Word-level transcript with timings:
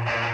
You 0.00 0.30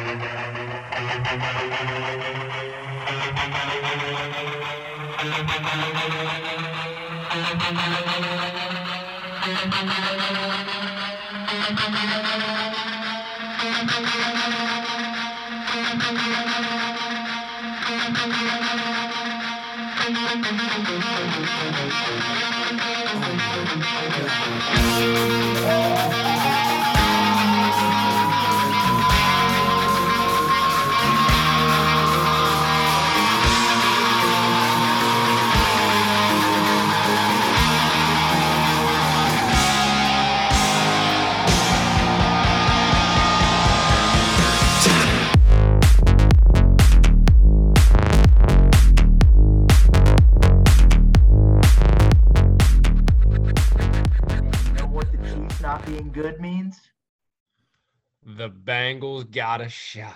The 58.47 58.53
Bengals 58.53 59.29
got 59.29 59.61
a 59.61 59.69
shot. 59.69 60.15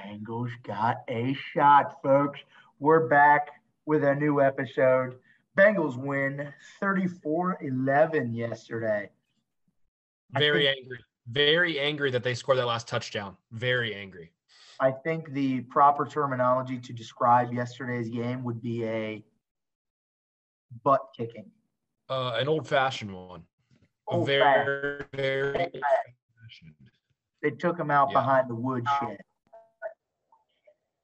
Bengals 0.00 0.50
got 0.64 1.04
a 1.08 1.32
shot, 1.52 2.02
folks. 2.02 2.40
We're 2.80 3.06
back 3.06 3.50
with 3.84 4.02
a 4.02 4.16
new 4.16 4.40
episode. 4.40 5.14
Bengals 5.56 5.96
win 5.96 6.52
34 6.80 7.58
11 7.60 8.34
yesterday. 8.34 9.10
Very 10.32 10.64
think- 10.64 10.76
angry. 10.76 10.98
Very 11.28 11.78
angry 11.78 12.10
that 12.10 12.24
they 12.24 12.34
scored 12.34 12.58
that 12.58 12.66
last 12.66 12.88
touchdown. 12.88 13.36
Very 13.52 13.94
angry. 13.94 14.32
I 14.80 14.90
think 14.90 15.32
the 15.32 15.60
proper 15.60 16.04
terminology 16.04 16.80
to 16.80 16.92
describe 16.92 17.52
yesterday's 17.52 18.08
game 18.08 18.42
would 18.42 18.60
be 18.60 18.84
a 18.86 19.24
butt 20.82 21.10
kicking. 21.16 21.52
Uh, 22.08 22.38
an 22.40 22.48
old 22.48 22.66
fashioned 22.66 23.14
one. 23.14 23.44
Old 24.08 24.26
very, 24.26 25.04
very. 25.14 25.70
They 27.42 27.50
took 27.50 27.78
him 27.78 27.90
out 27.90 28.08
Yeah. 28.10 28.20
behind 28.20 28.50
the 28.50 28.54
woodshed. 28.54 29.18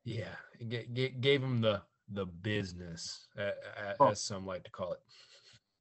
Yeah, 0.05 0.35
ga- 0.69 0.87
ga- 0.93 1.11
gave 1.21 1.43
him 1.43 1.61
the 1.61 1.83
the 2.09 2.27
business, 2.27 3.27
uh, 3.39 3.53
Oh. 3.99 4.09
as 4.09 4.21
some 4.23 4.45
like 4.45 4.65
to 4.65 4.71
call 4.71 4.93
it. 4.93 5.01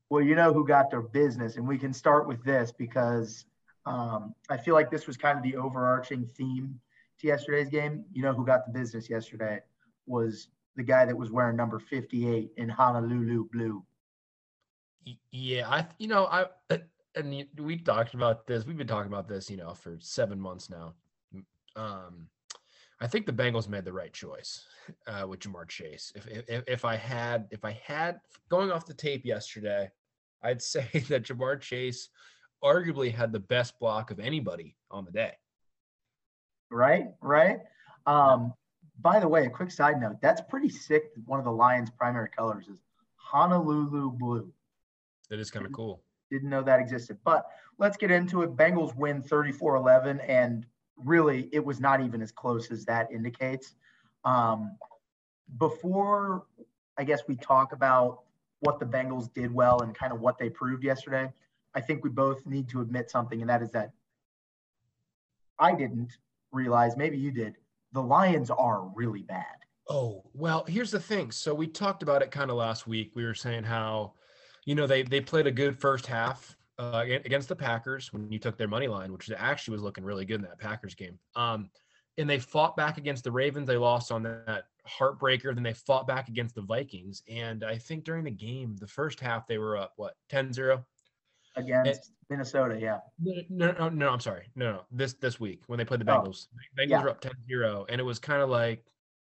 Well, 0.10 0.22
you 0.24 0.34
know 0.36 0.54
who 0.54 0.66
got 0.66 0.90
their 0.90 1.02
business, 1.02 1.58
and 1.58 1.68
we 1.68 1.78
can 1.78 1.92
start 1.92 2.26
with 2.28 2.42
this 2.44 2.72
because 2.72 3.46
um, 3.86 4.34
I 4.50 4.56
feel 4.58 4.76
like 4.76 4.92
this 4.92 5.08
was 5.08 5.18
kind 5.18 5.38
of 5.38 5.44
the 5.44 5.58
overarching 5.58 6.28
theme 6.28 6.80
to 7.20 7.28
yesterday's 7.28 7.70
game. 7.70 8.06
You 8.14 8.22
know 8.22 8.32
who 8.34 8.46
got 8.46 8.66
the 8.66 8.72
business 8.72 9.10
yesterday 9.10 9.62
was 10.06 10.50
the 10.76 10.84
guy 10.84 11.06
that 11.06 11.18
was 11.18 11.32
wearing 11.32 11.58
number 11.58 11.80
58 11.80 12.54
in 12.58 12.70
Honolulu 12.70 13.50
blue. 13.52 13.84
Yeah, 15.32 15.68
I 15.70 15.88
you 15.98 16.08
know 16.08 16.28
I 16.28 16.46
and 17.16 17.46
we 17.60 17.78
talked 17.78 18.14
about 18.14 18.48
this. 18.48 18.66
We've 18.66 18.78
been 18.78 18.88
talking 18.88 19.12
about 19.12 19.28
this, 19.28 19.50
you 19.50 19.58
know, 19.58 19.74
for 19.74 19.98
seven 20.00 20.40
months 20.40 20.70
now. 20.70 20.94
Um, 21.76 22.28
I 23.00 23.08
think 23.08 23.26
the 23.26 23.34
Bengals 23.34 23.68
made 23.68 23.86
the 23.86 23.94
right 23.94 24.14
choice 24.14 24.66
uh, 25.08 25.26
with 25.28 25.40
Ja'Marr 25.40 25.68
Chase. 25.68 26.14
If, 26.16 26.28
if 26.48 26.64
if 26.68 26.86
I 26.86 26.96
had 26.96 27.48
if 27.52 27.66
I 27.66 27.72
had 27.84 28.20
going 28.50 28.72
off 28.72 28.86
the 28.86 28.94
tape 28.94 29.26
yesterday, 29.26 29.90
I'd 30.44 30.62
say 30.74 30.88
that 31.10 31.24
Ja'Marr 31.24 31.60
Chase 31.60 32.10
arguably 32.64 33.14
had 33.14 33.32
the 33.32 33.40
best 33.40 33.80
block 33.80 34.12
of 34.12 34.20
anybody 34.20 34.76
on 34.92 35.06
the 35.06 35.12
day. 35.12 35.34
Right, 36.70 37.08
right. 37.22 37.60
Um, 38.06 38.54
by 39.02 39.20
the 39.20 39.28
way, 39.28 39.46
a 39.46 39.50
quick 39.50 39.72
side 39.72 40.00
note: 40.00 40.22
that's 40.22 40.42
pretty 40.42 40.70
sick. 40.70 41.14
that 41.16 41.28
One 41.28 41.40
of 41.40 41.46
the 41.46 41.52
Lions' 41.52 41.90
primary 41.90 42.30
colors 42.30 42.68
is 42.68 42.78
Honolulu 43.16 44.12
blue. 44.12 44.54
That 45.30 45.40
is 45.40 45.50
kind 45.50 45.66
of 45.66 45.72
cool. 45.72 46.04
Didn't 46.32 46.50
know 46.50 46.64
that 46.64 46.80
existed. 46.80 47.18
But 47.24 47.46
let's 47.78 47.98
get 47.98 48.10
into 48.10 48.42
it. 48.42 48.56
Bengals 48.56 48.96
win 48.96 49.22
34 49.22 49.76
11, 49.76 50.20
and 50.22 50.66
really, 50.98 51.50
it 51.52 51.64
was 51.64 51.80
not 51.80 52.02
even 52.02 52.22
as 52.22 52.32
close 52.32 52.72
as 52.72 52.86
that 52.86 53.12
indicates. 53.12 53.76
Um, 54.26 54.78
before, 55.60 56.46
I 56.98 57.04
guess, 57.04 57.22
we 57.28 57.36
talk 57.36 57.74
about 57.74 58.22
what 58.62 58.80
the 58.80 58.86
Bengals 58.86 59.32
did 59.34 59.54
well 59.54 59.82
and 59.82 59.94
kind 59.94 60.14
of 60.14 60.22
what 60.22 60.38
they 60.38 60.50
proved 60.50 60.84
yesterday, 60.84 61.32
I 61.74 61.82
think 61.82 62.04
we 62.04 62.10
both 62.10 62.46
need 62.46 62.70
to 62.70 62.82
admit 62.82 63.10
something, 63.10 63.42
and 63.42 63.50
that 63.50 63.62
is 63.62 63.72
that 63.72 63.92
I 65.60 65.76
didn't 65.76 66.18
realize, 66.52 66.96
maybe 66.96 67.18
you 67.18 67.32
did, 67.32 67.56
the 67.92 68.02
Lions 68.02 68.50
are 68.50 68.84
really 68.96 69.24
bad. 69.24 69.46
Oh, 69.90 70.24
well, 70.34 70.64
here's 70.68 70.92
the 70.92 71.00
thing. 71.00 71.32
So 71.32 71.54
we 71.54 71.68
talked 71.68 72.04
about 72.04 72.22
it 72.22 72.32
kind 72.32 72.50
of 72.50 72.58
last 72.58 72.88
week. 72.88 73.12
We 73.16 73.26
were 73.26 73.34
saying 73.34 73.64
how, 73.64 74.14
you 74.66 74.76
know, 74.76 74.88
they 74.88 75.04
they 75.04 75.22
played 75.22 75.48
a 75.48 75.52
good 75.52 75.80
first 75.80 76.06
half 76.06 76.56
uh, 76.78 77.04
against 77.08 77.50
the 77.50 77.56
Packers 77.56 78.12
when 78.14 78.32
you 78.32 78.40
took 78.40 78.58
their 78.58 78.68
money 78.68 78.88
line, 78.88 79.12
which 79.12 79.30
actually 79.36 79.74
was 79.74 79.84
looking 79.84 80.04
really 80.04 80.26
good 80.26 80.36
in 80.36 80.42
that 80.42 80.60
Packers 80.60 80.96
game. 80.96 81.20
Um, 81.36 81.70
and 82.18 82.30
they 82.30 82.40
fought 82.40 82.76
back 82.76 82.98
against 82.98 83.24
the 83.24 83.32
Ravens. 83.32 83.68
They 83.68 83.78
lost 83.78 84.12
on 84.12 84.24
that 84.24 84.66
heartbreaker. 84.88 85.54
Then 85.54 85.64
they 85.64 85.74
fought 85.74 86.08
back 86.08 86.28
against 86.28 86.56
the 86.56 86.62
Vikings. 86.62 87.24
And 87.30 87.64
I 87.64 87.78
think 87.78 88.04
during 88.04 88.24
the 88.24 88.32
game, 88.32 88.76
the 88.80 88.88
first 88.88 89.20
half, 89.20 89.48
they 89.48 89.58
were 89.58 89.78
up, 89.78 89.94
what, 89.96 90.16
10 90.30 90.52
0? 90.54 90.86
Against 91.56 92.12
Minnesota, 92.30 92.80
yeah. 92.80 93.00
No, 93.20 93.72
no, 93.74 93.90
no, 93.90 94.10
I'm 94.10 94.20
sorry. 94.20 94.48
No, 94.56 94.72
no, 94.72 94.82
this 94.90 95.14
this 95.14 95.40
week 95.40 95.64
when 95.68 95.78
they 95.78 95.84
played 95.84 96.00
the 96.00 96.10
Oh, 96.12 96.22
Bengals, 96.22 96.48
Bengals 96.80 96.90
yeah. 96.90 97.04
were 97.04 97.10
up 97.10 97.22
10-0, 97.22 97.86
and 97.90 98.00
it 98.00 98.04
was 98.06 98.20
kind 98.20 98.42
of 98.42 98.50
like 98.50 98.86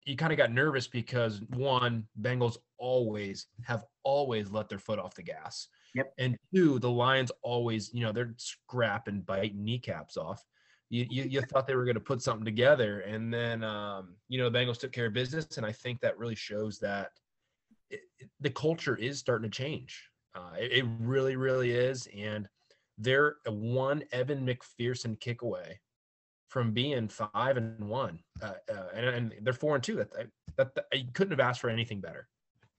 you 0.05 0.15
kind 0.15 0.31
of 0.31 0.37
got 0.37 0.51
nervous 0.51 0.87
because 0.87 1.41
one, 1.55 2.07
Bengals 2.21 2.57
always 2.77 3.47
have 3.63 3.83
always 4.03 4.51
let 4.51 4.69
their 4.69 4.79
foot 4.79 4.99
off 4.99 5.15
the 5.15 5.23
gas. 5.23 5.67
Yep. 5.95 6.13
And 6.17 6.37
two, 6.53 6.77
the 6.79 6.89
Lions 6.89 7.31
always, 7.41 7.91
you 7.93 8.01
know, 8.01 8.11
they're 8.11 8.35
scrapping, 8.37 9.21
biting 9.21 9.63
kneecaps 9.63 10.17
off. 10.17 10.43
You, 10.89 11.07
you, 11.09 11.23
you 11.23 11.41
thought 11.41 11.65
they 11.65 11.75
were 11.75 11.85
going 11.85 11.95
to 11.95 12.01
put 12.01 12.21
something 12.21 12.45
together, 12.45 12.99
and 13.01 13.33
then 13.33 13.63
um, 13.63 14.15
you 14.29 14.37
know 14.37 14.49
the 14.49 14.57
Bengals 14.59 14.79
took 14.79 14.91
care 14.91 15.07
of 15.07 15.13
business, 15.13 15.57
and 15.57 15.65
I 15.65 15.71
think 15.71 15.99
that 16.01 16.17
really 16.19 16.35
shows 16.35 16.77
that 16.79 17.09
it, 17.89 18.01
it- 18.19 18.29
the 18.39 18.51
culture 18.51 18.95
is 18.95 19.17
starting 19.17 19.49
to 19.49 19.57
change. 19.57 20.07
Uh, 20.35 20.51
it, 20.59 20.71
it 20.71 20.85
really, 20.99 21.37
really 21.37 21.71
is, 21.71 22.07
and 22.15 22.47
they're 22.99 23.37
a 23.47 23.51
one 23.51 24.03
Evan 24.11 24.45
McPherson 24.45 25.19
kick 25.19 25.41
away 25.41 25.79
from 26.55 26.71
being 26.71 27.09
five 27.09 27.57
and 27.57 27.77
one, 27.83 28.17
uh, 28.41 28.53
uh, 28.71 28.85
and, 28.93 29.05
and 29.05 29.33
they're 29.41 29.51
four 29.51 29.75
and 29.75 29.83
two. 29.83 29.97
That, 29.97 30.09
that 30.55 30.73
that 30.73 30.85
you 30.93 31.03
couldn't 31.13 31.31
have 31.31 31.41
asked 31.41 31.59
for 31.59 31.69
anything 31.69 31.99
better. 31.99 32.29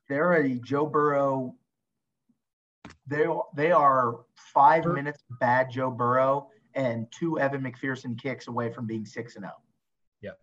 they're 0.09 0.32
a 0.32 0.54
Joe 0.54 0.87
Burrow. 0.87 1.54
They 3.06 3.26
they 3.54 3.72
are 3.72 4.20
five 4.34 4.86
minutes 4.86 5.22
bad 5.41 5.70
Joe 5.70 5.91
Burrow 5.91 6.48
and 6.75 7.06
two 7.10 7.38
Evan 7.38 7.60
McPherson 7.60 8.19
kicks 8.19 8.48
away 8.48 8.72
from 8.72 8.86
being 8.86 9.04
six 9.04 9.36
and 9.36 9.42
zero. 9.42 9.56
Yep. 10.22 10.38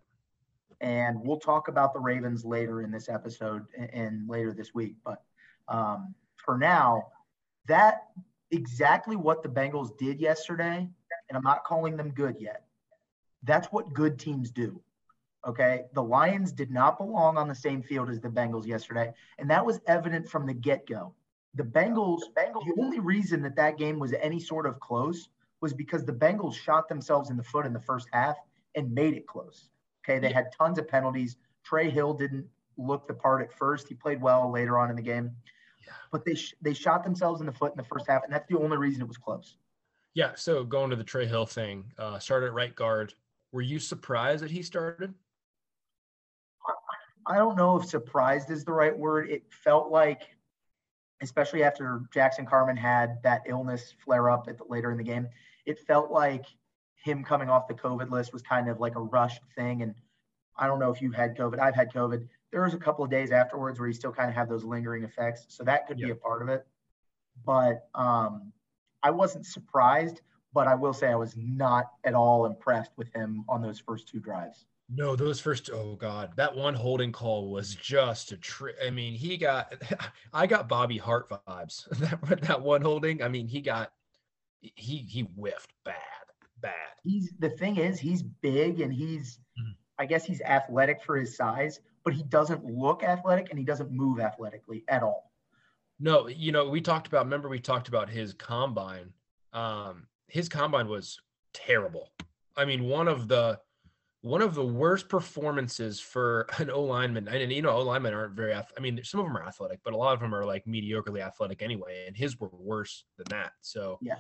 And 0.82 1.20
we'll 1.20 1.40
talk 1.40 1.70
about 1.70 1.96
the 1.96 2.00
Ravens 2.00 2.46
later 2.46 2.84
in 2.84 2.92
this 2.92 3.10
episode 3.10 3.64
and, 3.76 3.90
and 3.96 4.30
later 4.30 4.54
this 4.54 4.76
week. 4.76 4.98
But 5.04 5.24
um, 5.70 6.14
for 6.38 6.56
now, 6.60 7.08
that 7.68 8.10
exactly 8.52 9.16
what 9.16 9.42
the 9.42 9.50
Bengals 9.50 9.98
did 9.98 10.22
yesterday, 10.22 10.88
and 11.30 11.36
I'm 11.36 11.44
not 11.44 11.64
calling 11.64 11.98
them 11.98 12.12
good 12.12 12.36
yet. 12.40 12.63
That's 13.44 13.68
what 13.68 13.94
good 13.94 14.18
teams 14.18 14.52
do. 14.52 14.82
Okay. 15.46 15.84
The 15.94 16.04
Lions 16.04 16.52
did 16.52 16.72
not 16.72 16.98
belong 16.98 17.38
on 17.38 17.48
the 17.48 17.56
same 17.56 17.82
field 17.82 18.10
as 18.10 18.22
the 18.22 18.30
Bengals 18.30 18.66
yesterday. 18.66 19.14
And 19.38 19.50
that 19.50 19.66
was 19.66 19.82
evident 19.88 20.28
from 20.30 20.46
the 20.46 20.54
get 20.54 20.88
go. 20.88 21.14
The 21.56 21.64
Bengals, 21.64 22.22
Bengals, 22.36 22.66
the 22.66 22.82
only 22.82 23.00
reason 23.00 23.42
that 23.44 23.56
that 23.58 23.78
game 23.78 24.00
was 24.00 24.14
any 24.14 24.40
sort 24.40 24.66
of 24.66 24.80
close 24.80 25.30
was 25.62 25.74
because 25.74 26.06
the 26.06 26.14
Bengals 26.14 26.56
shot 26.56 26.88
themselves 26.88 27.30
in 27.30 27.38
the 27.38 27.44
foot 27.44 27.66
in 27.66 27.74
the 27.74 27.80
first 27.80 28.08
half 28.12 28.38
and 28.76 28.92
made 28.94 29.14
it 29.14 29.28
close. 29.28 29.70
Okay. 30.04 30.20
They 30.20 30.32
had 30.32 30.48
tons 30.58 30.80
of 30.80 30.88
penalties. 30.88 31.36
Trey 31.64 31.90
Hill 31.90 32.14
didn't 32.14 32.46
look 32.78 33.08
the 33.08 33.14
part 33.14 33.42
at 33.42 33.52
first. 33.52 33.88
He 33.88 33.96
played 33.96 34.22
well 34.22 34.50
later 34.52 34.80
on 34.80 34.90
in 34.90 34.96
the 34.96 35.02
game. 35.02 35.32
But 36.12 36.24
they, 36.24 36.36
sh- 36.36 36.56
they 36.62 36.74
shot 36.74 37.04
themselves 37.04 37.42
in 37.42 37.46
the 37.46 37.52
foot 37.52 37.72
in 37.72 37.78
the 37.78 37.84
first 37.84 38.08
half. 38.08 38.24
And 38.24 38.32
that's 38.32 38.48
the 38.50 38.58
only 38.58 38.78
reason 38.78 39.02
it 39.02 39.08
was 39.08 39.18
close. 39.18 39.58
Yeah. 40.14 40.32
So 40.36 40.64
going 40.64 40.90
to 40.90 40.96
the 40.96 41.04
Trey 41.04 41.26
Hill 41.26 41.46
thing, 41.46 41.92
uh, 41.98 42.20
started 42.20 42.48
at 42.48 42.54
right 42.54 42.74
guard. 42.74 43.14
Were 43.54 43.62
you 43.62 43.80
surprised 43.80 44.44
that 44.44 44.52
he 44.52 44.64
started? 44.64 45.14
I 47.26 47.38
don't 47.38 47.56
know 47.56 47.78
if 47.78 47.86
surprised 47.86 48.50
is 48.50 48.66
the 48.66 48.74
right 48.74 48.98
word. 48.98 49.30
It 49.30 49.44
felt 49.64 49.92
like, 49.92 50.24
especially 51.22 51.64
after 51.64 52.02
Jackson 52.12 52.46
Carman 52.46 52.76
had 52.76 53.22
that 53.24 53.44
illness 53.48 53.94
flare 54.04 54.30
up 54.30 54.48
at 54.50 54.58
the, 54.58 54.66
later 54.66 54.92
in 54.92 54.98
the 54.98 55.04
game, 55.04 55.28
it 55.66 55.80
felt 55.80 56.12
like 56.12 56.46
him 56.96 57.24
coming 57.24 57.48
off 57.48 57.68
the 57.68 57.76
COVID 57.76 58.10
list 58.10 58.34
was 58.34 58.42
kind 58.42 58.68
of 58.68 58.80
like 58.80 58.96
a 58.96 59.02
rushed 59.02 59.42
thing. 59.56 59.84
And 59.84 59.94
I 60.58 60.66
don't 60.66 60.80
know 60.80 60.92
if 60.92 61.02
you've 61.02 61.14
had 61.14 61.38
COVID. 61.38 61.60
I've 61.60 61.76
had 61.76 61.94
COVID. 61.94 62.28
There 62.52 62.64
was 62.64 62.74
a 62.74 62.80
couple 62.80 63.06
of 63.06 63.12
days 63.12 63.32
afterwards 63.32 63.80
where 63.80 63.88
you 63.88 63.94
still 63.94 64.12
kind 64.12 64.30
of 64.30 64.36
have 64.36 64.50
those 64.50 64.64
lingering 64.64 65.04
effects. 65.04 65.46
So 65.50 65.64
that 65.64 65.88
could 65.88 66.00
yeah. 66.00 66.08
be 66.08 66.12
a 66.12 66.16
part 66.16 66.42
of 66.42 66.50
it. 66.50 66.66
But 67.46 67.88
um, 67.94 68.52
I 69.04 69.12
wasn't 69.12 69.46
surprised, 69.46 70.22
but 70.54 70.68
I 70.68 70.76
will 70.76 70.94
say 70.94 71.10
I 71.10 71.16
was 71.16 71.36
not 71.38 71.92
at 72.04 72.14
all 72.14 72.46
impressed 72.46 72.92
with 72.98 73.12
him 73.14 73.44
on 73.50 73.62
those 73.62 73.80
first 73.80 74.08
two 74.08 74.20
drives. 74.20 74.66
No, 74.90 75.16
those 75.16 75.40
first 75.40 75.70
oh 75.74 75.96
god, 75.96 76.34
that 76.36 76.56
one 76.56 76.74
holding 76.74 77.12
call 77.12 77.50
was 77.50 77.76
just 77.76 78.32
a 78.32 78.38
trick. 78.38 78.76
I 78.86 78.90
mean, 78.90 79.14
he 79.14 79.38
got 79.38 79.74
I 80.34 80.46
got 80.46 80.70
Bobby 80.70 80.98
Hart 80.98 81.30
vibes. 81.30 81.88
that 82.30 82.42
that 82.42 82.62
one 82.62 82.82
holding, 82.82 83.24
I 83.24 83.28
mean, 83.28 83.48
he 83.48 83.62
got 83.62 83.92
he 84.60 84.98
he 84.98 85.22
whiffed 85.22 85.74
bad, 85.84 85.96
bad. 86.62 86.74
He's 87.04 87.34
the 87.40 87.50
thing 87.50 87.78
is 87.78 88.00
he's 88.00 88.22
big 88.22 88.82
and 88.82 88.94
he's 88.94 89.40
mm-hmm. 89.60 89.72
I 89.98 90.06
guess 90.06 90.26
he's 90.26 90.42
athletic 90.42 91.02
for 91.02 91.18
his 91.18 91.36
size, 91.36 91.80
but 92.04 92.14
he 92.14 92.24
doesn't 92.24 92.64
look 92.66 93.04
athletic 93.04 93.50
and 93.50 93.58
he 93.58 93.66
doesn't 93.66 93.92
move 93.92 94.20
athletically 94.20 94.84
at 94.90 95.02
all. 95.02 95.32
No, 96.00 96.28
you 96.28 96.52
know, 96.52 96.70
we 96.70 96.82
talked 96.82 97.08
about 97.08 97.26
remember 97.26 97.48
we 97.48 97.60
talked 97.60 97.88
about 97.88 98.10
his 98.10 98.34
combine. 98.34 99.14
Um 99.54 100.08
his 100.28 100.50
combine 100.50 100.88
was 100.88 101.20
terrible. 101.54 102.12
I 102.56 102.66
mean, 102.66 102.84
one 102.84 103.08
of 103.08 103.28
the 103.28 103.60
one 104.22 104.42
of 104.42 104.56
the 104.56 104.66
worst 104.66 105.10
performances 105.10 106.00
for 106.00 106.48
an 106.58 106.70
O 106.70 106.82
lineman, 106.84 107.28
and 107.28 107.52
you 107.52 107.62
know, 107.62 107.72
O 107.72 107.82
linemen 107.82 108.14
aren't 108.14 108.36
very. 108.36 108.54
I 108.54 108.64
mean, 108.80 109.00
some 109.04 109.20
of 109.20 109.26
them 109.26 109.38
are 109.38 109.46
athletic, 109.46 109.80
but 109.84 109.94
a 109.94 109.98
lot 109.98 110.14
of 110.14 110.20
them 110.20 110.34
are 110.34 110.46
like 110.46 110.66
mediocrely 110.66 111.22
athletic 111.22 111.62
anyway, 111.62 112.06
and 112.08 112.16
his 112.16 112.40
were 112.40 112.50
worse 112.52 113.06
than 113.18 113.26
that. 113.30 113.54
So 113.62 114.00
yeah, 114.02 114.16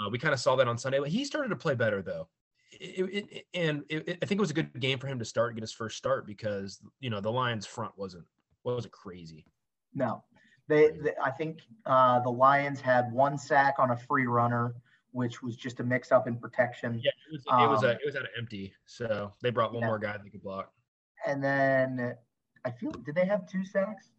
uh, 0.00 0.10
we 0.10 0.18
kind 0.18 0.34
of 0.34 0.40
saw 0.40 0.56
that 0.56 0.68
on 0.68 0.78
Sunday. 0.78 0.98
But 0.98 1.08
he 1.08 1.24
started 1.24 1.48
to 1.50 1.56
play 1.56 1.74
better 1.74 2.02
though, 2.02 2.28
it, 2.80 3.08
it, 3.08 3.26
it, 3.30 3.46
and 3.54 3.84
I 3.90 4.26
think 4.26 4.32
it 4.32 4.40
was 4.40 4.50
a 4.50 4.54
good 4.54 4.78
game 4.80 4.98
for 4.98 5.06
him 5.06 5.18
to 5.18 5.24
start, 5.24 5.54
get 5.54 5.62
his 5.62 5.72
first 5.72 5.96
start 5.96 6.26
because 6.26 6.80
you 7.00 7.10
know 7.10 7.20
the 7.20 7.30
Lions' 7.30 7.66
front 7.66 7.92
wasn't 7.96 8.24
wasn't 8.64 8.92
crazy. 8.92 9.46
No, 9.94 10.24
they, 10.68 10.90
they 10.90 11.12
I 11.22 11.30
think 11.30 11.60
uh, 11.84 12.20
the 12.20 12.30
Lions 12.30 12.80
had 12.80 13.12
one 13.12 13.38
sack 13.38 13.76
on 13.78 13.90
a 13.90 13.96
free 13.96 14.26
runner 14.26 14.74
which 15.16 15.42
was 15.42 15.56
just 15.56 15.80
a 15.80 15.82
mix 15.82 16.12
up 16.12 16.28
in 16.28 16.36
protection. 16.36 17.00
Yeah, 17.02 17.10
it 17.10 17.32
was, 17.32 17.42
it 17.46 17.70
was, 17.70 17.82
a, 17.84 17.90
um, 17.92 17.96
it 18.02 18.04
was 18.04 18.16
out 18.16 18.22
of 18.22 18.28
empty. 18.36 18.74
So 18.84 19.32
they 19.40 19.48
brought 19.48 19.72
one 19.72 19.80
yeah. 19.80 19.86
more 19.86 19.98
guy 19.98 20.12
that 20.12 20.22
they 20.22 20.28
could 20.28 20.42
block. 20.42 20.70
And 21.26 21.42
then 21.42 22.14
I 22.66 22.70
feel, 22.70 22.90
did 22.90 23.14
they 23.14 23.24
have 23.24 23.48
two 23.48 23.64
sacks? 23.64 24.10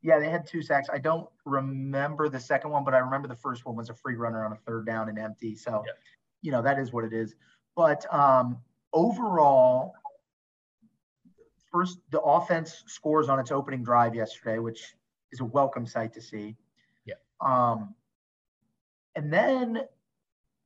Yeah, 0.00 0.18
they 0.18 0.30
had 0.30 0.46
two 0.46 0.62
sacks. 0.62 0.88
I 0.90 0.96
don't 0.96 1.28
remember 1.44 2.30
the 2.30 2.40
second 2.40 2.70
one, 2.70 2.82
but 2.82 2.94
I 2.94 2.98
remember 2.98 3.28
the 3.28 3.36
first 3.36 3.66
one 3.66 3.76
was 3.76 3.90
a 3.90 3.94
free 3.94 4.16
runner 4.16 4.42
on 4.46 4.52
a 4.52 4.56
third 4.56 4.86
down 4.86 5.10
and 5.10 5.18
empty. 5.18 5.54
So, 5.54 5.84
yeah. 5.86 5.92
you 6.40 6.50
know, 6.50 6.62
that 6.62 6.78
is 6.78 6.94
what 6.94 7.04
it 7.04 7.12
is. 7.12 7.34
But 7.76 8.06
um, 8.12 8.56
overall, 8.94 9.92
first, 11.70 11.98
the 12.10 12.22
offense 12.22 12.84
scores 12.86 13.28
on 13.28 13.38
its 13.38 13.52
opening 13.52 13.84
drive 13.84 14.14
yesterday, 14.14 14.58
which 14.58 14.94
is 15.30 15.40
a 15.40 15.44
welcome 15.44 15.84
sight 15.84 16.14
to 16.14 16.22
see. 16.22 16.56
Yeah. 17.04 17.16
Um, 17.42 17.94
and 19.14 19.30
then 19.30 19.82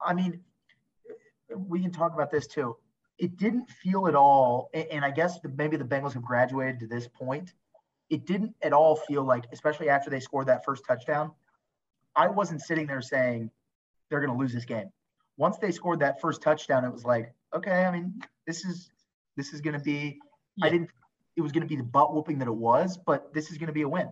I 0.04 0.14
mean, 0.14 0.40
we 1.54 1.80
can 1.80 1.90
talk 1.90 2.14
about 2.14 2.30
this 2.30 2.46
too. 2.46 2.76
It 3.18 3.36
didn't 3.36 3.70
feel 3.70 4.08
at 4.08 4.14
all, 4.14 4.70
and 4.74 5.04
I 5.04 5.10
guess 5.10 5.38
maybe 5.56 5.76
the 5.76 5.84
Bengals 5.84 6.12
have 6.12 6.22
graduated 6.22 6.80
to 6.80 6.86
this 6.86 7.08
point. 7.08 7.54
It 8.10 8.26
didn't 8.26 8.54
at 8.62 8.72
all 8.72 8.96
feel 8.96 9.24
like, 9.24 9.46
especially 9.52 9.88
after 9.88 10.10
they 10.10 10.20
scored 10.20 10.48
that 10.48 10.64
first 10.64 10.84
touchdown, 10.86 11.32
I 12.14 12.28
wasn't 12.28 12.60
sitting 12.60 12.86
there 12.86 13.00
saying 13.00 13.50
they're 14.10 14.20
going 14.20 14.32
to 14.32 14.38
lose 14.38 14.52
this 14.52 14.64
game. 14.64 14.90
Once 15.38 15.58
they 15.58 15.70
scored 15.70 16.00
that 16.00 16.20
first 16.20 16.42
touchdown, 16.42 16.84
it 16.84 16.92
was 16.92 17.04
like, 17.04 17.34
okay, 17.54 17.84
I 17.84 17.90
mean, 17.90 18.22
this 18.46 18.64
is 18.64 18.90
this 19.36 19.52
is 19.52 19.60
going 19.60 19.74
to 19.74 19.82
be. 19.82 20.18
Yeah. 20.56 20.66
I 20.66 20.70
didn't. 20.70 20.90
It 21.36 21.42
was 21.42 21.52
going 21.52 21.62
to 21.62 21.68
be 21.68 21.76
the 21.76 21.82
butt 21.82 22.14
whooping 22.14 22.38
that 22.38 22.48
it 22.48 22.54
was, 22.54 22.96
but 22.96 23.32
this 23.34 23.50
is 23.50 23.58
going 23.58 23.66
to 23.66 23.72
be 23.72 23.82
a 23.82 23.88
win. 23.88 24.08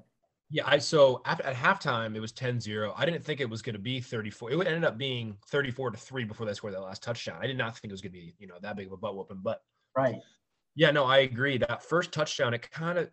Yeah, 0.50 0.64
I 0.67 0.79
so 0.79 1.23
at, 1.25 1.41
at 1.41 1.55
halftime 1.55 2.14
it 2.14 2.20
was 2.20 2.32
10-0. 2.32 2.93
I 2.96 3.05
didn't 3.06 3.25
think 3.25 3.41
it 3.41 3.49
was 3.49 3.62
going 3.62 3.75
to 3.75 3.81
be 3.81 4.00
34. 4.00 4.52
It 4.52 4.67
ended 4.67 4.85
up 4.85 4.99
being 4.99 5.37
34 5.49 5.93
to 5.93 5.96
3 5.96 6.25
before 6.25 6.46
they 6.46 6.52
scored 6.52 6.75
that 6.75 6.82
last 6.82 7.02
touchdown. 7.02 7.38
I 7.41 7.46
did 7.46 7.58
not 7.58 7.76
think 7.76 7.91
it 7.91 7.94
was 7.94 8.02
going 8.02 8.12
to 8.12 8.19
be, 8.19 8.35
you 8.38 8.46
know, 8.46 8.56
that 8.61 8.76
big 8.76 8.87
of 8.87 8.93
a 8.93 8.96
butt 8.96 9.17
whooping, 9.17 9.41
but 9.43 9.62
right. 9.96 10.17
Yeah, 10.76 10.91
no, 10.91 11.05
I 11.05 11.19
agree. 11.19 11.58
That 11.58 11.85
first 11.85 12.12
touchdown, 12.12 12.52
it 12.52 12.69
kind 12.70 12.99
of 12.99 13.11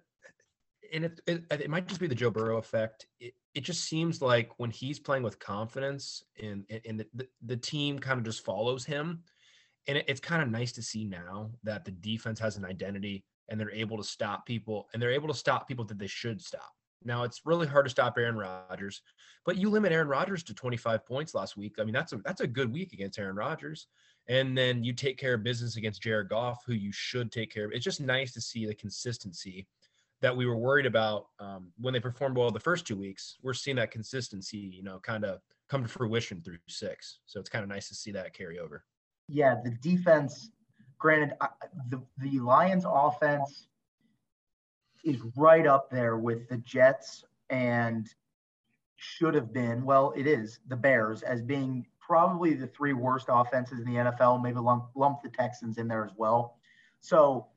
and 0.94 1.06
it, 1.06 1.22
it, 1.26 1.44
it 1.50 1.70
might 1.70 1.88
just 1.88 2.02
be 2.02 2.08
the 2.08 2.16
Joe 2.16 2.30
Burrow 2.30 2.58
effect. 2.58 3.08
It, 3.20 3.34
it 3.54 3.62
just 3.62 3.86
seems 3.86 4.22
like 4.22 4.52
when 4.58 4.72
he's 4.72 5.00
playing 5.00 5.24
with 5.24 5.40
confidence 5.40 6.24
and 6.42 6.66
and 6.86 7.00
the, 7.00 7.08
the, 7.14 7.28
the 7.46 7.58
team 7.58 8.00
kind 8.00 8.18
of 8.20 8.26
just 8.26 8.44
follows 8.44 8.86
him. 8.86 9.24
And 9.88 9.98
it, 9.98 10.06
it's 10.08 10.20
kind 10.20 10.42
of 10.42 10.50
nice 10.50 10.72
to 10.74 10.82
see 10.82 11.06
now 11.06 11.52
that 11.64 11.86
the 11.86 11.92
defense 11.92 12.40
has 12.40 12.58
an 12.58 12.66
identity 12.66 13.24
and 13.50 13.60
they're 13.60 13.72
able 13.72 13.98
to 13.98 14.04
stop 14.04 14.46
people 14.46 14.88
and 14.94 15.02
they're 15.02 15.12
able 15.12 15.28
to 15.28 15.34
stop 15.34 15.68
people 15.68 15.86
that 15.86 15.98
they 15.98 16.08
should 16.08 16.42
stop. 16.42 16.72
Now 17.04 17.24
it's 17.24 17.42
really 17.46 17.68
hard 17.68 17.86
to 17.86 17.90
stop 17.90 18.18
Aaron 18.18 18.36
Rodgers, 18.36 19.02
but 19.46 19.58
you 19.58 19.70
limit 19.70 19.92
Aaron 19.92 20.08
Rodgers 20.08 20.44
to 20.44 20.54
25 20.54 21.06
points 21.06 21.34
last 21.34 21.58
week. 21.58 21.76
I 21.80 21.84
mean, 21.84 21.94
that's 21.94 22.14
a 22.14 22.18
that's 22.18 22.42
a 22.42 22.48
good 22.48 22.72
week 22.72 22.94
against 22.94 23.20
Aaron 23.20 23.36
Rodgers. 23.36 23.88
And 24.28 24.58
then 24.58 24.84
you 24.84 24.94
take 24.94 25.18
care 25.18 25.34
of 25.34 25.44
business 25.44 25.78
against 25.78 26.02
Jared 26.02 26.30
Goff, 26.30 26.64
who 26.66 26.74
you 26.74 26.92
should 26.92 27.32
take 27.32 27.52
care 27.52 27.66
of. 27.66 27.72
It's 27.72 27.84
just 27.84 28.02
nice 28.02 28.32
to 28.34 28.42
see 28.42 28.66
the 28.66 28.76
consistency 28.76 29.68
that 30.22 30.36
we 30.36 30.46
were 30.46 30.58
worried 30.58 30.86
about 30.86 31.28
um, 31.40 31.72
when 31.80 31.94
they 31.94 32.00
performed 32.00 32.38
well 32.38 32.52
the 32.52 32.60
first 32.60 32.86
two 32.86 32.96
weeks. 32.96 33.38
We're 33.42 33.56
seeing 33.56 33.78
that 33.78 33.90
consistency, 33.90 34.58
you 34.58 34.84
know, 34.84 35.00
kind 35.00 35.26
of 35.26 35.40
come 35.70 35.82
to 35.82 35.90
fruition 35.90 36.42
through 36.42 36.60
six. 36.68 37.20
So 37.26 37.40
it's 37.40 37.50
kind 37.50 37.64
of 37.64 37.70
nice 37.70 37.90
to 37.90 37.96
see 37.96 38.12
that 38.12 38.34
carry 38.34 38.60
over. 38.60 38.86
Yeah, 39.28 39.56
the 39.64 39.72
defense. 39.72 40.52
Granted, 41.00 41.34
the 41.90 42.00
the 42.20 42.40
Lions' 42.40 42.86
offense 42.88 43.68
is 45.04 45.22
right 45.36 45.66
up 45.66 45.90
there 45.90 46.18
with 46.18 46.48
the 46.50 46.58
Jets 46.58 47.24
and 47.50 48.08
should 48.96 49.34
have 49.34 49.52
been, 49.52 49.84
well, 49.84 50.14
it 50.16 50.28
is 50.28 50.60
the 50.68 50.76
Bears 50.76 51.24
as 51.24 51.42
being 51.42 51.86
probably 52.00 52.54
the 52.54 52.68
three 52.68 52.94
worst 52.94 53.28
offenses 53.30 53.80
in 53.80 53.86
the 53.86 53.96
NFL, 53.96 54.42
maybe 54.42 54.60
lump, 54.60 54.90
lump 54.96 55.22
the 55.24 55.30
Texans 55.30 55.78
in 55.78 55.88
there 55.88 56.06
as 56.06 56.12
well. 56.16 56.58
So, 57.00 57.48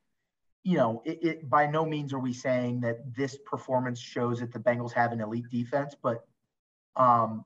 you 0.63 0.77
know, 0.77 1.03
it, 1.05 1.19
it, 1.21 1.49
by 1.49 1.67
no 1.67 1.85
means 1.85 2.13
are 2.13 2.19
we 2.19 2.33
saying 2.33 2.81
that 2.81 3.15
this 3.15 3.37
performance 3.45 3.99
shows 3.99 4.39
that 4.39 4.51
the 4.51 4.59
Bengals 4.59 4.91
have 4.93 5.11
an 5.11 5.21
elite 5.21 5.49
defense, 5.51 5.95
but, 6.01 6.25
um, 6.95 7.45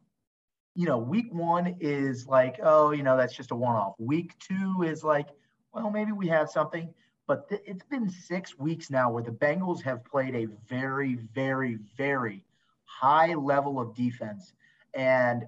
you 0.76 0.86
know, 0.86 0.98
week 0.98 1.34
one 1.34 1.76
is 1.82 2.26
like, 2.26 2.60
oh, 2.64 2.92
you 2.92 3.04
know, 3.04 3.18
that's 3.18 3.36
just 3.36 3.52
a 3.52 3.56
one 3.56 3.76
off. 3.76 3.96
Week 4.00 4.36
two 4.40 4.84
is 4.84 5.04
like, 5.04 5.28
well, 5.74 5.90
maybe 5.90 6.14
we 6.14 6.28
have 6.28 6.50
something 6.50 6.94
but 7.30 7.48
th- 7.48 7.62
it's 7.64 7.84
been 7.84 8.10
six 8.10 8.58
weeks 8.58 8.90
now 8.90 9.12
where 9.12 9.22
the 9.22 9.32
Bengals 9.32 9.84
have 9.84 10.04
played 10.04 10.36
a 10.36 10.48
very, 10.68 11.14
very, 11.36 11.78
very 11.96 12.44
high 12.86 13.36
level 13.36 13.80
of 13.80 13.94
defense. 13.94 14.54
And 14.96 15.46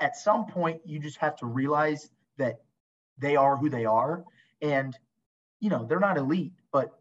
at 0.00 0.18
some 0.18 0.44
point, 0.44 0.82
you 0.84 0.98
just 0.98 1.16
have 1.16 1.34
to 1.36 1.46
realize 1.46 2.10
that 2.36 2.60
they 3.16 3.36
are 3.36 3.56
who 3.56 3.70
they 3.70 3.86
are. 3.86 4.22
And, 4.60 4.94
you 5.60 5.70
know, 5.70 5.86
they're 5.86 5.98
not 5.98 6.18
elite, 6.18 6.52
but 6.72 6.92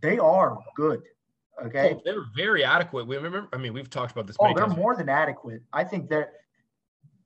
they 0.00 0.18
are 0.18 0.58
good. 0.74 1.02
Okay. 1.64 1.94
Oh, 1.94 2.02
they're 2.04 2.24
very 2.34 2.64
adequate. 2.64 3.06
We 3.06 3.14
remember, 3.14 3.46
I 3.52 3.58
mean, 3.58 3.74
we've 3.74 3.88
talked 3.88 4.10
about 4.10 4.26
this. 4.26 4.34
Oh, 4.40 4.52
they're 4.54 4.66
times. 4.66 4.76
more 4.76 4.96
than 4.96 5.08
adequate. 5.08 5.62
I 5.72 5.84
think 5.84 6.08
they're, 6.08 6.32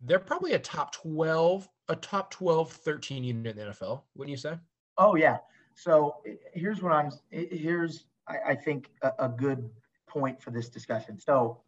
they're 0.03 0.19
probably 0.19 0.53
a 0.53 0.59
top 0.59 0.93
12, 0.93 1.67
a 1.89 1.97
top 1.97 2.31
12, 2.31 2.71
13 2.73 3.25
unit 3.25 3.57
in 3.57 3.65
the 3.65 3.73
NFL, 3.73 4.03
wouldn't 4.15 4.31
you 4.31 4.37
say? 4.37 4.59
Oh, 4.99 5.15
yeah. 5.15 5.39
So 5.75 6.17
here's 6.53 6.83
what 6.83 6.93
I'm. 6.93 7.11
Here's 7.31 8.07
I, 8.29 8.37
I 8.51 8.55
think 8.55 8.91
a, 9.03 9.13
a, 9.19 9.29
good 9.29 9.69
point 10.09 10.41
for 10.41 10.51
this 10.51 10.69
discussion. 10.69 11.19
So 11.19 11.61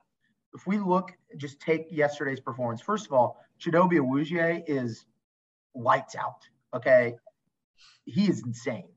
if 0.55 0.67
we 0.67 0.79
look, 0.79 1.13
just 1.37 1.61
take 1.61 1.87
yesterday's 1.91 2.41
performance. 2.41 2.81
First 2.81 3.07
of 3.07 3.13
all, 3.13 3.41
Chidobe 3.61 3.99
Awuzie 3.99 4.63
is 4.67 5.05
lights 5.75 6.15
out. 6.15 6.47
Okay, 6.75 7.17
he 8.05 8.29
is 8.29 8.43
insane. 8.45 8.89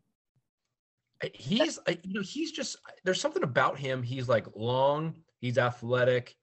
He's 1.33 1.79
uh, 1.87 1.93
you 2.03 2.13
know 2.13 2.21
he's 2.21 2.51
just 2.51 2.77
there's 3.03 3.21
something 3.21 3.43
about 3.43 3.77
him. 3.77 4.03
He's 4.03 4.29
like 4.29 4.45
long. 4.55 5.15
He's 5.39 5.57
athletic. 5.57 6.35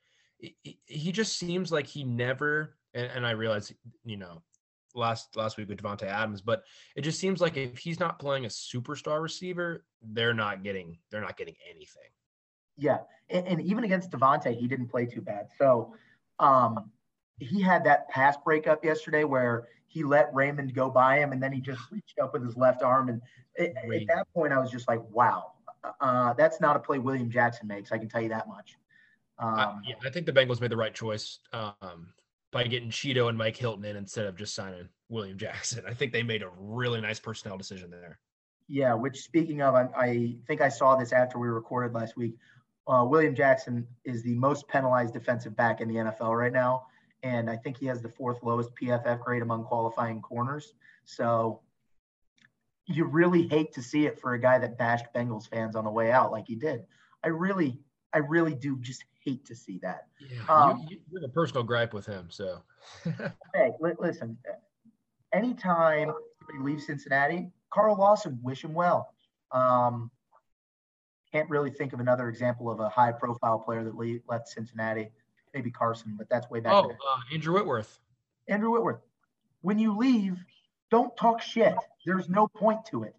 He 0.86 1.12
just 1.12 1.38
seems 1.38 1.70
like 1.70 1.86
he 1.86 2.04
never. 2.04 2.76
And, 2.92 3.10
and 3.14 3.26
I 3.26 3.32
realize 3.32 3.72
you 4.04 4.16
know 4.16 4.42
last 4.94 5.36
last 5.36 5.56
week 5.56 5.68
with 5.68 5.82
Davante 5.82 6.04
Adams, 6.04 6.40
but 6.40 6.64
it 6.96 7.02
just 7.02 7.18
seems 7.18 7.40
like 7.40 7.56
if 7.56 7.78
he's 7.78 8.00
not 8.00 8.18
playing 8.18 8.44
a 8.44 8.48
superstar 8.48 9.22
receiver, 9.22 9.84
they're 10.02 10.34
not 10.34 10.62
getting 10.62 10.98
they're 11.10 11.20
not 11.20 11.36
getting 11.36 11.56
anything. 11.68 12.10
Yeah, 12.76 12.98
and, 13.30 13.46
and 13.46 13.60
even 13.62 13.84
against 13.84 14.10
Davante, 14.10 14.56
he 14.56 14.66
didn't 14.66 14.88
play 14.88 15.06
too 15.06 15.20
bad. 15.20 15.48
So 15.58 15.94
um, 16.38 16.90
he 17.38 17.60
had 17.60 17.84
that 17.84 18.08
pass 18.08 18.36
breakup 18.44 18.84
yesterday 18.84 19.24
where 19.24 19.68
he 19.86 20.02
let 20.02 20.34
Raymond 20.34 20.74
go 20.74 20.90
by 20.90 21.18
him, 21.18 21.32
and 21.32 21.42
then 21.42 21.52
he 21.52 21.60
just 21.60 21.80
reached 21.92 22.18
up 22.20 22.32
with 22.32 22.44
his 22.44 22.56
left 22.56 22.82
arm. 22.82 23.08
And 23.08 23.22
it, 23.54 23.74
at 23.76 24.06
that 24.08 24.26
point, 24.34 24.52
I 24.52 24.58
was 24.58 24.70
just 24.70 24.88
like, 24.88 25.00
wow, 25.10 25.52
uh, 26.00 26.32
that's 26.34 26.60
not 26.60 26.76
a 26.76 26.80
play 26.80 26.98
William 26.98 27.30
Jackson 27.30 27.68
makes. 27.68 27.92
I 27.92 27.98
can 27.98 28.08
tell 28.08 28.20
you 28.20 28.30
that 28.30 28.48
much. 28.48 28.76
Um, 29.38 29.54
I, 29.54 29.74
yeah, 29.86 29.94
I 30.04 30.10
think 30.10 30.26
the 30.26 30.32
Bengals 30.32 30.60
made 30.60 30.70
the 30.70 30.76
right 30.76 30.94
choice. 30.94 31.38
Um, 31.52 32.12
by 32.54 32.64
getting 32.68 32.88
Cheeto 32.88 33.28
and 33.28 33.36
Mike 33.36 33.56
Hilton 33.56 33.84
in 33.84 33.96
instead 33.96 34.26
of 34.26 34.36
just 34.36 34.54
signing 34.54 34.88
William 35.08 35.36
Jackson. 35.36 35.82
I 35.86 35.92
think 35.92 36.12
they 36.12 36.22
made 36.22 36.42
a 36.42 36.50
really 36.56 37.00
nice 37.00 37.18
personnel 37.18 37.58
decision 37.58 37.90
there. 37.90 38.20
Yeah, 38.68 38.94
which 38.94 39.22
speaking 39.22 39.60
of, 39.60 39.74
I, 39.74 39.88
I 39.94 40.36
think 40.46 40.62
I 40.62 40.68
saw 40.68 40.94
this 40.94 41.12
after 41.12 41.38
we 41.38 41.48
recorded 41.48 41.92
last 41.92 42.16
week. 42.16 42.36
Uh, 42.86 43.04
William 43.06 43.34
Jackson 43.34 43.86
is 44.04 44.22
the 44.22 44.34
most 44.36 44.68
penalized 44.68 45.12
defensive 45.12 45.56
back 45.56 45.80
in 45.80 45.88
the 45.88 45.96
NFL 45.96 46.38
right 46.38 46.52
now, 46.52 46.86
and 47.22 47.50
I 47.50 47.56
think 47.56 47.76
he 47.76 47.86
has 47.86 48.00
the 48.00 48.08
fourth 48.08 48.42
lowest 48.42 48.70
PFF 48.80 49.20
grade 49.20 49.42
among 49.42 49.64
qualifying 49.64 50.22
corners. 50.22 50.74
So 51.04 51.60
you 52.86 53.04
really 53.04 53.48
hate 53.48 53.72
to 53.72 53.82
see 53.82 54.06
it 54.06 54.20
for 54.20 54.34
a 54.34 54.40
guy 54.40 54.58
that 54.58 54.78
bashed 54.78 55.06
Bengals 55.14 55.48
fans 55.48 55.74
on 55.74 55.84
the 55.84 55.90
way 55.90 56.12
out 56.12 56.30
like 56.30 56.46
he 56.46 56.54
did. 56.54 56.84
I 57.24 57.28
really, 57.28 57.80
I 58.12 58.18
really 58.18 58.54
do 58.54 58.78
just 58.80 59.04
hate 59.24 59.44
to 59.46 59.54
see 59.54 59.78
that. 59.82 60.06
Yeah, 60.20 60.54
um, 60.54 60.86
you, 60.88 60.98
you 61.10 61.20
have 61.20 61.28
a 61.28 61.32
personal 61.32 61.62
gripe 61.62 61.94
with 61.94 62.06
him, 62.06 62.28
so. 62.30 62.62
hey, 63.04 63.72
li- 63.80 63.92
listen. 63.98 64.36
Anytime 65.32 66.12
he 66.52 66.58
leaves 66.58 66.86
Cincinnati, 66.86 67.50
Carl 67.70 67.96
Lawson, 67.96 68.38
wish 68.42 68.62
him 68.62 68.74
well. 68.74 69.14
Um, 69.50 70.10
can't 71.32 71.50
really 71.50 71.70
think 71.70 71.92
of 71.92 72.00
another 72.00 72.28
example 72.28 72.70
of 72.70 72.78
a 72.80 72.88
high-profile 72.88 73.60
player 73.60 73.82
that 73.84 73.96
le- 73.96 74.20
left 74.28 74.48
Cincinnati. 74.48 75.10
Maybe 75.52 75.70
Carson, 75.70 76.14
but 76.18 76.28
that's 76.28 76.50
way 76.50 76.60
back. 76.60 76.72
Oh, 76.72 76.90
uh, 76.90 77.20
Andrew 77.32 77.54
Whitworth. 77.54 78.00
Andrew 78.48 78.72
Whitworth. 78.72 79.00
When 79.62 79.78
you 79.78 79.96
leave, 79.96 80.36
don't 80.90 81.16
talk 81.16 81.40
shit. 81.40 81.74
There's 82.04 82.28
no 82.28 82.48
point 82.48 82.84
to 82.86 83.04
it. 83.04 83.14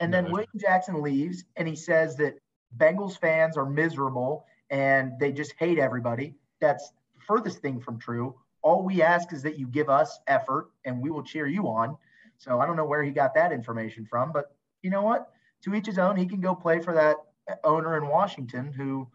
And 0.00 0.12
then 0.12 0.24
no, 0.24 0.30
William 0.30 0.50
Jackson 0.56 1.02
leaves 1.02 1.44
and 1.56 1.66
he 1.66 1.74
says 1.74 2.16
that 2.16 2.38
Bengals 2.76 3.18
fans 3.18 3.56
are 3.56 3.66
miserable 3.66 4.46
and 4.70 5.12
they 5.18 5.32
just 5.32 5.54
hate 5.58 5.78
everybody. 5.78 6.34
That's 6.60 6.90
the 7.14 7.20
furthest 7.26 7.58
thing 7.58 7.80
from 7.80 7.98
true. 7.98 8.34
All 8.62 8.82
we 8.82 9.02
ask 9.02 9.32
is 9.32 9.42
that 9.42 9.58
you 9.58 9.66
give 9.66 9.88
us 9.88 10.18
effort 10.26 10.70
and 10.84 11.00
we 11.00 11.10
will 11.10 11.22
cheer 11.22 11.46
you 11.46 11.68
on. 11.68 11.96
So 12.38 12.60
I 12.60 12.66
don't 12.66 12.76
know 12.76 12.84
where 12.84 13.02
he 13.02 13.10
got 13.10 13.34
that 13.34 13.52
information 13.52 14.06
from, 14.06 14.32
but 14.32 14.54
you 14.82 14.90
know 14.90 15.02
what? 15.02 15.30
To 15.64 15.74
each 15.74 15.86
his 15.86 15.98
own. 15.98 16.16
He 16.16 16.26
can 16.26 16.40
go 16.40 16.54
play 16.54 16.80
for 16.80 16.94
that 16.94 17.16
owner 17.64 17.96
in 17.96 18.08
Washington 18.08 18.72
who 18.72 19.08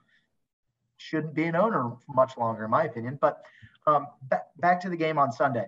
shouldn't 0.98 1.34
be 1.34 1.46
an 1.46 1.56
owner 1.56 1.92
much 2.08 2.38
longer, 2.38 2.66
in 2.66 2.72
my 2.72 2.84
opinion. 2.84 3.18
But 3.22 3.44
um, 3.88 4.08
back, 4.24 4.48
back 4.58 4.80
to 4.82 4.90
the 4.90 4.98
game 4.98 5.18
on 5.18 5.32
Sunday. 5.32 5.68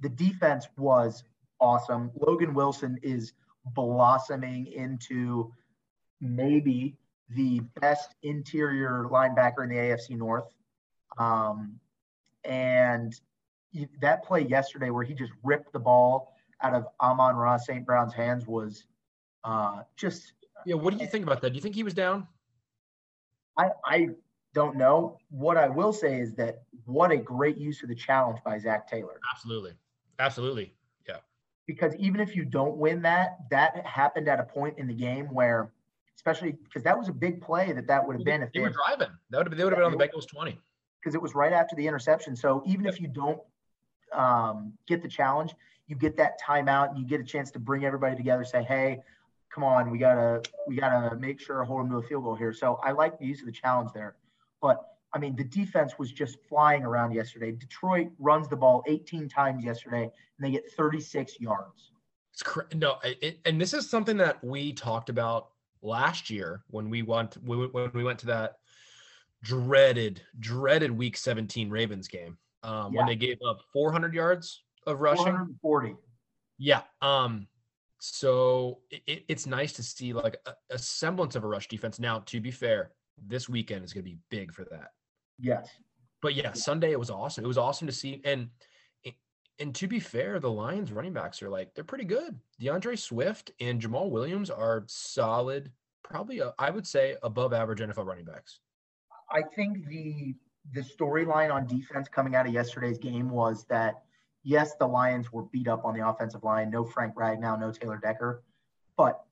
The 0.00 0.08
defense 0.08 0.68
was 0.76 1.24
awesome. 1.60 2.10
Logan 2.26 2.54
Wilson 2.54 2.98
is 3.02 3.32
blossoming 3.74 4.66
into 4.66 5.52
maybe 6.20 6.96
the 7.30 7.60
best 7.80 8.14
interior 8.22 9.06
linebacker 9.10 9.62
in 9.62 9.68
the 9.68 9.76
AFC 9.76 10.16
North. 10.16 10.52
Um, 11.18 11.78
and 12.44 13.14
that 14.00 14.24
play 14.24 14.42
yesterday 14.42 14.90
where 14.90 15.04
he 15.04 15.14
just 15.14 15.32
ripped 15.42 15.72
the 15.72 15.78
ball 15.78 16.34
out 16.62 16.74
of 16.74 16.86
Amon-Ra 17.00 17.58
St. 17.58 17.84
Brown's 17.84 18.14
hands 18.14 18.46
was 18.46 18.84
uh, 19.44 19.82
just. 19.96 20.32
Yeah, 20.66 20.74
what 20.76 20.96
do 20.96 21.00
you 21.00 21.06
think 21.06 21.24
about 21.24 21.40
that? 21.42 21.50
Do 21.50 21.56
you 21.56 21.60
think 21.60 21.74
he 21.74 21.82
was 21.82 21.94
down? 21.94 22.26
I, 23.56 23.70
I 23.84 24.08
don't 24.54 24.76
know. 24.76 25.18
What 25.30 25.56
I 25.56 25.68
will 25.68 25.92
say 25.92 26.20
is 26.20 26.34
that 26.34 26.62
what 26.84 27.10
a 27.10 27.16
great 27.16 27.58
use 27.58 27.82
of 27.82 27.88
the 27.88 27.94
challenge 27.94 28.38
by 28.44 28.58
Zac 28.58 28.88
Taylor. 28.88 29.20
Absolutely. 29.32 29.72
Absolutely. 30.18 30.74
Yeah. 31.08 31.18
Because 31.66 31.94
even 31.96 32.20
if 32.20 32.34
you 32.34 32.44
don't 32.44 32.76
win 32.76 33.02
that, 33.02 33.36
that 33.50 33.84
happened 33.86 34.28
at 34.28 34.40
a 34.40 34.44
point 34.44 34.78
in 34.78 34.86
the 34.86 34.94
game 34.94 35.26
where 35.26 35.72
especially 36.18 36.52
because 36.64 36.82
that 36.82 36.98
was 36.98 37.08
a 37.08 37.12
big 37.12 37.40
play 37.40 37.72
that 37.72 37.86
that 37.86 38.04
would 38.04 38.16
have 38.16 38.24
been 38.24 38.42
if 38.42 38.52
they, 38.52 38.58
they 38.58 38.64
were 38.64 38.70
driving. 38.70 39.14
That 39.30 39.38
would 39.38 39.46
have 39.46 39.56
they 39.56 39.62
would 39.62 39.72
have 39.72 39.78
been 39.78 39.92
on 39.92 39.96
the 39.96 40.04
Bengals 40.04 40.26
twenty. 40.26 40.58
Because 41.00 41.14
it 41.14 41.22
was 41.22 41.34
right 41.36 41.52
after 41.52 41.76
the 41.76 41.86
interception. 41.86 42.34
So 42.34 42.62
even 42.66 42.84
yep. 42.84 42.94
if 42.94 43.00
you 43.00 43.06
don't 43.06 43.40
um, 44.12 44.72
get 44.88 45.00
the 45.00 45.08
challenge, 45.08 45.54
you 45.86 45.94
get 45.94 46.16
that 46.16 46.40
timeout 46.42 46.90
and 46.90 46.98
you 46.98 47.06
get 47.06 47.20
a 47.20 47.24
chance 47.24 47.52
to 47.52 47.60
bring 47.60 47.84
everybody 47.84 48.16
together. 48.16 48.44
Say, 48.44 48.64
hey, 48.64 48.98
come 49.54 49.62
on, 49.62 49.90
we 49.92 49.98
gotta 49.98 50.42
we 50.66 50.74
gotta 50.74 51.14
make 51.16 51.40
sure 51.40 51.62
hold 51.62 51.82
them 51.82 51.90
to 51.90 51.98
a 51.98 52.02
field 52.02 52.24
goal 52.24 52.34
here. 52.34 52.52
So 52.52 52.80
I 52.82 52.90
like 52.90 53.16
the 53.20 53.24
use 53.24 53.40
of 53.40 53.46
the 53.46 53.52
challenge 53.52 53.90
there, 53.94 54.16
but. 54.60 54.84
I 55.10 55.18
mean, 55.18 55.36
the 55.36 55.44
defense 55.44 55.98
was 55.98 56.12
just 56.12 56.36
flying 56.50 56.82
around 56.82 57.12
yesterday. 57.12 57.50
Detroit 57.50 58.08
runs 58.18 58.46
the 58.46 58.56
ball 58.56 58.84
18 58.86 59.26
times 59.26 59.64
yesterday, 59.64 60.02
and 60.02 60.12
they 60.38 60.50
get 60.50 60.70
36 60.72 61.40
yards. 61.40 61.92
It's 62.34 62.42
cr- 62.42 62.68
no, 62.74 62.98
it, 63.02 63.40
and 63.46 63.58
this 63.58 63.72
is 63.72 63.88
something 63.88 64.18
that 64.18 64.44
we 64.44 64.74
talked 64.74 65.08
about 65.08 65.48
last 65.82 66.30
year 66.30 66.62
when 66.68 66.90
we 66.90 67.02
went 67.02 67.36
when 67.44 67.90
we 67.94 68.04
went 68.04 68.18
to 68.20 68.26
that 68.26 68.56
dreaded 69.42 70.20
dreaded 70.40 70.90
week 70.90 71.16
17 71.16 71.70
Ravens 71.70 72.08
game 72.08 72.36
um, 72.62 72.92
yeah. 72.92 72.98
when 72.98 73.06
they 73.06 73.16
gave 73.16 73.38
up 73.48 73.60
400 73.72 74.14
yards 74.14 74.64
of 74.86 75.00
rushing. 75.00 75.24
440 75.24 75.94
yeah 76.58 76.82
um 77.02 77.46
so 78.00 78.78
it, 78.90 79.24
it's 79.28 79.46
nice 79.46 79.72
to 79.74 79.82
see 79.82 80.12
like 80.12 80.36
a, 80.46 80.52
a, 80.70 80.78
semblance 80.78 81.34
of 81.34 81.42
a 81.42 81.48
rush 81.48 81.66
defense. 81.66 81.98
Now 81.98 82.20
to 82.26 82.40
be 82.40 82.50
fair 82.50 82.92
this 83.26 83.48
weekend 83.48 83.84
is 83.84 83.92
going 83.92 84.04
to 84.04 84.10
be 84.10 84.18
big 84.30 84.54
for 84.54 84.64
that. 84.70 84.90
Yes. 85.40 85.68
But 86.22 86.34
yeah 86.34 86.52
sunday 86.52 86.92
it 86.92 86.98
was 86.98 87.10
awesome. 87.10 87.44
It 87.44 87.48
was 87.48 87.58
awesome 87.58 87.86
to 87.86 87.92
see 87.92 88.20
and 88.24 88.48
and 89.58 89.74
to 89.74 89.88
be 89.88 90.00
fair, 90.00 90.38
the 90.38 90.50
Lions 90.50 90.92
running 90.92 91.12
backs 91.12 91.42
are 91.42 91.50
like 91.50 91.74
they're 91.74 91.84
pretty 91.84 92.04
good. 92.04 92.38
D'Andre 92.60 92.96
Swift 92.96 93.50
and 93.60 93.80
Jamaal 93.80 94.10
Williams 94.10 94.50
are 94.50 94.84
solid, 94.86 95.70
probably 96.02 96.38
a, 96.40 96.54
I 96.58 96.70
would 96.70 96.86
say 96.86 97.16
above 97.22 97.52
average 97.52 97.80
NFL 97.80 98.06
running 98.06 98.24
backs. 98.24 98.60
I 99.30 99.42
think 99.54 99.86
the 99.86 100.34
the 100.72 100.80
storyline 100.82 101.52
on 101.52 101.66
defense 101.66 102.08
coming 102.08 102.34
out 102.34 102.46
of 102.46 102.52
yesterday's 102.52 102.98
game 102.98 103.30
was 103.30 103.64
that 103.68 104.02
yes, 104.42 104.74
the 104.76 104.86
Lions 104.86 105.32
were 105.32 105.44
beat 105.44 105.68
up 105.68 105.84
on 105.84 105.94
the 105.94 106.06
offensive 106.06 106.44
line. 106.44 106.70
No 106.70 106.84
Frank 106.84 107.14
Ragnow, 107.14 107.58
no 107.58 107.72
Taylor 107.72 107.98
Decker, 108.02 108.42
but 108.96 109.24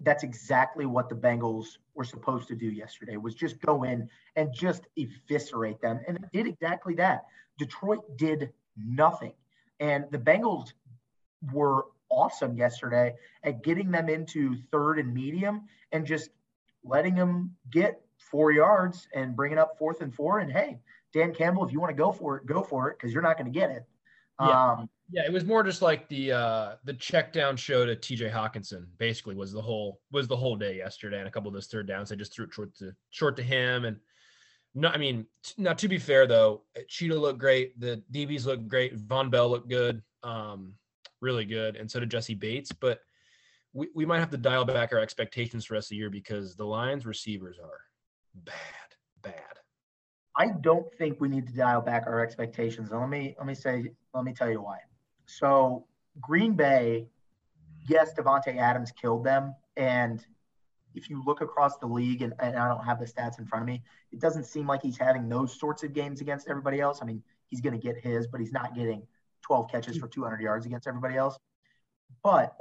that's 0.00 0.22
exactly 0.22 0.86
what 0.86 1.08
the 1.08 1.14
Bengals 1.14 1.78
were 1.94 2.04
supposed 2.04 2.46
to 2.48 2.54
do 2.54 2.66
yesterday 2.66 3.16
was 3.16 3.34
just 3.34 3.60
go 3.60 3.82
in 3.82 4.08
and 4.36 4.52
just 4.52 4.86
eviscerate 4.96 5.80
them. 5.80 6.00
And 6.06 6.16
it 6.16 6.24
did 6.32 6.46
exactly 6.46 6.94
that. 6.96 7.26
Detroit 7.58 8.16
did 8.16 8.52
nothing. 8.76 9.32
And 9.80 10.04
the 10.10 10.18
Bengals 10.18 10.72
were 11.52 11.86
awesome 12.10 12.56
yesterday 12.56 13.14
at 13.42 13.62
getting 13.62 13.90
them 13.90 14.08
into 14.08 14.56
third 14.72 14.98
and 14.98 15.12
medium 15.12 15.62
and 15.92 16.06
just 16.06 16.30
letting 16.84 17.14
them 17.14 17.54
get 17.70 18.00
four 18.18 18.50
yards 18.52 19.08
and 19.14 19.36
bringing 19.36 19.58
up 19.58 19.78
fourth 19.78 20.00
and 20.00 20.14
four. 20.14 20.40
And 20.40 20.50
hey, 20.50 20.78
Dan 21.12 21.34
Campbell, 21.34 21.64
if 21.64 21.72
you 21.72 21.80
want 21.80 21.90
to 21.90 21.96
go 21.96 22.12
for 22.12 22.36
it, 22.36 22.46
go 22.46 22.62
for 22.62 22.90
it 22.90 22.98
because 22.98 23.12
you're 23.12 23.22
not 23.22 23.36
going 23.38 23.50
to 23.50 23.58
get 23.58 23.70
it. 23.70 23.84
Yeah. 24.40 24.72
Um, 24.72 24.88
yeah, 25.10 25.22
it 25.24 25.32
was 25.32 25.44
more 25.44 25.62
just 25.62 25.82
like 25.82 26.08
the 26.08 26.32
uh 26.32 26.74
the 26.84 26.92
check 26.92 27.32
down 27.32 27.56
show 27.56 27.86
to 27.86 27.96
TJ 27.96 28.30
Hockenson 28.30 28.86
basically 28.98 29.34
was 29.34 29.52
the 29.52 29.62
whole 29.62 30.00
was 30.12 30.28
the 30.28 30.36
whole 30.36 30.54
day 30.54 30.76
yesterday 30.76 31.18
and 31.18 31.26
a 31.26 31.30
couple 31.30 31.48
of 31.48 31.54
those 31.54 31.66
third 31.66 31.88
downs. 31.88 32.12
I 32.12 32.14
just 32.14 32.34
threw 32.34 32.44
it 32.44 32.52
short 32.52 32.74
to 32.76 32.92
short 33.10 33.36
to 33.36 33.42
him 33.42 33.84
and 33.84 33.96
no, 34.74 34.88
I 34.88 34.98
mean, 34.98 35.26
now 35.56 35.72
to 35.74 35.88
be 35.88 35.98
fair 35.98 36.26
though, 36.26 36.62
Cheeto 36.88 37.20
looked 37.20 37.38
great. 37.38 37.78
The 37.80 38.02
DBs 38.12 38.46
looked 38.46 38.68
great. 38.68 38.96
Vonn 38.96 39.30
Bell 39.30 39.48
looked 39.48 39.68
good, 39.68 40.02
um, 40.22 40.74
really 41.20 41.44
good, 41.44 41.76
and 41.76 41.90
so 41.90 42.00
did 42.00 42.10
Jessie 42.10 42.34
Bates. 42.34 42.72
But 42.72 43.00
we, 43.72 43.88
we 43.94 44.06
might 44.06 44.18
have 44.18 44.30
to 44.30 44.36
dial 44.36 44.64
back 44.64 44.92
our 44.92 44.98
expectations 44.98 45.64
for 45.64 45.74
the 45.74 45.76
rest 45.76 45.86
of 45.86 45.90
the 45.90 45.96
year 45.96 46.10
because 46.10 46.56
the 46.56 46.64
Lions 46.64 47.06
receivers 47.06 47.58
are 47.58 47.80
bad, 48.34 48.54
bad. 49.22 49.34
I 50.36 50.50
don't 50.60 50.86
think 50.94 51.20
we 51.20 51.28
need 51.28 51.46
to 51.48 51.52
dial 51.52 51.80
back 51.80 52.04
our 52.06 52.20
expectations. 52.20 52.90
let 52.92 53.08
me 53.08 53.34
let 53.38 53.46
me 53.46 53.54
say 53.54 53.90
let 54.14 54.24
me 54.24 54.32
tell 54.32 54.50
you 54.50 54.62
why. 54.62 54.78
So 55.26 55.86
Green 56.20 56.54
Bay, 56.54 57.08
yes, 57.88 58.12
Davante 58.14 58.56
Adams 58.56 58.92
killed 58.92 59.24
them, 59.24 59.54
and 59.76 60.24
if 60.98 61.08
you 61.08 61.22
look 61.24 61.40
across 61.40 61.78
the 61.78 61.86
league, 61.86 62.20
and, 62.22 62.34
and 62.40 62.56
I 62.56 62.68
don't 62.68 62.84
have 62.84 62.98
the 62.98 63.06
stats 63.06 63.38
in 63.38 63.46
front 63.46 63.62
of 63.62 63.66
me, 63.66 63.82
it 64.12 64.18
doesn't 64.18 64.44
seem 64.44 64.66
like 64.66 64.82
he's 64.82 64.98
having 64.98 65.28
those 65.28 65.58
sorts 65.58 65.82
of 65.84 65.94
games 65.94 66.20
against 66.20 66.48
everybody 66.48 66.80
else. 66.80 66.98
I 67.00 67.06
mean, 67.06 67.22
he's 67.46 67.60
going 67.60 67.78
to 67.78 67.82
get 67.82 67.96
his, 67.96 68.26
but 68.26 68.40
he's 68.40 68.52
not 68.52 68.74
getting 68.74 69.06
12 69.42 69.70
catches 69.70 69.96
for 69.96 70.08
200 70.08 70.40
yards 70.40 70.66
against 70.66 70.86
everybody 70.86 71.16
else. 71.16 71.38
But 72.22 72.54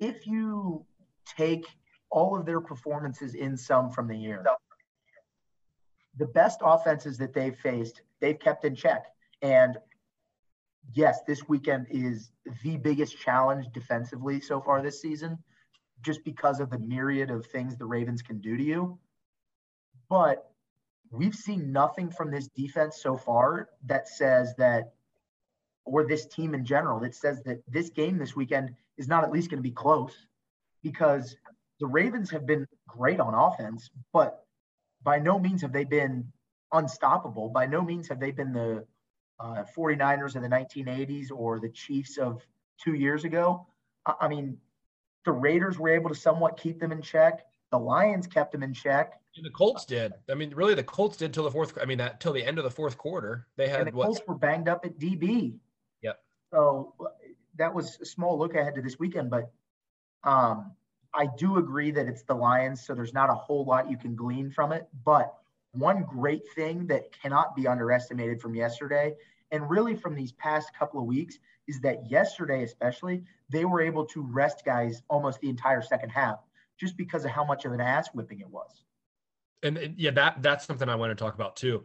if 0.00 0.26
you 0.26 0.84
take 1.36 1.66
all 2.10 2.36
of 2.36 2.46
their 2.46 2.60
performances 2.60 3.34
in 3.34 3.56
sum 3.56 3.90
from 3.90 4.08
the 4.08 4.16
year, 4.16 4.44
the 6.16 6.26
best 6.26 6.60
offenses 6.64 7.18
that 7.18 7.34
they've 7.34 7.56
faced, 7.56 8.00
they've 8.20 8.38
kept 8.38 8.64
in 8.64 8.74
check. 8.74 9.04
And 9.42 9.76
yes, 10.94 11.20
this 11.26 11.48
weekend 11.48 11.86
is 11.90 12.30
the 12.64 12.78
biggest 12.78 13.18
challenge 13.18 13.66
defensively 13.74 14.40
so 14.40 14.60
far 14.60 14.82
this 14.82 15.00
season 15.02 15.38
just 16.02 16.24
because 16.24 16.60
of 16.60 16.70
the 16.70 16.78
myriad 16.78 17.30
of 17.30 17.46
things 17.46 17.76
the 17.76 17.84
Ravens 17.84 18.22
can 18.22 18.38
do 18.38 18.56
to 18.56 18.62
you. 18.62 18.98
But 20.08 20.50
we've 21.10 21.34
seen 21.34 21.72
nothing 21.72 22.10
from 22.10 22.30
this 22.30 22.48
defense 22.48 23.00
so 23.00 23.16
far 23.16 23.68
that 23.86 24.08
says 24.08 24.54
that, 24.56 24.92
or 25.84 26.06
this 26.06 26.26
team 26.26 26.54
in 26.54 26.64
general, 26.64 27.00
that 27.00 27.14
says 27.14 27.42
that 27.44 27.62
this 27.68 27.90
game 27.90 28.18
this 28.18 28.36
weekend 28.36 28.74
is 28.96 29.08
not 29.08 29.24
at 29.24 29.32
least 29.32 29.50
going 29.50 29.58
to 29.58 29.68
be 29.68 29.74
close 29.74 30.14
because 30.82 31.36
the 31.80 31.86
Ravens 31.86 32.30
have 32.30 32.46
been 32.46 32.66
great 32.86 33.20
on 33.20 33.34
offense, 33.34 33.90
but 34.12 34.44
by 35.02 35.18
no 35.18 35.38
means 35.38 35.62
have 35.62 35.72
they 35.72 35.84
been 35.84 36.32
unstoppable. 36.72 37.48
By 37.48 37.66
no 37.66 37.82
means 37.82 38.08
have 38.08 38.20
they 38.20 38.30
been 38.30 38.52
the 38.52 38.84
uh, 39.40 39.64
49ers 39.76 40.36
of 40.36 40.42
the 40.42 40.48
1980s 40.48 41.30
or 41.34 41.60
the 41.60 41.68
Chiefs 41.68 42.18
of 42.18 42.44
two 42.82 42.94
years 42.94 43.24
ago. 43.24 43.66
I, 44.04 44.14
I 44.22 44.28
mean, 44.28 44.58
the 45.28 45.32
Raiders 45.32 45.78
were 45.78 45.90
able 45.90 46.08
to 46.08 46.14
somewhat 46.14 46.56
keep 46.56 46.80
them 46.80 46.90
in 46.90 47.02
check. 47.02 47.44
The 47.70 47.78
Lions 47.78 48.26
kept 48.26 48.50
them 48.50 48.62
in 48.62 48.72
check. 48.72 49.20
And 49.36 49.44
the 49.44 49.50
Colts 49.50 49.84
did. 49.84 50.14
I 50.30 50.32
mean, 50.32 50.54
really, 50.54 50.72
the 50.72 50.82
Colts 50.82 51.18
did 51.18 51.34
till 51.34 51.44
the 51.44 51.50
fourth. 51.50 51.76
I 51.78 51.84
mean, 51.84 51.98
that 51.98 52.18
till 52.18 52.32
the 52.32 52.42
end 52.42 52.56
of 52.56 52.64
the 52.64 52.70
fourth 52.70 52.96
quarter, 52.96 53.46
they 53.56 53.68
had 53.68 53.80
and 53.80 53.92
the 53.92 53.94
what? 53.94 54.06
Colts 54.06 54.22
were 54.26 54.36
banged 54.36 54.70
up 54.70 54.86
at 54.86 54.98
DB. 54.98 55.58
Yep. 56.00 56.18
So 56.50 56.94
that 57.58 57.74
was 57.74 57.98
a 58.00 58.06
small 58.06 58.38
look 58.38 58.54
ahead 58.54 58.74
to 58.76 58.80
this 58.80 58.98
weekend, 58.98 59.28
but 59.28 59.52
um, 60.24 60.72
I 61.12 61.26
do 61.36 61.58
agree 61.58 61.90
that 61.90 62.06
it's 62.06 62.22
the 62.22 62.34
Lions, 62.34 62.86
so 62.86 62.94
there's 62.94 63.12
not 63.12 63.28
a 63.28 63.34
whole 63.34 63.66
lot 63.66 63.90
you 63.90 63.98
can 63.98 64.16
glean 64.16 64.50
from 64.50 64.72
it. 64.72 64.88
But 65.04 65.34
one 65.72 66.04
great 66.04 66.44
thing 66.54 66.86
that 66.86 67.12
cannot 67.12 67.54
be 67.54 67.66
underestimated 67.66 68.40
from 68.40 68.54
yesterday, 68.54 69.12
and 69.50 69.68
really 69.68 69.94
from 69.94 70.14
these 70.14 70.32
past 70.32 70.70
couple 70.74 70.98
of 70.98 71.06
weeks, 71.06 71.38
is 71.68 71.80
that 71.80 72.10
yesterday, 72.10 72.64
especially, 72.64 73.22
they 73.50 73.64
were 73.64 73.80
able 73.80 74.04
to 74.06 74.22
rest 74.22 74.64
guys 74.64 75.02
almost 75.08 75.40
the 75.40 75.48
entire 75.48 75.82
second 75.82 76.10
half 76.10 76.38
just 76.80 76.96
because 76.96 77.24
of 77.24 77.30
how 77.30 77.44
much 77.44 77.64
of 77.64 77.72
an 77.72 77.80
ass 77.80 78.08
whipping 78.14 78.40
it 78.40 78.48
was. 78.48 78.82
And 79.62 79.94
yeah, 79.96 80.12
that 80.12 80.42
that's 80.42 80.64
something 80.64 80.88
I 80.88 80.94
want 80.94 81.10
to 81.10 81.22
talk 81.22 81.34
about 81.34 81.56
too. 81.56 81.84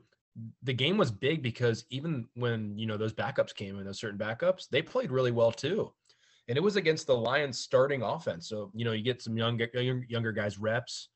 The 0.64 0.74
game 0.74 0.98
was 0.98 1.12
big 1.12 1.44
because 1.44 1.86
even 1.90 2.28
when 2.36 2.78
you 2.78 2.86
know 2.86 2.98
those 2.98 3.14
backups 3.14 3.54
came 3.54 3.78
in, 3.78 3.86
those 3.86 4.00
certain 4.00 4.20
backups, 4.20 4.70
they 4.70 4.82
played 4.82 5.12
really 5.12 5.32
well 5.32 5.52
too. 5.52 5.92
And 6.48 6.58
it 6.58 6.62
was 6.62 6.76
against 6.76 7.08
the 7.08 7.16
Lions 7.16 7.60
starting 7.60 8.02
offense. 8.02 8.50
So, 8.50 8.70
you 8.74 8.84
know, 8.84 8.92
you 8.92 9.04
get 9.04 9.22
some 9.22 9.38
younger 9.38 9.68
younger 10.08 10.32
guys 10.32 10.58
reps, 10.58 11.10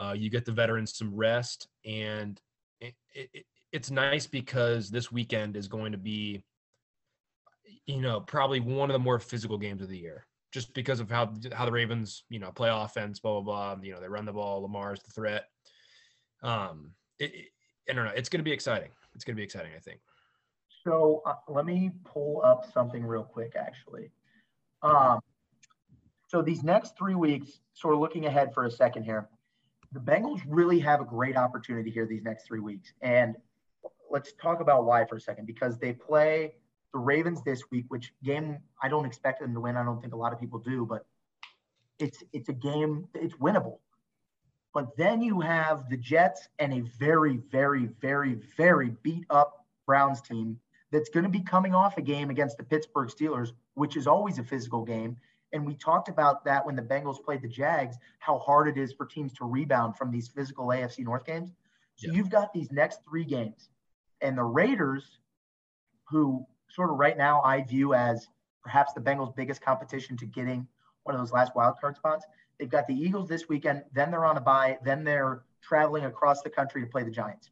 uh, 0.00 0.14
you 0.16 0.30
get 0.30 0.44
the 0.44 0.52
veterans 0.52 0.96
some 0.96 1.14
rest, 1.14 1.68
and 1.84 2.40
it, 2.80 2.94
it, 3.12 3.44
it's 3.72 3.90
nice 3.90 4.26
because 4.26 4.90
this 4.90 5.12
weekend 5.12 5.56
is 5.56 5.68
going 5.68 5.92
to 5.92 5.98
be, 5.98 6.42
you 7.88 8.02
know, 8.02 8.20
probably 8.20 8.60
one 8.60 8.90
of 8.90 8.92
the 8.92 8.98
more 8.98 9.18
physical 9.18 9.56
games 9.56 9.80
of 9.82 9.88
the 9.88 9.98
year, 9.98 10.26
just 10.52 10.74
because 10.74 11.00
of 11.00 11.10
how 11.10 11.32
how 11.52 11.64
the 11.64 11.72
Ravens, 11.72 12.22
you 12.28 12.38
know, 12.38 12.52
play 12.52 12.68
offense, 12.70 13.18
blah 13.18 13.40
blah 13.40 13.74
blah. 13.74 13.82
You 13.82 13.94
know, 13.94 14.00
they 14.00 14.08
run 14.08 14.26
the 14.26 14.32
ball. 14.32 14.60
Lamar's 14.60 15.02
the 15.02 15.10
threat. 15.10 15.46
Um, 16.42 16.92
it, 17.18 17.34
it, 17.34 17.46
I 17.88 17.94
don't 17.94 18.04
know. 18.04 18.12
It's 18.14 18.28
going 18.28 18.40
to 18.40 18.44
be 18.44 18.52
exciting. 18.52 18.90
It's 19.14 19.24
going 19.24 19.34
to 19.34 19.40
be 19.40 19.44
exciting. 19.44 19.72
I 19.74 19.80
think. 19.80 20.00
So 20.84 21.22
uh, 21.26 21.34
let 21.48 21.64
me 21.64 21.90
pull 22.04 22.42
up 22.44 22.70
something 22.72 23.04
real 23.04 23.24
quick, 23.24 23.54
actually. 23.56 24.10
Um, 24.82 25.20
so 26.28 26.42
these 26.42 26.62
next 26.62 26.96
three 26.96 27.14
weeks, 27.14 27.60
sort 27.72 27.94
of 27.94 28.00
looking 28.00 28.26
ahead 28.26 28.52
for 28.52 28.66
a 28.66 28.70
second 28.70 29.04
here, 29.04 29.28
the 29.92 30.00
Bengals 30.00 30.42
really 30.46 30.78
have 30.80 31.00
a 31.00 31.04
great 31.04 31.38
opportunity 31.38 31.90
here 31.90 32.06
these 32.06 32.22
next 32.22 32.46
three 32.46 32.60
weeks. 32.60 32.92
And 33.00 33.34
let's 34.10 34.34
talk 34.34 34.60
about 34.60 34.84
why 34.84 35.06
for 35.06 35.16
a 35.16 35.20
second, 35.20 35.46
because 35.46 35.78
they 35.78 35.94
play 35.94 36.54
the 36.92 36.98
Ravens 36.98 37.42
this 37.44 37.62
week, 37.70 37.86
which 37.88 38.12
game 38.24 38.58
I 38.82 38.88
don't 38.88 39.04
expect 39.04 39.40
them 39.40 39.54
to 39.54 39.60
win. 39.60 39.76
I 39.76 39.84
don't 39.84 40.00
think 40.00 40.14
a 40.14 40.16
lot 40.16 40.32
of 40.32 40.40
people 40.40 40.58
do, 40.58 40.86
but 40.86 41.06
it's 41.98 42.22
it's 42.32 42.48
a 42.48 42.52
game 42.52 43.08
it's 43.14 43.34
winnable. 43.34 43.78
But 44.74 44.96
then 44.96 45.22
you 45.22 45.40
have 45.40 45.88
the 45.88 45.96
Jets 45.96 46.48
and 46.58 46.72
a 46.72 46.80
very, 46.98 47.38
very, 47.50 47.86
very, 48.00 48.34
very 48.56 48.90
beat 49.02 49.26
up 49.30 49.66
Browns 49.86 50.20
team 50.20 50.60
that's 50.92 51.08
going 51.08 51.24
to 51.24 51.30
be 51.30 51.40
coming 51.40 51.74
off 51.74 51.98
a 51.98 52.02
game 52.02 52.30
against 52.30 52.58
the 52.58 52.64
Pittsburgh 52.64 53.08
Steelers, 53.08 53.52
which 53.74 53.96
is 53.96 54.06
always 54.06 54.38
a 54.38 54.44
physical 54.44 54.84
game. 54.84 55.16
And 55.52 55.66
we 55.66 55.74
talked 55.74 56.08
about 56.08 56.44
that 56.44 56.64
when 56.64 56.76
the 56.76 56.82
Bengals 56.82 57.22
played 57.22 57.42
the 57.42 57.48
Jags, 57.48 57.96
how 58.18 58.38
hard 58.38 58.68
it 58.68 58.76
is 58.76 58.92
for 58.92 59.06
teams 59.06 59.32
to 59.34 59.46
rebound 59.46 59.96
from 59.96 60.10
these 60.10 60.28
physical 60.28 60.66
AFC 60.66 61.00
North 61.00 61.24
games. 61.24 61.50
So 61.96 62.08
yeah. 62.08 62.16
you've 62.16 62.30
got 62.30 62.52
these 62.52 62.70
next 62.70 63.00
three 63.08 63.24
games. 63.24 63.70
And 64.20 64.36
the 64.36 64.44
Raiders, 64.44 65.18
who 66.10 66.46
sort 66.70 66.90
of 66.90 66.96
right 66.96 67.16
now 67.16 67.40
I 67.42 67.62
view 67.62 67.94
as 67.94 68.28
perhaps 68.62 68.92
the 68.92 69.00
Bengals' 69.00 69.34
biggest 69.34 69.60
competition 69.60 70.16
to 70.18 70.26
getting 70.26 70.66
one 71.04 71.14
of 71.14 71.20
those 71.20 71.32
last 71.32 71.54
wild 71.54 71.76
card 71.80 71.96
spots. 71.96 72.26
They've 72.58 72.68
got 72.68 72.86
the 72.86 72.94
Eagles 72.94 73.28
this 73.28 73.48
weekend, 73.48 73.84
then 73.92 74.10
they're 74.10 74.24
on 74.24 74.36
a 74.36 74.40
bye, 74.40 74.78
then 74.84 75.04
they're 75.04 75.42
traveling 75.62 76.04
across 76.04 76.42
the 76.42 76.50
country 76.50 76.80
to 76.82 76.86
play 76.86 77.02
the 77.02 77.10
Giants. 77.10 77.50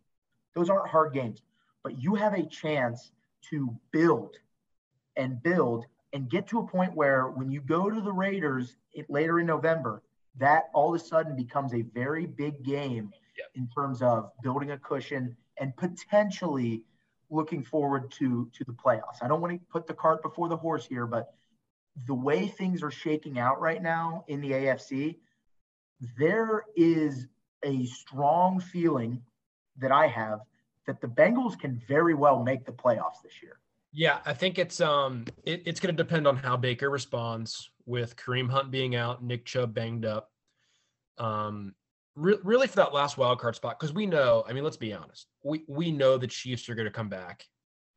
Those 0.54 0.68
aren't 0.68 0.88
hard 0.88 1.12
games, 1.12 1.42
but 1.82 2.00
you 2.02 2.14
have 2.14 2.34
a 2.34 2.44
chance 2.44 3.12
to 3.50 3.74
build 3.92 4.36
and 5.16 5.42
build 5.42 5.86
and 6.12 6.28
get 6.28 6.46
to 6.48 6.58
a 6.60 6.66
point 6.66 6.94
where 6.94 7.28
when 7.28 7.50
you 7.50 7.60
go 7.60 7.90
to 7.90 8.00
the 8.00 8.12
Raiders 8.12 8.76
it, 8.92 9.08
later 9.08 9.38
in 9.38 9.46
November, 9.46 10.02
that 10.38 10.64
all 10.74 10.94
of 10.94 11.00
a 11.00 11.04
sudden 11.04 11.36
becomes 11.36 11.74
a 11.74 11.82
very 11.82 12.26
big 12.26 12.62
game 12.62 13.12
yep. 13.36 13.46
in 13.54 13.68
terms 13.68 14.02
of 14.02 14.30
building 14.42 14.72
a 14.72 14.78
cushion 14.78 15.36
and 15.58 15.76
potentially 15.76 16.82
looking 17.30 17.62
forward 17.62 18.10
to 18.12 18.48
to 18.52 18.64
the 18.64 18.72
playoffs. 18.72 19.22
I 19.22 19.28
don't 19.28 19.40
want 19.40 19.52
to 19.54 19.66
put 19.70 19.86
the 19.86 19.94
cart 19.94 20.22
before 20.22 20.48
the 20.48 20.56
horse 20.56 20.86
here, 20.86 21.06
but 21.06 21.34
the 22.06 22.14
way 22.14 22.46
things 22.46 22.82
are 22.82 22.90
shaking 22.90 23.38
out 23.38 23.60
right 23.60 23.82
now 23.82 24.24
in 24.28 24.40
the 24.40 24.50
AFC, 24.50 25.16
there 26.18 26.64
is 26.76 27.26
a 27.62 27.86
strong 27.86 28.60
feeling 28.60 29.22
that 29.78 29.92
I 29.92 30.06
have 30.06 30.40
that 30.86 31.00
the 31.00 31.08
Bengals 31.08 31.58
can 31.58 31.82
very 31.88 32.14
well 32.14 32.42
make 32.42 32.64
the 32.64 32.72
playoffs 32.72 33.22
this 33.22 33.42
year. 33.42 33.58
Yeah, 33.92 34.18
I 34.26 34.34
think 34.34 34.58
it's 34.58 34.80
um 34.80 35.24
it, 35.44 35.62
it's 35.64 35.80
going 35.80 35.96
to 35.96 36.02
depend 36.02 36.26
on 36.26 36.36
how 36.36 36.56
Baker 36.56 36.90
responds 36.90 37.70
with 37.86 38.16
Kareem 38.16 38.50
Hunt 38.50 38.70
being 38.70 38.94
out, 38.94 39.24
Nick 39.24 39.44
Chubb 39.44 39.72
banged 39.72 40.04
up. 40.04 40.30
Um, 41.18 41.74
re- 42.16 42.38
really 42.42 42.66
for 42.66 42.76
that 42.76 42.92
last 42.92 43.16
wild 43.18 43.38
card 43.38 43.54
spot 43.54 43.78
because 43.78 43.94
we 43.94 44.06
know. 44.06 44.44
I 44.48 44.52
mean, 44.52 44.64
let's 44.64 44.76
be 44.76 44.92
honest. 44.92 45.26
We 45.44 45.64
we 45.68 45.92
know 45.92 46.18
the 46.18 46.26
Chiefs 46.26 46.68
are 46.68 46.74
going 46.74 46.86
to 46.86 46.92
come 46.92 47.08
back. 47.08 47.44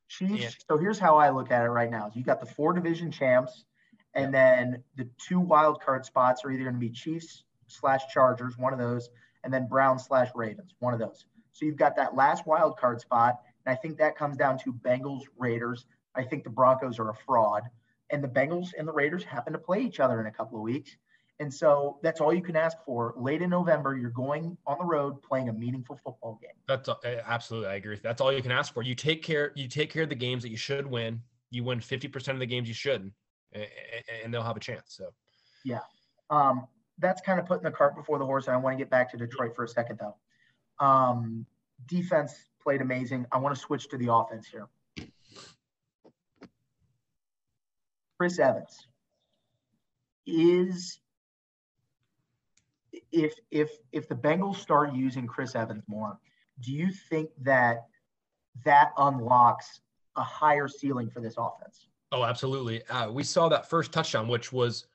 Chiefs. 0.07 0.43
And, 0.43 0.55
so 0.69 0.77
here's 0.77 0.99
how 0.99 1.17
I 1.17 1.29
look 1.29 1.51
at 1.51 1.65
it 1.65 1.69
right 1.69 1.89
now: 1.89 2.11
you 2.13 2.23
got 2.23 2.39
the 2.39 2.45
four 2.45 2.73
division 2.73 3.11
champs, 3.11 3.65
and 4.13 4.33
yeah. 4.33 4.61
then 4.61 4.83
the 4.95 5.09
two 5.17 5.39
wild 5.39 5.81
card 5.81 6.05
spots 6.05 6.43
are 6.45 6.51
either 6.51 6.63
going 6.63 6.75
to 6.75 6.79
be 6.79 6.89
Chiefs 6.89 7.43
slash 7.67 8.01
Chargers, 8.11 8.57
one 8.57 8.73
of 8.73 8.79
those, 8.79 9.09
and 9.43 9.53
then 9.53 9.67
Browns 9.67 10.05
slash 10.05 10.29
Ravens, 10.35 10.73
one 10.79 10.93
of 10.93 10.99
those. 10.99 11.25
So 11.53 11.65
you've 11.65 11.77
got 11.77 11.95
that 11.97 12.15
last 12.15 12.47
wild 12.47 12.77
card 12.77 13.01
spot. 13.01 13.39
And 13.65 13.77
I 13.77 13.79
think 13.79 13.97
that 13.97 14.17
comes 14.17 14.37
down 14.37 14.57
to 14.59 14.73
Bengals, 14.73 15.23
Raiders. 15.37 15.85
I 16.15 16.23
think 16.23 16.43
the 16.43 16.49
Broncos 16.49 16.99
are 16.99 17.09
a 17.09 17.15
fraud. 17.25 17.63
And 18.11 18.23
the 18.23 18.27
Bengals 18.27 18.69
and 18.77 18.87
the 18.87 18.93
Raiders 18.93 19.23
happen 19.23 19.53
to 19.53 19.59
play 19.59 19.81
each 19.81 19.99
other 19.99 20.19
in 20.19 20.27
a 20.27 20.31
couple 20.31 20.57
of 20.57 20.63
weeks. 20.63 20.95
And 21.39 21.53
so 21.53 21.99
that's 22.03 22.19
all 22.19 22.33
you 22.33 22.41
can 22.41 22.57
ask 22.57 22.77
for. 22.85 23.13
Late 23.17 23.41
in 23.41 23.49
November, 23.49 23.97
you're 23.97 24.09
going 24.09 24.57
on 24.67 24.77
the 24.77 24.83
road 24.83 25.21
playing 25.21 25.47
a 25.47 25.53
meaningful 25.53 25.97
football 26.03 26.37
game. 26.41 26.51
That's 26.67 26.89
absolutely, 27.25 27.69
I 27.69 27.75
agree. 27.75 27.97
That's 28.01 28.19
all 28.19 28.33
you 28.33 28.41
can 28.41 28.51
ask 28.51 28.73
for. 28.73 28.83
You 28.83 28.93
take 28.93 29.23
care, 29.23 29.53
you 29.55 29.69
take 29.69 29.89
care 29.89 30.03
of 30.03 30.09
the 30.09 30.15
games 30.15 30.43
that 30.43 30.49
you 30.49 30.57
should 30.57 30.85
win. 30.85 31.21
You 31.49 31.63
win 31.63 31.79
50% 31.79 32.29
of 32.29 32.39
the 32.39 32.45
games 32.45 32.67
you 32.67 32.73
shouldn't, 32.73 33.13
and 33.53 34.33
they'll 34.33 34.43
have 34.43 34.57
a 34.57 34.59
chance. 34.59 34.83
So, 34.87 35.13
yeah. 35.63 35.79
Um, 36.29 36.67
that's 36.99 37.21
kind 37.21 37.39
of 37.39 37.45
putting 37.45 37.63
the 37.63 37.71
cart 37.71 37.95
before 37.95 38.19
the 38.19 38.25
horse. 38.25 38.47
And 38.47 38.55
I 38.55 38.59
want 38.59 38.77
to 38.77 38.77
get 38.77 38.89
back 38.91 39.09
to 39.11 39.17
Detroit 39.17 39.55
for 39.55 39.63
a 39.63 39.67
second, 39.67 39.99
though. 39.99 40.85
Um, 40.85 41.45
defense 41.87 42.33
played 42.61 42.81
amazing. 42.81 43.25
I 43.31 43.37
want 43.37 43.55
to 43.55 43.61
switch 43.61 43.87
to 43.89 43.97
the 43.97 44.13
offense 44.13 44.47
here. 44.47 44.67
Chris 48.17 48.37
Evans 48.37 48.87
is 50.27 50.99
if 53.11 53.33
if 53.51 53.71
if 53.91 54.07
the 54.07 54.15
Bengals 54.15 54.57
start 54.57 54.93
using 54.93 55.27
Chris 55.27 55.55
Evans 55.55 55.83
more, 55.87 56.19
do 56.61 56.71
you 56.71 56.91
think 56.91 57.29
that 57.41 57.87
that 58.65 58.91
unlocks 58.97 59.81
a 60.15 60.23
higher 60.23 60.67
ceiling 60.67 61.09
for 61.09 61.21
this 61.21 61.35
offense? 61.37 61.87
Oh, 62.11 62.23
absolutely. 62.23 62.85
Uh, 62.87 63.11
we 63.11 63.23
saw 63.23 63.49
that 63.49 63.69
first 63.69 63.91
touchdown, 63.91 64.27
which 64.27 64.51
was, 64.51 64.87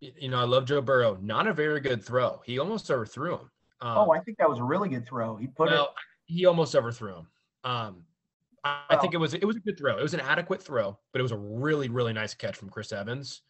you 0.00 0.28
know, 0.28 0.38
I 0.38 0.44
love 0.44 0.66
Joe 0.66 0.80
Burrow. 0.80 1.18
Not 1.20 1.48
a 1.48 1.52
very 1.52 1.80
good 1.80 2.02
throw. 2.04 2.40
He 2.44 2.58
almost 2.58 2.90
overthrew 2.90 3.34
him. 3.34 3.50
Um, 3.80 3.98
oh, 3.98 4.12
I 4.12 4.20
think 4.20 4.38
that 4.38 4.48
was 4.48 4.58
a 4.58 4.62
really 4.62 4.88
good 4.88 5.06
throw. 5.06 5.36
He 5.36 5.46
put 5.48 5.68
well, 5.68 5.84
it 5.84 6.32
he 6.32 6.46
almost 6.46 6.76
overthrew 6.76 7.16
him. 7.16 7.26
Um, 7.64 8.04
I, 8.62 8.82
I 8.90 8.96
think 8.96 9.14
it 9.14 9.16
was 9.16 9.34
it 9.34 9.44
was 9.44 9.56
a 9.56 9.60
good 9.60 9.78
throw. 9.78 9.98
It 9.98 10.02
was 10.02 10.14
an 10.14 10.20
adequate 10.20 10.62
throw, 10.62 10.96
but 11.12 11.18
it 11.18 11.22
was 11.22 11.32
a 11.32 11.36
really 11.36 11.88
really 11.88 12.12
nice 12.12 12.34
catch 12.34 12.56
from 12.56 12.68
Chris 12.68 12.92
Evans. 12.92 13.42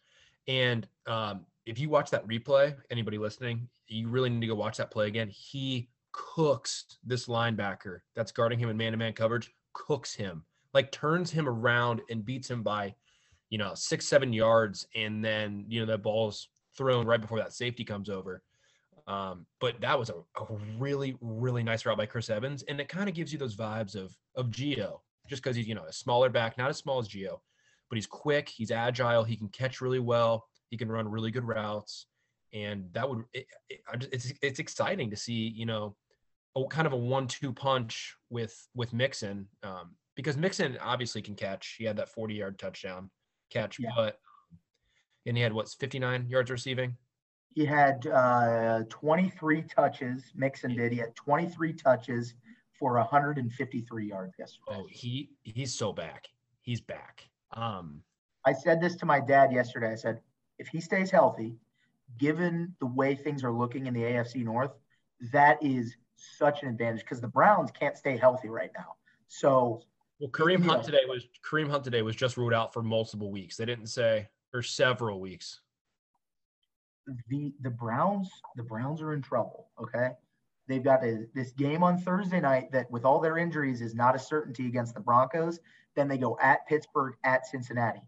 And 0.47 0.87
um, 1.05 1.45
if 1.65 1.79
you 1.79 1.89
watch 1.89 2.09
that 2.11 2.27
replay, 2.27 2.75
anybody 2.89 3.17
listening, 3.17 3.67
you 3.87 4.07
really 4.07 4.29
need 4.29 4.41
to 4.41 4.47
go 4.47 4.55
watch 4.55 4.77
that 4.77 4.91
play 4.91 5.07
again. 5.07 5.29
He 5.29 5.89
cooks 6.11 6.85
this 7.03 7.27
linebacker 7.27 7.99
that's 8.15 8.31
guarding 8.31 8.59
him 8.59 8.69
in 8.69 8.77
man-to-man 8.77 9.13
coverage, 9.13 9.51
cooks 9.73 10.13
him, 10.13 10.43
like 10.73 10.91
turns 10.91 11.31
him 11.31 11.47
around 11.47 12.01
and 12.09 12.25
beats 12.25 12.49
him 12.49 12.63
by, 12.63 12.95
you 13.49 13.57
know, 13.57 13.73
six 13.75 14.07
seven 14.07 14.33
yards, 14.33 14.87
and 14.95 15.23
then 15.23 15.65
you 15.67 15.79
know 15.79 15.85
that 15.85 16.03
ball's 16.03 16.49
thrown 16.77 17.05
right 17.05 17.21
before 17.21 17.37
that 17.37 17.53
safety 17.53 17.83
comes 17.83 18.09
over. 18.09 18.41
Um, 19.07 19.45
but 19.59 19.81
that 19.81 19.97
was 19.97 20.09
a, 20.09 20.13
a, 20.13 20.45
really, 20.77 21.17
really 21.21 21.63
nice 21.63 21.85
route 21.85 21.97
by 21.97 22.05
Chris 22.05 22.29
Evans. 22.29 22.63
And 22.63 22.79
it 22.79 22.87
kind 22.87 23.09
of 23.09 23.15
gives 23.15 23.33
you 23.33 23.39
those 23.39 23.55
vibes 23.55 23.95
of 23.95 24.15
of 24.35 24.47
Gio, 24.47 24.99
just 25.27 25.43
because 25.43 25.55
he's, 25.55 25.67
you 25.67 25.75
know, 25.75 25.85
a 25.85 25.93
smaller 25.93 26.29
back, 26.29 26.57
not 26.57 26.69
as 26.69 26.77
small 26.77 26.99
as 26.99 27.09
Gio, 27.09 27.39
but 27.89 27.97
he's 27.97 28.07
quick, 28.07 28.47
he's 28.47 28.71
agile, 28.71 29.23
he 29.23 29.35
can 29.35 29.49
catch 29.49 29.81
really 29.81 29.99
well, 29.99 30.45
he 30.71 30.77
can 30.77 30.91
run 30.91 31.07
really 31.07 31.29
good 31.29 31.43
routes. 31.43 32.07
And 32.53 32.89
that 32.93 33.07
would 33.07 33.23
it, 33.33 33.45
it, 33.69 33.81
it's 34.11 34.33
it's 34.41 34.59
exciting 34.59 35.11
to 35.11 35.15
see, 35.15 35.53
you 35.55 35.65
know, 35.65 35.95
a 36.57 36.65
kind 36.65 36.87
of 36.87 36.93
a 36.93 36.97
one-two 36.97 37.53
punch 37.53 38.15
with 38.29 38.57
with 38.73 38.91
Mixon 38.91 39.47
um, 39.63 39.95
because 40.15 40.35
Mixon 40.35 40.77
obviously 40.81 41.21
can 41.21 41.35
catch. 41.35 41.75
He 41.77 41.85
had 41.85 41.97
that 41.97 42.09
40-yard 42.13 42.57
touchdown 42.57 43.09
catch, 43.51 43.77
Yeah. 43.79 43.91
but 43.95 44.17
and 45.25 45.37
he 45.37 45.43
had 45.43 45.53
what's 45.53 45.75
59 45.75 46.27
yards 46.27 46.49
receiving. 46.49 46.97
He 47.53 47.65
had 47.65 48.07
uh, 48.07 48.83
23 48.89 49.61
touches. 49.63 50.23
Mixon 50.35 50.75
did. 50.75 50.91
He 50.91 50.97
had 50.97 51.15
23 51.15 51.73
touches 51.73 52.33
for 52.79 52.93
153 52.95 54.07
yards 54.07 54.33
yesterday. 54.39 54.65
Oh, 54.71 54.87
he 54.89 55.29
he's 55.43 55.73
so 55.73 55.93
back. 55.93 56.27
He's 56.61 56.81
back. 56.81 57.29
Um, 57.53 58.01
I 58.45 58.53
said 58.53 58.81
this 58.81 58.95
to 58.97 59.05
my 59.05 59.19
dad 59.19 59.51
yesterday. 59.53 59.91
I 59.91 59.95
said, 59.95 60.19
if 60.61 60.67
he 60.67 60.79
stays 60.79 61.09
healthy, 61.09 61.57
given 62.19 62.75
the 62.79 62.85
way 62.85 63.15
things 63.15 63.43
are 63.43 63.51
looking 63.51 63.87
in 63.87 63.93
the 63.93 64.01
AFC 64.01 64.45
North, 64.45 64.71
that 65.33 65.61
is 65.61 65.95
such 66.15 66.61
an 66.61 66.69
advantage 66.69 67.01
because 67.01 67.19
the 67.19 67.27
Browns 67.27 67.71
can't 67.71 67.97
stay 67.97 68.15
healthy 68.15 68.47
right 68.47 68.69
now. 68.77 68.95
So 69.27 69.81
well, 70.19 70.29
Kareem. 70.29 70.63
Hunt 70.63 70.83
today 70.83 71.01
was 71.07 71.25
Kareem 71.43 71.69
Hunt 71.69 71.83
today 71.83 72.03
was 72.03 72.15
just 72.15 72.37
ruled 72.37 72.53
out 72.53 72.73
for 72.73 72.83
multiple 72.83 73.31
weeks. 73.31 73.57
They 73.57 73.65
didn't 73.65 73.87
say 73.87 74.29
or 74.53 74.61
several 74.61 75.19
weeks. 75.19 75.61
the 77.27 77.53
the 77.61 77.71
Browns 77.71 78.29
the 78.55 78.63
Browns 78.63 79.01
are 79.01 79.13
in 79.13 79.21
trouble. 79.23 79.69
Okay, 79.81 80.11
they've 80.67 80.83
got 80.83 81.03
a, 81.03 81.25
this 81.33 81.51
game 81.51 81.81
on 81.81 81.97
Thursday 81.97 82.39
night 82.39 82.71
that, 82.71 82.91
with 82.91 83.03
all 83.03 83.19
their 83.19 83.39
injuries, 83.39 83.81
is 83.81 83.95
not 83.95 84.15
a 84.15 84.19
certainty 84.19 84.67
against 84.67 84.93
the 84.93 85.01
Broncos. 85.01 85.59
Then 85.95 86.07
they 86.07 86.19
go 86.19 86.37
at 86.39 86.67
Pittsburgh, 86.67 87.15
at 87.23 87.47
Cincinnati. 87.47 88.01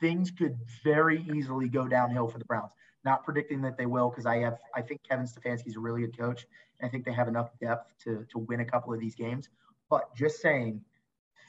Things 0.00 0.30
could 0.30 0.56
very 0.82 1.26
easily 1.34 1.68
go 1.68 1.86
downhill 1.86 2.26
for 2.28 2.38
the 2.38 2.44
Browns. 2.44 2.72
Not 3.04 3.24
predicting 3.24 3.62
that 3.62 3.76
they 3.78 3.86
will, 3.86 4.10
because 4.10 4.26
I 4.26 4.38
have 4.38 4.58
I 4.74 4.82
think 4.82 5.00
Kevin 5.08 5.26
Stefanski 5.26 5.68
is 5.68 5.76
a 5.76 5.80
really 5.80 6.02
good 6.02 6.16
coach, 6.18 6.46
and 6.78 6.86
I 6.88 6.90
think 6.90 7.04
they 7.04 7.12
have 7.12 7.28
enough 7.28 7.50
depth 7.60 7.94
to 8.04 8.26
to 8.30 8.38
win 8.38 8.60
a 8.60 8.64
couple 8.64 8.92
of 8.92 9.00
these 9.00 9.14
games. 9.14 9.48
But 9.88 10.14
just 10.14 10.40
saying, 10.40 10.84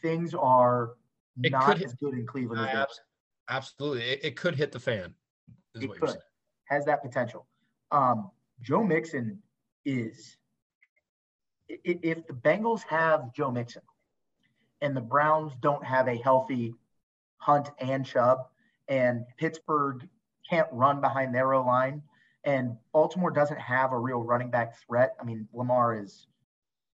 things 0.01 0.33
are 0.33 0.95
It 1.43 1.51
not 1.51 1.65
could- 1.65 1.83
as 1.83 1.93
good 1.95 2.13
in 2.13 2.25
Cleveland 2.25 2.69
as 2.69 2.87
Absolutely, 3.49 4.03
it, 4.03 4.19
it 4.23 4.35
could 4.37 4.55
hit 4.55 4.71
the 4.71 4.79
fan. 4.79 5.13
Is 5.75 5.83
It 5.83 5.91
could. 5.99 6.15
has 6.65 6.85
that 6.85 7.01
potential. 7.01 7.47
Um, 7.91 8.31
Joe 8.61 8.83
Mixon 8.83 9.41
is 9.83 10.37
if 11.67 12.25
the 12.27 12.33
Bengals 12.33 12.83
have 12.83 13.33
Joe 13.33 13.51
Mixon 13.51 13.81
and 14.81 14.95
the 14.95 15.01
Browns 15.01 15.53
don't 15.61 15.83
have 15.83 16.07
a 16.07 16.15
healthy 16.17 16.73
Hunt 17.41 17.71
and 17.79 18.05
Chubb, 18.05 18.47
and 18.87 19.25
Pittsburgh 19.37 20.07
can't 20.47 20.67
run 20.71 21.01
behind 21.01 21.33
their 21.33 21.53
O 21.53 21.65
line, 21.65 22.03
and 22.43 22.77
Baltimore 22.93 23.31
doesn't 23.31 23.59
have 23.59 23.91
a 23.91 23.97
real 23.97 24.21
running 24.21 24.51
back 24.51 24.77
threat. 24.85 25.15
I 25.19 25.23
mean, 25.23 25.47
Lamar 25.51 25.99
is 25.99 26.27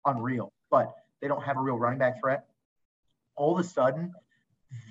unreal, 0.04 0.52
but 0.70 0.94
they 1.22 1.28
don't 1.28 1.42
have 1.42 1.56
a 1.56 1.60
real 1.60 1.78
running 1.78 1.98
back 1.98 2.20
threat. 2.20 2.44
All 3.36 3.58
of 3.58 3.64
a 3.64 3.68
sudden, 3.68 4.12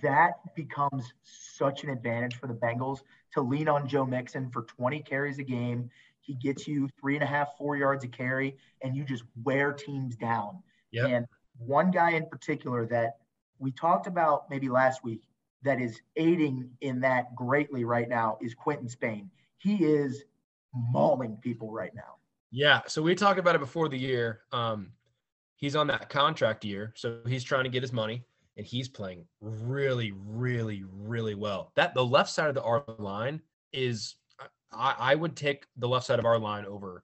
that 0.02 0.56
becomes 0.56 1.14
such 1.24 1.84
an 1.84 1.92
advantage 1.92 2.36
for 2.36 2.48
the 2.48 2.56
Bengals 2.56 3.02
to 3.34 3.42
lean 3.42 3.68
on 3.68 3.88
Joe 3.88 4.06
Mixon 4.06 4.50
for 4.50 4.64
20 4.64 5.02
carries 5.02 5.38
a 5.38 5.44
game. 5.44 5.90
He 6.20 6.34
gets 6.34 6.68
you 6.68 6.90
three 7.00 7.14
and 7.14 7.24
a 7.24 7.28
half, 7.28 7.50
four 7.60 7.78
yards 7.78 8.04
a 8.04 8.08
carry, 8.08 8.58
and 8.82 8.96
you 8.96 9.04
just 9.04 9.24
wear 9.44 9.72
teams 9.72 10.16
down. 10.16 10.64
Yep. 10.92 11.10
And 11.10 11.28
one 11.60 11.92
guy 11.92 12.12
in 12.12 12.26
particular 12.28 12.88
that 12.88 13.18
we 13.60 13.72
talked 13.72 14.08
about 14.08 14.50
maybe 14.50 14.68
last 14.68 15.04
week 15.04 15.22
that 15.64 15.82
is 15.82 16.02
aiding 16.16 16.70
in 16.82 17.00
that 17.02 17.36
greatly 17.36 17.84
right 17.86 18.10
now 18.10 18.38
is 18.42 18.54
Quinton 18.54 18.90
Spain. 18.90 19.30
He 19.58 19.84
is 19.84 20.24
mauling 20.74 21.38
people 21.42 21.72
right 21.72 21.94
now. 21.96 22.16
Yeah. 22.52 22.82
So 22.88 23.02
we 23.02 23.16
talked 23.16 23.40
about 23.40 23.56
it 23.56 23.60
before 23.60 23.90
the 23.90 23.98
year. 23.98 24.42
Um, 24.52 24.92
he's 25.56 25.76
on 25.76 25.88
that 25.88 26.10
contract 26.10 26.64
year, 26.66 26.94
so 26.96 27.20
he's 27.28 27.44
trying 27.44 27.64
to 27.64 27.70
get 27.70 27.82
his 27.82 27.94
money, 27.94 28.24
and 28.58 28.66
he's 28.66 28.88
playing 28.88 29.26
really, 29.42 30.14
really, 30.16 30.84
really 30.92 31.36
well. 31.36 31.72
That 31.76 31.94
the 31.94 32.06
left 32.06 32.30
side 32.30 32.50
of 32.50 32.56
the 32.56 32.62
R 32.62 32.84
line 32.98 33.42
is, 33.72 34.16
I, 34.72 34.96
I 35.00 35.16
would 35.16 35.36
take 35.36 35.66
the 35.78 35.88
left 35.88 36.06
side 36.06 36.20
of 36.20 36.26
our 36.26 36.38
line 36.38 36.66
over 36.66 37.04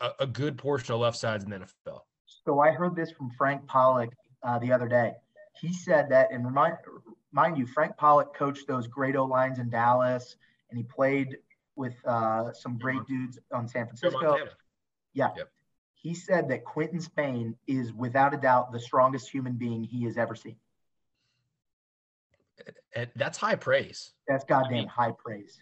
a, 0.00 0.10
a 0.20 0.26
good 0.26 0.56
portion 0.56 0.94
of 0.94 1.00
left 1.00 1.18
sides 1.18 1.44
in 1.44 1.50
the 1.50 1.58
NFL. 1.58 2.00
So 2.44 2.60
I 2.60 2.70
heard 2.70 2.96
this 2.96 3.10
from 3.10 3.30
Frank 3.36 3.66
Pollack 3.66 4.10
uh, 4.42 4.58
the 4.58 4.72
other 4.72 4.88
day. 4.88 5.12
He 5.60 5.72
said 5.72 6.08
that, 6.10 6.28
and 6.32 6.46
remind 6.46 6.76
mind 7.32 7.58
you, 7.58 7.66
Frank 7.66 7.96
Pollack 7.96 8.34
coached 8.34 8.66
those 8.66 8.86
great 8.86 9.16
O 9.16 9.24
lines 9.24 9.58
in 9.58 9.70
Dallas, 9.70 10.36
and 10.70 10.78
he 10.78 10.84
played 10.84 11.38
with 11.76 11.94
uh, 12.06 12.52
some 12.52 12.78
great 12.78 13.04
dudes 13.06 13.38
on 13.52 13.68
San 13.68 13.86
Francisco. 13.86 14.36
Yeah. 15.14 15.30
Yep. 15.36 15.50
He 15.94 16.14
said 16.14 16.48
that 16.48 16.64
Quinton 16.64 17.00
Spain 17.00 17.56
is 17.66 17.92
without 17.92 18.34
a 18.34 18.36
doubt 18.36 18.72
the 18.72 18.80
strongest 18.80 19.30
human 19.30 19.54
being 19.54 19.82
he 19.82 20.04
has 20.04 20.16
ever 20.16 20.34
seen. 20.34 20.56
And 22.94 23.08
that's 23.16 23.38
high 23.38 23.54
praise. 23.56 24.12
That's 24.26 24.44
goddamn 24.44 24.72
mean- 24.72 24.88
high 24.88 25.12
praise. 25.12 25.60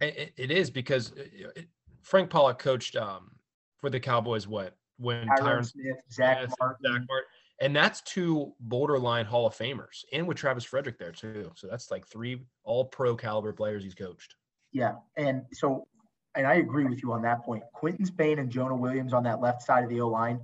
It, 0.00 0.32
it- 0.36 0.50
is 0.52 0.70
because 0.70 1.12
uh, 1.12 1.60
Frank 2.02 2.30
Pollack 2.30 2.58
coached 2.60 2.94
um, 2.94 3.32
for 3.78 3.90
the 3.90 3.98
Cowboys. 3.98 4.46
What 4.46 4.76
when 4.98 5.26
Tyron 5.26 5.40
Tyron 5.40 5.66
Smith, 5.66 5.96
Zack 6.12 6.48
Martin. 6.60 6.76
Zack 6.84 7.02
Martin, 7.08 7.28
and 7.60 7.74
that's 7.74 8.00
two 8.02 8.52
borderline 8.60 9.26
Hall 9.26 9.46
of 9.46 9.54
Famers, 9.56 10.04
and 10.12 10.26
with 10.26 10.36
Travis 10.36 10.64
Frederick 10.64 10.98
there 10.98 11.12
too. 11.12 11.50
So 11.54 11.66
that's 11.66 11.90
like 11.90 12.06
three 12.06 12.42
All 12.64 12.84
Pro 12.84 13.16
caliber 13.16 13.52
players 13.52 13.82
he's 13.82 13.94
coached. 13.94 14.36
Yeah, 14.72 14.94
and 15.16 15.44
so, 15.52 15.86
and 16.34 16.46
I 16.46 16.54
agree 16.54 16.84
with 16.84 17.02
you 17.02 17.12
on 17.12 17.22
that 17.22 17.42
point. 17.42 17.62
Quinton 17.72 18.04
Spain 18.04 18.38
and 18.38 18.50
Jonah 18.50 18.76
Williams 18.76 19.12
on 19.12 19.22
that 19.24 19.40
left 19.40 19.62
side 19.62 19.82
of 19.82 19.90
the 19.90 20.00
O 20.00 20.08
line. 20.08 20.40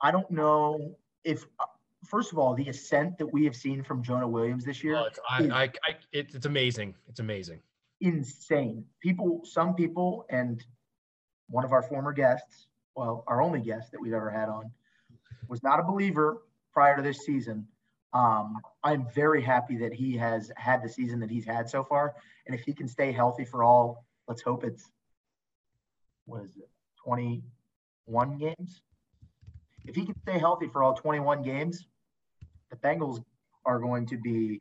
I 0.00 0.10
don't 0.10 0.30
know 0.30 0.96
if, 1.24 1.46
first 2.06 2.32
of 2.32 2.38
all, 2.38 2.54
the 2.54 2.68
ascent 2.68 3.18
that 3.18 3.26
we 3.26 3.44
have 3.44 3.54
seen 3.54 3.82
from 3.82 4.02
Jonah 4.02 4.26
Williams 4.28 4.64
this 4.64 4.82
year, 4.82 4.94
Well, 4.94 5.06
it's, 5.06 5.18
I, 5.28 5.44
I, 5.44 5.62
I, 5.64 5.96
it, 6.12 6.34
it's 6.34 6.46
amazing. 6.46 6.94
It's 7.08 7.20
amazing. 7.20 7.60
insane. 8.00 8.84
People, 9.00 9.42
some 9.44 9.74
people, 9.74 10.26
and 10.30 10.64
one 11.48 11.64
of 11.64 11.72
our 11.72 11.82
former 11.82 12.12
guests, 12.12 12.66
well, 12.96 13.24
our 13.26 13.40
only 13.42 13.60
guest 13.60 13.92
that 13.92 14.00
we've 14.00 14.12
ever 14.12 14.30
had 14.30 14.48
on, 14.48 14.70
was 15.48 15.62
not 15.62 15.80
a 15.80 15.82
believer 15.82 16.42
prior 16.72 16.96
to 16.96 17.02
this 17.02 17.24
season. 17.24 17.66
Um, 18.12 18.58
I'm 18.84 19.06
very 19.14 19.42
happy 19.42 19.76
that 19.78 19.92
he 19.92 20.16
has 20.16 20.50
had 20.56 20.82
the 20.82 20.88
season 20.88 21.20
that 21.20 21.30
he's 21.30 21.46
had 21.46 21.68
so 21.68 21.82
far, 21.82 22.14
and 22.46 22.54
if 22.54 22.62
he 22.62 22.74
can 22.74 22.88
stay 22.88 23.12
healthy 23.12 23.44
for 23.44 23.62
all, 23.62 24.04
let's 24.28 24.42
hope 24.42 24.64
it's 24.64 24.90
what 26.26 26.42
is 26.42 26.56
it, 26.56 26.68
21 27.04 28.38
games. 28.38 28.82
If 29.84 29.96
he 29.96 30.04
can 30.04 30.14
stay 30.22 30.38
healthy 30.38 30.68
for 30.68 30.82
all 30.82 30.94
21 30.94 31.42
games, 31.42 31.86
the 32.70 32.76
Bengals 32.76 33.22
are 33.64 33.78
going 33.78 34.06
to 34.06 34.16
be 34.16 34.60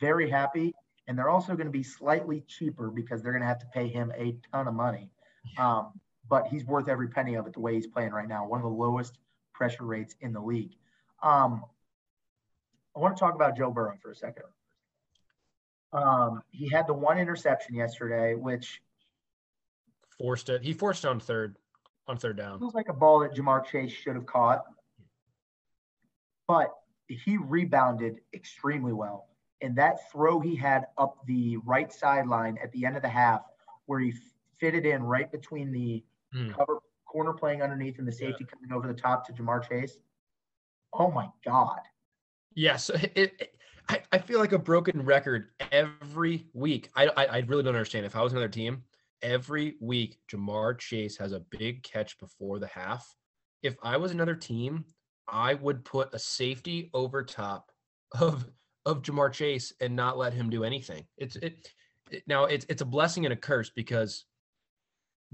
very 0.00 0.30
happy 0.30 0.74
and 1.06 1.16
they're 1.16 1.28
also 1.28 1.54
going 1.54 1.66
to 1.66 1.72
be 1.72 1.82
slightly 1.82 2.42
cheaper 2.48 2.90
because 2.90 3.22
they're 3.22 3.32
going 3.32 3.42
to 3.42 3.48
have 3.48 3.60
to 3.60 3.66
pay 3.66 3.88
him 3.88 4.12
a 4.16 4.36
ton 4.52 4.66
of 4.66 4.74
money. 4.74 5.10
Um, 5.58 5.92
but 6.28 6.48
he's 6.48 6.64
worth 6.64 6.88
every 6.88 7.08
penny 7.08 7.34
of 7.34 7.46
it 7.46 7.52
the 7.52 7.60
way 7.60 7.74
he's 7.74 7.86
playing 7.86 8.10
right 8.10 8.26
now, 8.26 8.46
one 8.46 8.58
of 8.58 8.64
the 8.64 8.68
lowest 8.68 9.18
pressure 9.56 9.84
rates 9.84 10.14
in 10.20 10.32
the 10.32 10.40
league. 10.40 10.76
Um, 11.22 11.64
I 12.94 13.00
want 13.00 13.16
to 13.16 13.20
talk 13.20 13.34
about 13.34 13.56
Joe 13.56 13.70
Burrow 13.70 13.96
for 14.02 14.10
a 14.10 14.14
second. 14.14 14.44
Um, 15.92 16.42
he 16.50 16.68
had 16.68 16.86
the 16.86 16.92
one 16.92 17.18
interception 17.18 17.74
yesterday, 17.74 18.34
which 18.34 18.82
Forced 20.18 20.48
it. 20.48 20.62
He 20.62 20.72
forced 20.72 21.04
it 21.04 21.08
on 21.08 21.20
third, 21.20 21.56
on 22.08 22.16
third 22.16 22.38
down. 22.38 22.56
It 22.56 22.60
feels 22.60 22.74
like 22.74 22.88
a 22.88 22.94
ball 22.94 23.20
that 23.20 23.34
Ja'Marr 23.34 23.66
Chase 23.66 23.92
should 23.92 24.14
have 24.14 24.24
caught, 24.24 24.64
but 26.48 26.70
he 27.06 27.36
rebounded 27.36 28.20
extremely 28.32 28.94
well. 28.94 29.28
And 29.60 29.76
that 29.76 30.10
throw 30.10 30.40
he 30.40 30.56
had 30.56 30.86
up 30.96 31.18
the 31.26 31.58
right 31.58 31.92
sideline 31.92 32.56
at 32.62 32.72
the 32.72 32.86
end 32.86 32.96
of 32.96 33.02
the 33.02 33.10
half, 33.10 33.42
where 33.84 34.00
he 34.00 34.14
fitted 34.58 34.86
in 34.86 35.02
right 35.02 35.30
between 35.30 35.70
the 35.70 36.02
Hmm. 36.32 36.50
cover 36.52 36.78
corner 37.16 37.32
playing 37.32 37.62
underneath 37.62 37.98
and 37.98 38.06
the 38.06 38.12
safety 38.12 38.44
coming 38.44 38.70
over 38.74 38.86
the 38.86 39.00
top 39.00 39.26
to 39.26 39.32
Ja'Marr 39.32 39.66
Chase. 39.66 39.96
Oh 40.92 41.10
my 41.10 41.28
God. 41.46 41.80
Yes, 42.54 42.90
it, 42.90 43.12
it, 43.14 43.54
I, 43.88 44.02
I 44.12 44.18
feel 44.18 44.38
like 44.38 44.52
a 44.52 44.58
broken 44.58 45.02
record 45.02 45.48
every 45.72 46.44
week. 46.52 46.90
I, 46.94 47.06
I 47.16 47.24
I 47.24 47.38
really 47.46 47.62
don't 47.62 47.74
understand. 47.74 48.04
If 48.04 48.16
I 48.16 48.22
was 48.22 48.32
another 48.32 48.50
team, 48.50 48.82
every 49.22 49.76
week 49.80 50.18
Ja'Marr 50.30 50.78
Chase 50.78 51.16
has 51.16 51.32
a 51.32 51.40
big 51.40 51.82
catch 51.82 52.18
before 52.18 52.58
the 52.58 52.66
half. 52.66 53.14
If 53.62 53.76
I 53.82 53.96
was 53.96 54.12
another 54.12 54.34
team, 54.34 54.84
I 55.26 55.54
would 55.54 55.86
put 55.86 56.12
a 56.12 56.18
safety 56.18 56.90
over 56.92 57.24
top 57.24 57.72
of 58.20 58.46
of 58.84 59.00
Ja'Marr 59.00 59.32
Chase 59.32 59.72
and 59.80 59.96
not 59.96 60.18
let 60.18 60.34
him 60.34 60.50
do 60.50 60.64
anything. 60.64 61.06
It's 61.16 61.36
it, 61.36 61.72
it 62.10 62.24
now 62.26 62.44
it's 62.44 62.66
it's 62.68 62.82
a 62.82 62.86
blessing 62.86 63.24
and 63.24 63.32
a 63.32 63.36
curse 63.36 63.70
because 63.70 64.26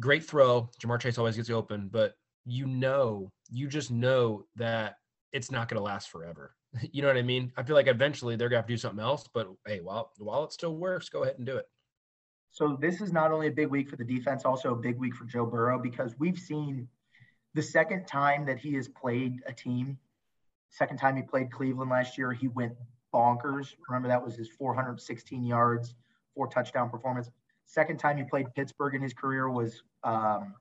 great 0.03 0.25
throw, 0.25 0.69
Ja'Marr 0.81 1.01
Chase 1.01 1.17
always 1.17 1.37
gets 1.37 1.49
open, 1.49 1.89
but 1.91 2.15
you 2.45 2.67
know, 2.67 3.31
you 3.51 3.69
just 3.69 3.91
know 3.91 4.45
that 4.57 4.97
it's 5.33 5.51
not 5.51 5.69
going 5.69 5.79
to 5.79 5.83
last 5.83 6.11
forever. 6.11 6.55
You 6.91 7.03
know 7.03 7.09
what 7.09 7.19
I 7.19 7.23
mean? 7.23 7.53
I 7.59 7.63
feel 7.63 7.77
like 7.77 7.87
eventually 7.87 8.35
they're 8.35 8.49
gonna 8.49 8.61
have 8.61 8.67
to 8.67 8.73
do 8.73 8.79
something 8.79 8.99
else. 8.99 9.29
But 9.35 9.47
hey, 9.67 9.81
while 9.81 10.11
while 10.17 10.45
it 10.45 10.55
still 10.55 10.75
works, 10.75 11.11
go 11.11 11.23
ahead 11.23 11.37
and 11.37 11.45
do 11.45 11.59
it. 11.59 11.67
So 12.51 12.79
this 12.81 13.03
is 13.03 13.13
not 13.13 13.31
only 13.31 13.49
a 13.49 13.51
big 13.51 13.69
week 13.69 13.91
for 13.91 13.97
the 13.97 14.05
defense, 14.05 14.47
also 14.47 14.73
a 14.73 14.77
big 14.77 14.99
week 14.99 15.15
for 15.15 15.27
Joe 15.27 15.45
Burrow 15.45 15.79
because 15.79 16.19
we've 16.19 16.39
seen 16.39 16.89
the 17.53 17.63
second 17.63 18.07
time 18.07 18.47
that 18.47 18.59
he 18.59 18.73
has 18.73 18.89
played 18.89 19.43
a 19.47 19.53
team, 19.53 19.99
second 20.71 20.97
time 20.97 21.15
he 21.15 21.23
played 21.23 21.53
Cleveland 21.53 21.91
last 21.91 22.17
year, 22.17 22.33
he 22.33 22.49
went 22.49 22.73
bonkers. 23.13 23.75
Remember 23.87 24.09
that 24.09 24.25
was 24.25 24.35
his 24.35 24.49
416 24.49 25.45
yards, 25.45 25.95
four 26.35 26.47
touchdown 26.47 26.89
performance. 26.89 27.31
Second 27.67 27.99
time 27.99 28.17
he 28.17 28.25
played 28.25 28.47
Pittsburgh 28.55 28.95
in 28.95 29.03
his 29.03 29.13
career 29.13 29.51
was 29.51 29.83
um, 30.05 30.55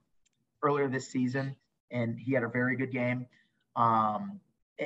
earlier 0.63 0.87
this 0.87 1.09
season, 1.09 1.55
and 1.91 2.17
he 2.19 2.33
had 2.33 2.43
a 2.43 2.49
very 2.49 2.75
good 2.75 2.91
game. 2.91 3.27
Um, 3.75 4.39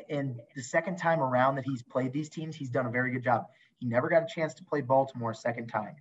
and 0.10 0.40
the 0.56 0.64
second 0.64 0.98
time 0.98 1.22
around 1.22 1.56
that 1.56 1.66
he's 1.66 1.82
played 1.82 2.12
these 2.12 2.30
teams, 2.30 2.56
he's 2.56 2.70
done 2.70 2.86
a 2.86 2.92
very 2.92 3.12
good 3.12 3.24
job. 3.24 3.46
He 3.80 3.86
never 3.86 4.10
got 4.10 4.24
a 4.24 4.28
chance 4.28 4.54
to 4.56 4.64
play 4.64 4.82
Baltimore 4.82 5.32
a 5.32 5.36
second 5.36 5.68
time. 5.68 5.96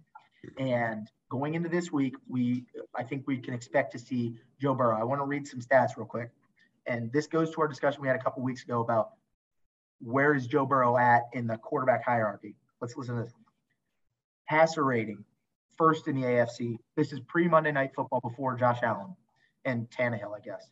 And 0.59 1.09
going 1.31 1.55
into 1.55 1.69
this 1.69 1.91
week, 1.91 2.15
we 2.29 2.65
I 2.95 3.03
think 3.03 3.27
we 3.27 3.39
can 3.39 3.55
expect 3.55 3.93
to 3.93 3.99
see 3.99 4.35
Joe 4.61 4.75
Burrow. 4.75 4.99
I 4.99 5.05
want 5.05 5.21
to 5.21 5.25
read 5.25 5.47
some 5.47 5.61
stats 5.61 5.97
real 5.97 6.07
quick. 6.07 6.31
And 6.87 7.11
this 7.13 7.27
goes 7.27 7.51
to 7.55 7.61
our 7.63 7.69
discussion 7.69 8.03
we 8.03 8.09
had 8.09 8.17
a 8.17 8.23
couple 8.23 8.43
weeks 8.43 8.63
ago 8.63 8.81
about 8.81 9.13
where 10.01 10.35
is 10.35 10.47
Joe 10.47 10.67
Burrow 10.67 10.99
at 10.99 11.23
in 11.33 11.47
the 11.47 11.57
quarterback 11.57 12.05
hierarchy. 12.05 12.57
Let's 12.81 12.97
listen 12.97 13.17
to 13.17 13.23
this. 13.23 13.33
Passer 14.49 14.85
rating, 14.85 15.25
first 15.77 16.09
in 16.09 16.17
the 16.17 16.27
AFC. 16.27 16.79
This 16.97 17.13
is 17.13 17.21
pre 17.21 17.49
Monday 17.49 17.73
Night 17.73 17.93
Football 17.95 18.21
before 18.21 18.57
Josh 18.57 18.81
Allen 18.83 19.15
and 19.65 19.89
Tannehill, 19.91 20.37
I 20.37 20.41
guess. 20.41 20.71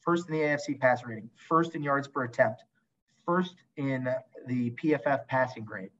First 0.00 0.28
in 0.28 0.34
the 0.34 0.40
AFC 0.40 0.80
passer 0.80 1.08
rating, 1.08 1.30
first 1.48 1.74
in 1.74 1.82
yards 1.82 2.08
per 2.08 2.24
attempt, 2.24 2.64
first 3.26 3.54
in 3.76 4.08
the 4.46 4.70
PFF 4.70 5.26
passing 5.26 5.64
grade, 5.64 5.90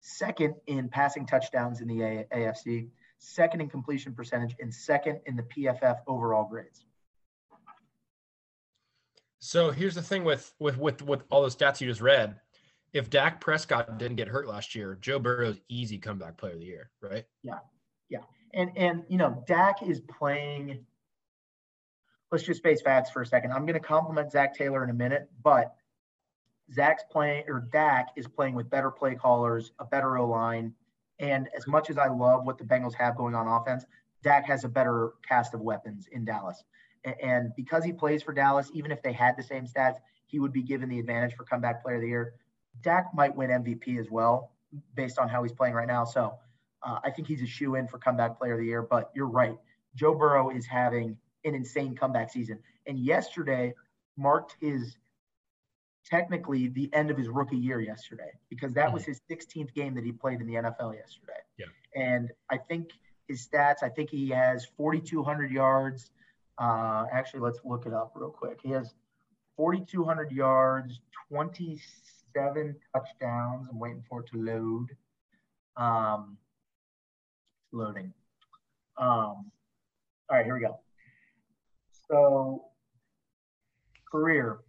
second 0.00 0.54
in 0.66 0.88
passing 0.88 1.26
touchdowns 1.26 1.80
in 1.80 1.88
the 1.88 2.02
A- 2.02 2.26
AFC, 2.34 2.88
second 3.18 3.60
in 3.60 3.68
completion 3.68 4.14
percentage, 4.14 4.56
and 4.60 4.72
second 4.72 5.20
in 5.26 5.36
the 5.36 5.42
PFF 5.42 5.98
overall 6.06 6.48
grades. 6.48 6.84
So 9.40 9.70
here's 9.70 9.94
the 9.94 10.02
thing 10.02 10.24
with 10.24 10.54
with 10.58 10.78
with 10.78 11.02
with 11.02 11.22
all 11.30 11.42
those 11.42 11.54
stats 11.54 11.80
you 11.80 11.86
just 11.86 12.00
read. 12.00 12.40
If 12.94 13.10
Dak 13.10 13.40
Prescott 13.40 13.98
didn't 13.98 14.16
get 14.16 14.28
hurt 14.28 14.48
last 14.48 14.74
year, 14.74 14.96
Joe 15.00 15.18
Burrow's 15.18 15.58
easy 15.68 15.98
comeback 15.98 16.38
player 16.38 16.54
of 16.54 16.60
the 16.60 16.64
year, 16.64 16.90
right? 17.02 17.24
Yeah, 17.42 17.58
yeah, 18.08 18.20
and 18.52 18.70
and 18.76 19.04
you 19.08 19.18
know 19.18 19.42
Dak 19.46 19.82
is 19.82 20.00
playing. 20.00 20.84
Let's 22.30 22.44
just 22.44 22.62
face 22.62 22.80
facts 22.80 23.10
for 23.10 23.22
a 23.22 23.26
second. 23.26 23.52
I'm 23.52 23.64
going 23.66 23.80
to 23.80 23.86
compliment 23.86 24.32
Zac 24.32 24.56
Taylor 24.56 24.82
in 24.82 24.90
a 24.90 24.94
minute, 24.94 25.28
but 25.42 25.74
Zac's 26.72 27.04
playing 27.10 27.44
or 27.48 27.68
Dak 27.72 28.08
is 28.16 28.26
playing 28.26 28.54
with 28.54 28.70
better 28.70 28.90
play 28.90 29.14
callers, 29.14 29.72
a 29.78 29.84
better 29.84 30.16
O 30.18 30.26
line, 30.26 30.74
and 31.18 31.48
as 31.56 31.66
much 31.66 31.90
as 31.90 31.98
I 31.98 32.08
love 32.08 32.44
what 32.44 32.58
the 32.58 32.64
Bengals 32.64 32.94
have 32.94 33.16
going 33.16 33.34
on 33.34 33.46
offense, 33.46 33.84
Dak 34.22 34.46
has 34.46 34.64
a 34.64 34.68
better 34.68 35.12
cast 35.26 35.54
of 35.54 35.60
weapons 35.60 36.08
in 36.10 36.24
Dallas. 36.24 36.64
And 37.22 37.52
because 37.54 37.84
he 37.84 37.92
plays 37.92 38.22
for 38.22 38.32
Dallas, 38.32 38.70
even 38.72 38.90
if 38.90 39.02
they 39.02 39.12
had 39.12 39.36
the 39.36 39.42
same 39.42 39.66
stats, 39.66 39.96
he 40.26 40.40
would 40.40 40.52
be 40.52 40.62
given 40.62 40.88
the 40.88 40.98
advantage 40.98 41.34
for 41.34 41.44
comeback 41.44 41.82
player 41.82 41.96
of 41.96 42.02
the 42.02 42.08
year. 42.08 42.34
Dak 42.80 43.14
might 43.14 43.36
win 43.36 43.50
MVP 43.50 44.00
as 44.00 44.10
well, 44.10 44.52
based 44.94 45.18
on 45.18 45.28
how 45.28 45.42
he's 45.42 45.52
playing 45.52 45.74
right 45.74 45.86
now. 45.86 46.04
So 46.04 46.38
uh, 46.84 46.98
I 47.02 47.10
think 47.10 47.28
he's 47.28 47.42
a 47.42 47.46
shoe 47.46 47.74
in 47.76 47.88
for 47.88 47.98
comeback 47.98 48.38
player 48.38 48.54
of 48.54 48.60
the 48.60 48.66
year. 48.66 48.82
But 48.82 49.10
you're 49.14 49.28
right. 49.28 49.58
Joe 49.94 50.14
Burrow 50.14 50.50
is 50.50 50.66
having 50.66 51.16
an 51.44 51.54
insane 51.54 51.94
comeback 51.94 52.30
season. 52.30 52.58
And 52.86 52.98
yesterday 52.98 53.74
marked 54.16 54.56
his 54.60 54.96
technically 56.04 56.68
the 56.68 56.90
end 56.92 57.10
of 57.10 57.16
his 57.16 57.28
rookie 57.28 57.56
year 57.56 57.80
yesterday 57.80 58.30
because 58.50 58.74
that 58.74 58.92
was 58.92 59.02
mm-hmm. 59.02 59.12
his 59.28 59.46
16th 59.46 59.72
game 59.74 59.94
that 59.94 60.04
he 60.04 60.12
played 60.12 60.40
in 60.40 60.46
the 60.46 60.54
NFL 60.54 60.94
yesterday. 60.94 61.40
Yeah. 61.58 61.66
And 61.94 62.30
I 62.50 62.58
think 62.58 62.90
his 63.28 63.46
stats, 63.46 63.82
I 63.82 63.88
think 63.88 64.10
he 64.10 64.28
has 64.28 64.66
4,200 64.76 65.50
yards, 65.50 66.10
uh, 66.58 67.06
actually, 67.12 67.40
let's 67.40 67.58
look 67.64 67.86
it 67.86 67.92
up 67.92 68.12
real 68.14 68.30
quick. 68.30 68.60
He 68.62 68.70
has 68.70 68.94
4,200 69.56 70.30
yards, 70.30 71.00
27 71.28 72.76
touchdowns. 72.94 73.66
I'm 73.70 73.78
waiting 73.78 74.04
for 74.08 74.20
it 74.20 74.26
to 74.32 74.38
load. 74.38 74.88
Um, 75.76 76.36
loading. 77.74 78.12
Um, 78.96 79.50
all 80.30 80.30
right, 80.30 80.44
here 80.44 80.54
we 80.54 80.60
go. 80.60 80.80
So, 82.08 82.66
career 84.10 84.60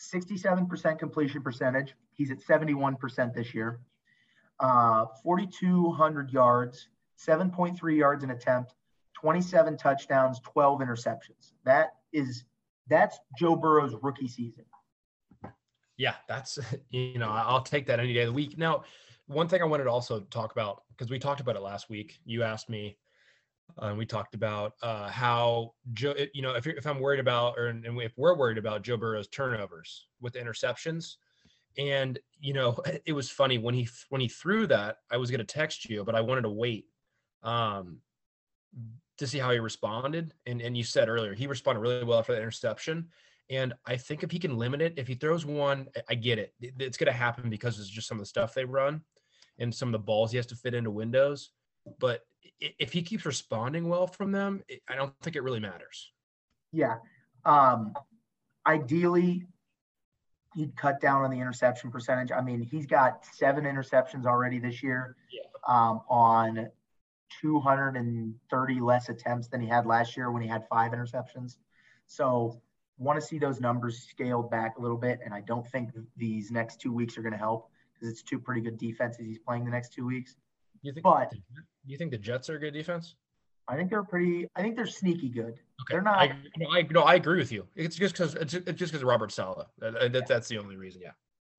67% 0.00 0.98
completion 0.98 1.42
percentage. 1.42 1.94
He's 2.14 2.30
at 2.30 2.38
71% 2.40 3.34
this 3.34 3.54
year. 3.54 3.80
Uh, 4.60 5.06
4,200 5.22 6.30
yards, 6.30 6.88
7.3 7.18 7.96
yards 7.96 8.24
an 8.24 8.30
attempt, 8.30 8.74
27 9.20 9.76
touchdowns, 9.76 10.40
12 10.40 10.80
interceptions. 10.80 11.52
That 11.64 11.94
is 12.12 12.44
that's 12.88 13.18
Joe 13.38 13.56
Burrow's 13.56 13.94
rookie 14.02 14.28
season. 14.28 14.64
Yeah, 15.96 16.14
that's 16.28 16.58
you 16.90 17.18
know, 17.18 17.30
I'll 17.30 17.62
take 17.62 17.86
that 17.86 17.98
any 17.98 18.12
day 18.12 18.22
of 18.22 18.28
the 18.28 18.32
week. 18.32 18.58
Now, 18.58 18.84
one 19.26 19.48
thing 19.48 19.62
I 19.62 19.66
wanted 19.66 19.84
to 19.84 19.90
also 19.90 20.20
talk 20.20 20.52
about 20.52 20.82
because 20.90 21.10
we 21.10 21.18
talked 21.18 21.40
about 21.40 21.56
it 21.56 21.62
last 21.62 21.88
week. 21.88 22.18
You 22.24 22.42
asked 22.42 22.68
me 22.68 22.96
uh, 23.80 23.86
and 23.86 23.98
we 23.98 24.06
talked 24.06 24.34
about 24.34 24.74
uh, 24.82 25.08
how 25.08 25.72
Joe, 25.92 26.14
you 26.32 26.42
know, 26.42 26.54
if, 26.54 26.66
if 26.66 26.86
I'm 26.86 27.00
worried 27.00 27.20
about, 27.20 27.54
or 27.58 27.68
and 27.68 27.84
if 28.02 28.12
we're 28.16 28.36
worried 28.36 28.58
about 28.58 28.82
Joe 28.82 28.96
Burrow's 28.96 29.28
turnovers 29.28 30.06
with 30.20 30.34
interceptions, 30.34 31.16
and 31.76 32.18
you 32.38 32.52
know, 32.52 32.76
it 33.04 33.12
was 33.12 33.30
funny 33.30 33.58
when 33.58 33.74
he 33.74 33.88
when 34.10 34.20
he 34.20 34.28
threw 34.28 34.66
that, 34.68 34.98
I 35.10 35.16
was 35.16 35.30
going 35.30 35.40
to 35.40 35.44
text 35.44 35.88
you, 35.88 36.04
but 36.04 36.14
I 36.14 36.20
wanted 36.20 36.42
to 36.42 36.50
wait 36.50 36.86
um, 37.42 37.98
to 39.18 39.26
see 39.26 39.38
how 39.38 39.50
he 39.50 39.58
responded. 39.58 40.32
And 40.46 40.60
and 40.60 40.76
you 40.76 40.84
said 40.84 41.08
earlier 41.08 41.34
he 41.34 41.46
responded 41.46 41.80
really 41.80 42.04
well 42.04 42.22
for 42.22 42.32
the 42.32 42.38
interception. 42.38 43.08
And 43.50 43.74
I 43.84 43.96
think 43.98 44.22
if 44.22 44.30
he 44.30 44.38
can 44.38 44.56
limit 44.56 44.80
it, 44.80 44.94
if 44.96 45.06
he 45.06 45.14
throws 45.14 45.44
one, 45.44 45.88
I 46.08 46.14
get 46.14 46.38
it. 46.38 46.54
It's 46.60 46.96
going 46.96 47.12
to 47.12 47.18
happen 47.18 47.50
because 47.50 47.78
it's 47.78 47.90
just 47.90 48.08
some 48.08 48.16
of 48.16 48.22
the 48.22 48.26
stuff 48.26 48.54
they 48.54 48.64
run 48.64 49.02
and 49.58 49.74
some 49.74 49.88
of 49.88 49.92
the 49.92 49.98
balls 49.98 50.30
he 50.30 50.36
has 50.36 50.46
to 50.46 50.56
fit 50.56 50.74
into 50.74 50.90
windows. 50.90 51.50
But 51.98 52.22
if 52.60 52.92
he 52.92 53.02
keeps 53.02 53.24
responding 53.24 53.88
well 53.88 54.06
from 54.06 54.32
them, 54.32 54.62
I 54.88 54.96
don't 54.96 55.12
think 55.22 55.36
it 55.36 55.42
really 55.42 55.60
matters. 55.60 56.12
Yeah. 56.72 56.96
Um, 57.44 57.94
ideally, 58.66 59.46
he'd 60.54 60.76
cut 60.76 61.00
down 61.00 61.22
on 61.22 61.30
the 61.30 61.40
interception 61.40 61.90
percentage. 61.90 62.30
I 62.32 62.40
mean, 62.40 62.62
he's 62.62 62.86
got 62.86 63.24
seven 63.34 63.64
interceptions 63.64 64.24
already 64.24 64.58
this 64.58 64.82
year 64.82 65.16
yeah. 65.30 65.42
um, 65.66 66.00
on 66.08 66.68
230 67.40 68.80
less 68.80 69.08
attempts 69.08 69.48
than 69.48 69.60
he 69.60 69.68
had 69.68 69.86
last 69.86 70.16
year 70.16 70.30
when 70.30 70.42
he 70.42 70.48
had 70.48 70.66
five 70.68 70.92
interceptions. 70.92 71.56
So 72.06 72.60
want 72.98 73.20
to 73.20 73.26
see 73.26 73.38
those 73.38 73.60
numbers 73.60 74.06
scaled 74.08 74.50
back 74.50 74.78
a 74.78 74.80
little 74.80 74.96
bit. 74.96 75.20
And 75.24 75.34
I 75.34 75.40
don't 75.40 75.66
think 75.66 75.90
these 76.16 76.50
next 76.50 76.80
two 76.80 76.92
weeks 76.92 77.18
are 77.18 77.22
going 77.22 77.32
to 77.32 77.38
help 77.38 77.70
because 77.94 78.08
it's 78.10 78.22
two 78.22 78.38
pretty 78.38 78.60
good 78.60 78.78
defenses 78.78 79.24
he's 79.26 79.38
playing 79.38 79.64
the 79.64 79.70
next 79.70 79.92
two 79.92 80.06
weeks. 80.06 80.36
You 80.82 80.92
think, 80.92 81.04
but 81.04 81.32
you 81.86 81.96
think 81.96 82.10
the 82.10 82.18
Jets 82.18 82.50
are 82.50 82.56
a 82.56 82.60
good 82.60 82.74
defense? 82.74 83.16
I 83.66 83.76
think 83.76 83.88
they're 83.88 84.02
pretty. 84.02 84.46
I 84.54 84.62
think 84.62 84.76
they're 84.76 84.86
sneaky 84.86 85.30
good. 85.30 85.54
Okay. 85.54 85.60
They're 85.90 86.02
not. 86.02 86.18
I, 86.18 86.36
no, 86.58 86.66
I, 86.70 86.82
no, 86.90 87.02
I 87.02 87.14
agree 87.14 87.38
with 87.38 87.50
you. 87.50 87.66
It's 87.74 87.96
just 87.96 88.14
because 88.14 88.34
it's, 88.34 88.52
it's 88.52 88.78
just 88.78 88.92
because 88.92 89.02
Robert 89.02 89.32
Saleh. 89.32 89.66
That, 89.78 89.94
that, 89.94 90.12
yeah. 90.12 90.20
That's 90.28 90.48
the 90.48 90.58
only 90.58 90.76
reason. 90.76 91.00
Yeah. 91.02 91.12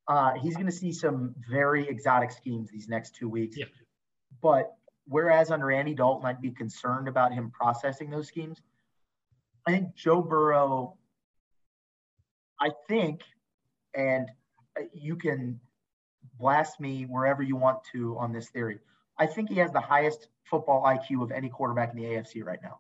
Uh, 0.08 0.34
he's 0.40 0.54
going 0.54 0.68
to 0.68 0.72
see 0.72 0.92
some 0.92 1.34
very 1.50 1.88
exotic 1.88 2.32
schemes 2.32 2.70
these 2.70 2.88
next 2.88 3.16
two 3.16 3.28
weeks. 3.28 3.58
Yeah. 3.58 3.66
But 4.44 4.76
Whereas 5.08 5.52
under 5.52 5.72
Andy 5.72 5.94
Dalton, 5.94 6.26
I'd 6.26 6.42
be 6.42 6.52
concerned 6.52 7.08
about 7.08 7.32
him 7.32 7.52
processing 7.52 8.10
those 8.10 8.28
schemes. 8.28 8.62
I 9.68 9.72
think 9.72 9.96
Joe 9.96 10.22
Burrow, 10.22 10.98
I 12.60 12.72
think, 12.88 13.22
and 13.94 14.30
you 14.94 15.16
can 15.16 15.60
blast 16.40 16.80
me 16.80 17.04
wherever 17.04 17.42
you 17.42 17.56
want 17.56 17.80
to 17.94 18.18
on 18.18 18.32
this 18.32 18.50
theory. 18.50 18.80
I 19.18 19.26
think 19.26 19.50
he 19.50 19.56
has 19.58 19.72
the 19.72 19.82
highest 19.82 20.28
football 20.44 20.84
IQ 20.84 21.24
of 21.24 21.32
any 21.32 21.50
quarterback 21.50 21.94
in 21.94 21.98
the 21.98 22.04
AFC 22.04 22.44
right 22.44 22.60
now. 22.62 22.80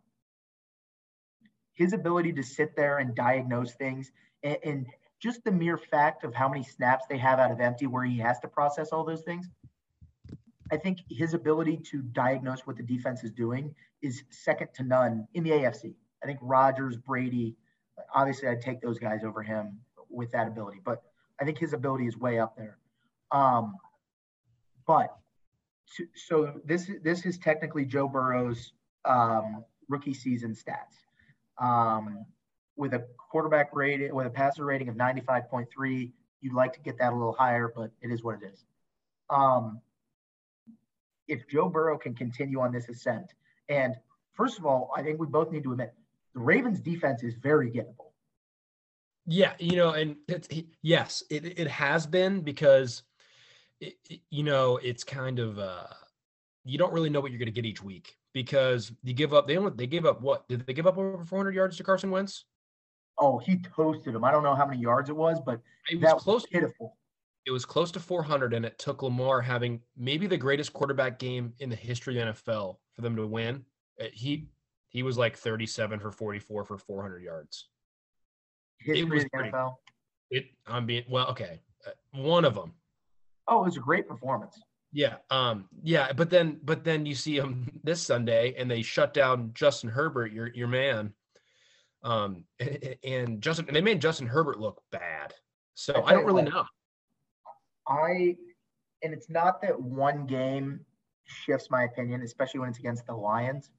His 1.73 1.93
ability 1.93 2.33
to 2.33 2.43
sit 2.43 2.75
there 2.75 2.99
and 2.99 3.15
diagnose 3.15 3.73
things 3.73 4.11
and, 4.43 4.57
and 4.63 4.87
just 5.19 5.43
the 5.43 5.51
mere 5.51 5.77
fact 5.77 6.23
of 6.23 6.33
how 6.33 6.47
many 6.47 6.63
snaps 6.63 7.05
they 7.09 7.17
have 7.17 7.39
out 7.39 7.51
of 7.51 7.59
empty 7.59 7.87
where 7.87 8.03
he 8.03 8.17
has 8.19 8.39
to 8.41 8.47
process 8.47 8.89
all 8.91 9.03
those 9.03 9.21
things 9.21 9.49
I 10.71 10.77
think 10.77 10.99
his 11.09 11.33
ability 11.33 11.77
to 11.91 12.01
diagnose 12.01 12.65
what 12.65 12.77
the 12.77 12.83
defense 12.83 13.23
is 13.23 13.31
doing 13.31 13.75
is 14.01 14.23
second 14.29 14.69
to 14.75 14.83
none 14.83 15.27
in 15.33 15.43
the 15.43 15.51
AFC. 15.51 15.93
I 16.23 16.25
think 16.25 16.39
Rodgers, 16.41 16.97
Brady, 16.97 17.55
obviously 18.13 18.47
I'd 18.47 18.61
take 18.61 18.81
those 18.81 18.97
guys 18.97 19.23
over 19.23 19.43
him 19.43 19.79
with 20.09 20.31
that 20.31 20.47
ability, 20.47 20.81
but 20.83 21.03
I 21.39 21.45
think 21.45 21.59
his 21.59 21.73
ability 21.73 22.07
is 22.07 22.17
way 22.17 22.39
up 22.39 22.57
there. 22.57 22.77
Um, 23.31 23.75
but 24.87 25.15
to, 25.95 26.07
so 26.15 26.61
this 26.65 26.89
this 27.03 27.25
is 27.25 27.37
technically 27.37 27.85
Joe 27.85 28.07
Burrow's 28.07 28.73
um, 29.05 29.63
rookie 29.89 30.13
season 30.13 30.55
stats. 30.55 31.05
Um, 31.57 32.25
with 32.75 32.93
a 32.93 33.05
quarterback 33.31 33.69
rating, 33.73 34.13
with 34.13 34.27
a 34.27 34.29
passer 34.29 34.65
rating 34.65 34.89
of 34.89 34.95
95.3, 34.95 36.11
you'd 36.41 36.53
like 36.53 36.73
to 36.73 36.79
get 36.81 36.97
that 36.99 37.13
a 37.13 37.15
little 37.15 37.33
higher, 37.33 37.71
but 37.73 37.91
it 38.01 38.11
is 38.11 38.21
what 38.21 38.35
it 38.41 38.51
is. 38.51 38.65
Um, 39.29 39.79
if 41.27 41.47
Joe 41.47 41.69
Burrow 41.69 41.97
can 41.97 42.13
continue 42.13 42.59
on 42.59 42.73
this 42.73 42.89
ascent, 42.89 43.33
and 43.69 43.95
first 44.33 44.59
of 44.59 44.65
all, 44.65 44.91
I 44.95 45.01
think 45.01 45.19
we 45.19 45.27
both 45.27 45.51
need 45.51 45.63
to 45.63 45.71
admit 45.71 45.93
the 46.33 46.41
Ravens 46.41 46.81
defense 46.81 47.23
is 47.23 47.35
very 47.35 47.71
gettable. 47.71 48.11
Yeah, 49.25 49.53
you 49.57 49.75
know, 49.75 49.91
and 49.91 50.17
yes, 50.83 51.23
it 51.31 51.57
it 51.57 51.67
has 51.67 52.05
been 52.05 52.41
because 52.41 53.01
it, 53.79 53.95
it, 54.09 54.19
you 54.29 54.43
know 54.43 54.77
it's 54.77 55.03
kind 55.03 55.39
of 55.39 55.59
uh 55.59 55.87
you 56.63 56.77
don't 56.77 56.93
really 56.93 57.09
know 57.09 57.19
what 57.19 57.31
you're 57.31 57.37
going 57.39 57.45
to 57.45 57.51
get 57.51 57.65
each 57.65 57.83
week 57.83 58.17
because 58.33 58.91
you 59.03 59.13
give 59.13 59.33
up. 59.35 59.47
They 59.47 59.55
only 59.57 59.71
they 59.75 59.85
gave 59.85 60.05
up 60.05 60.21
what 60.21 60.47
did 60.47 60.65
they 60.65 60.73
give 60.73 60.87
up 60.87 60.97
over 60.97 61.23
400 61.23 61.53
yards 61.53 61.77
to 61.77 61.83
Carson 61.83 62.09
Wentz? 62.09 62.45
Oh, 63.19 63.37
he 63.37 63.57
toasted 63.59 64.15
him. 64.15 64.23
I 64.23 64.31
don't 64.31 64.41
know 64.43 64.55
how 64.55 64.65
many 64.65 64.81
yards 64.81 65.09
it 65.09 65.15
was, 65.15 65.39
but 65.45 65.61
It 65.89 65.97
was 65.97 66.01
that 66.03 66.15
was 66.15 66.23
close. 66.23 66.45
pitiful. 66.47 66.97
It 67.45 67.51
was 67.51 67.63
close 67.65 67.91
to 67.91 67.99
400, 67.99 68.55
and 68.55 68.65
it 68.65 68.79
took 68.79 69.03
Lamar 69.03 69.39
having 69.39 69.79
maybe 69.95 70.25
the 70.25 70.35
greatest 70.37 70.73
quarterback 70.73 71.19
game 71.19 71.53
in 71.59 71.69
the 71.69 71.75
history 71.75 72.19
of 72.19 72.25
the 72.25 72.33
NFL 72.33 72.77
for 72.95 73.01
them 73.01 73.15
to 73.15 73.27
win. 73.27 73.63
Uh, 74.01 74.05
He 74.11 74.49
he 74.89 75.03
was 75.03 75.17
like 75.19 75.37
37 75.37 75.99
for 75.99 76.11
44 76.11 76.65
for 76.65 76.77
400 76.79 77.21
yards. 77.21 77.69
History 78.79 79.03
was 79.05 79.23
the 79.23 79.29
pretty- 79.29 79.49
NFL. 79.51 79.75
It 80.31 80.45
I'm 80.65 80.87
being 80.87 81.03
well, 81.07 81.27
okay, 81.27 81.61
uh, 81.85 81.91
one 82.19 82.43
of 82.43 82.55
them. 82.55 82.73
Oh, 83.47 83.61
it 83.61 83.65
was 83.65 83.77
a 83.77 83.81
great 83.81 84.07
performance. 84.07 84.59
Yeah, 84.91 85.15
um, 85.29 85.65
yeah, 85.83 86.13
but 86.13 86.29
then 86.29 86.59
but 86.63 86.83
then 86.83 87.05
you 87.05 87.15
see 87.15 87.37
him 87.37 87.69
this 87.83 88.01
Sunday 88.01 88.55
and 88.57 88.69
they 88.69 88.81
shut 88.81 89.13
down 89.13 89.51
Justin 89.53 89.89
Herbert, 89.89 90.31
your 90.31 90.47
your 90.47 90.67
man. 90.67 91.13
Um, 92.03 92.45
and 93.03 93.41
Justin 93.41 93.67
and 93.67 93.75
they 93.75 93.81
made 93.81 94.01
Justin 94.01 94.27
Herbert 94.27 94.59
look 94.59 94.81
bad. 94.91 95.33
So 95.73 95.93
I 95.93 96.11
I 96.11 96.13
don't 96.13 96.25
really 96.25 96.43
what, 96.43 96.53
know. 96.53 96.65
I, 97.87 98.35
and 99.03 99.13
it's 99.13 99.29
not 99.29 99.61
that 99.61 99.79
one 99.79 100.25
game 100.25 100.79
shifts 101.25 101.69
my 101.69 101.83
opinion, 101.83 102.21
especially 102.21 102.59
when 102.59 102.69
it's 102.69 102.79
against 102.79 103.05
the 103.05 103.13
Lions. 103.13 103.69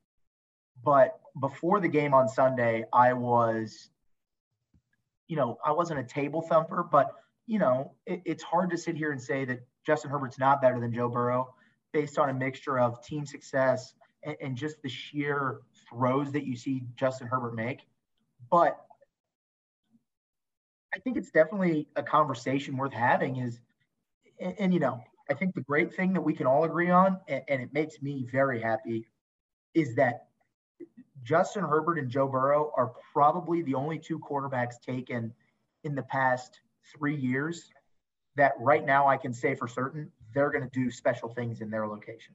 But 0.85 1.19
before 1.41 1.81
the 1.81 1.89
game 1.89 2.15
on 2.15 2.29
Sunday, 2.29 2.85
I 2.93 3.13
was, 3.13 3.89
you 5.29 5.37
know, 5.37 5.59
I 5.65 5.73
wasn't 5.73 6.01
a 6.01 6.05
table 6.05 6.43
thumper, 6.43 6.87
but, 6.91 7.13
you 7.47 7.59
know, 7.59 7.93
it, 8.07 8.23
it's 8.25 8.43
hard 8.43 8.71
to 8.71 8.79
sit 8.79 8.97
here 8.97 9.13
and 9.13 9.21
say 9.21 9.45
that 9.45 9.61
Justin 9.85 10.11
Herbert's 10.11 10.39
not 10.39 10.61
better 10.61 10.81
than 10.81 10.93
Joe 10.93 11.09
Burrow 11.09 11.55
based 11.93 12.19
on 12.19 12.29
a 12.29 12.35
mixture 12.35 12.79
of 12.79 13.03
team 13.05 13.25
success 13.25 13.95
and, 14.25 14.37
and 14.41 14.57
just 14.57 14.83
the 14.83 14.89
sheer 14.89 15.61
throws 15.89 16.33
that 16.33 16.45
you 16.45 16.57
see 16.57 16.83
Justin 16.97 17.29
Herbert 17.29 17.55
make. 17.55 17.87
But 18.51 18.79
I 20.95 20.99
think 20.99 21.17
it's 21.17 21.31
definitely 21.31 21.89
a 21.97 22.03
conversation 22.03 22.77
worth 22.77 22.93
having 22.93 23.37
is 23.37 23.61
and, 24.39 24.55
and, 24.59 24.75
you 24.75 24.81
know, 24.81 25.03
I 25.31 25.35
think 25.35 25.55
the 25.55 25.63
great 25.63 25.95
thing 25.95 26.13
that 26.13 26.21
we 26.21 26.35
can 26.35 26.47
all 26.47 26.65
agree 26.65 26.91
on, 26.91 27.19
and, 27.29 27.43
and, 27.49 27.63
it 27.63 27.73
makes 27.73 28.03
me 28.03 28.27
very 28.31 28.61
happy, 28.61 29.07
is 29.75 29.95
that 29.97 30.27
Justin 31.23 31.65
Herbert 31.65 31.99
and 31.99 32.11
Joe 32.11 32.29
Burrow 32.29 32.71
are 32.77 32.93
probably 33.13 33.63
the 33.63 33.75
only 33.75 33.99
two 33.99 34.19
quarterbacks 34.19 34.81
taken 34.81 35.33
in 35.85 35.95
the 35.95 36.03
past 36.03 36.61
three 36.95 37.17
years 37.17 37.71
that 38.37 38.53
right 38.61 38.85
now 38.85 39.07
I 39.07 39.17
can 39.17 39.33
say 39.33 39.55
for 39.55 39.67
certain 39.67 40.11
they're 40.35 40.51
going 40.51 40.69
to 40.69 40.71
do 40.71 40.91
special 40.91 41.29
things 41.29 41.61
in 41.61 41.71
their 41.71 41.87
location. 41.87 42.35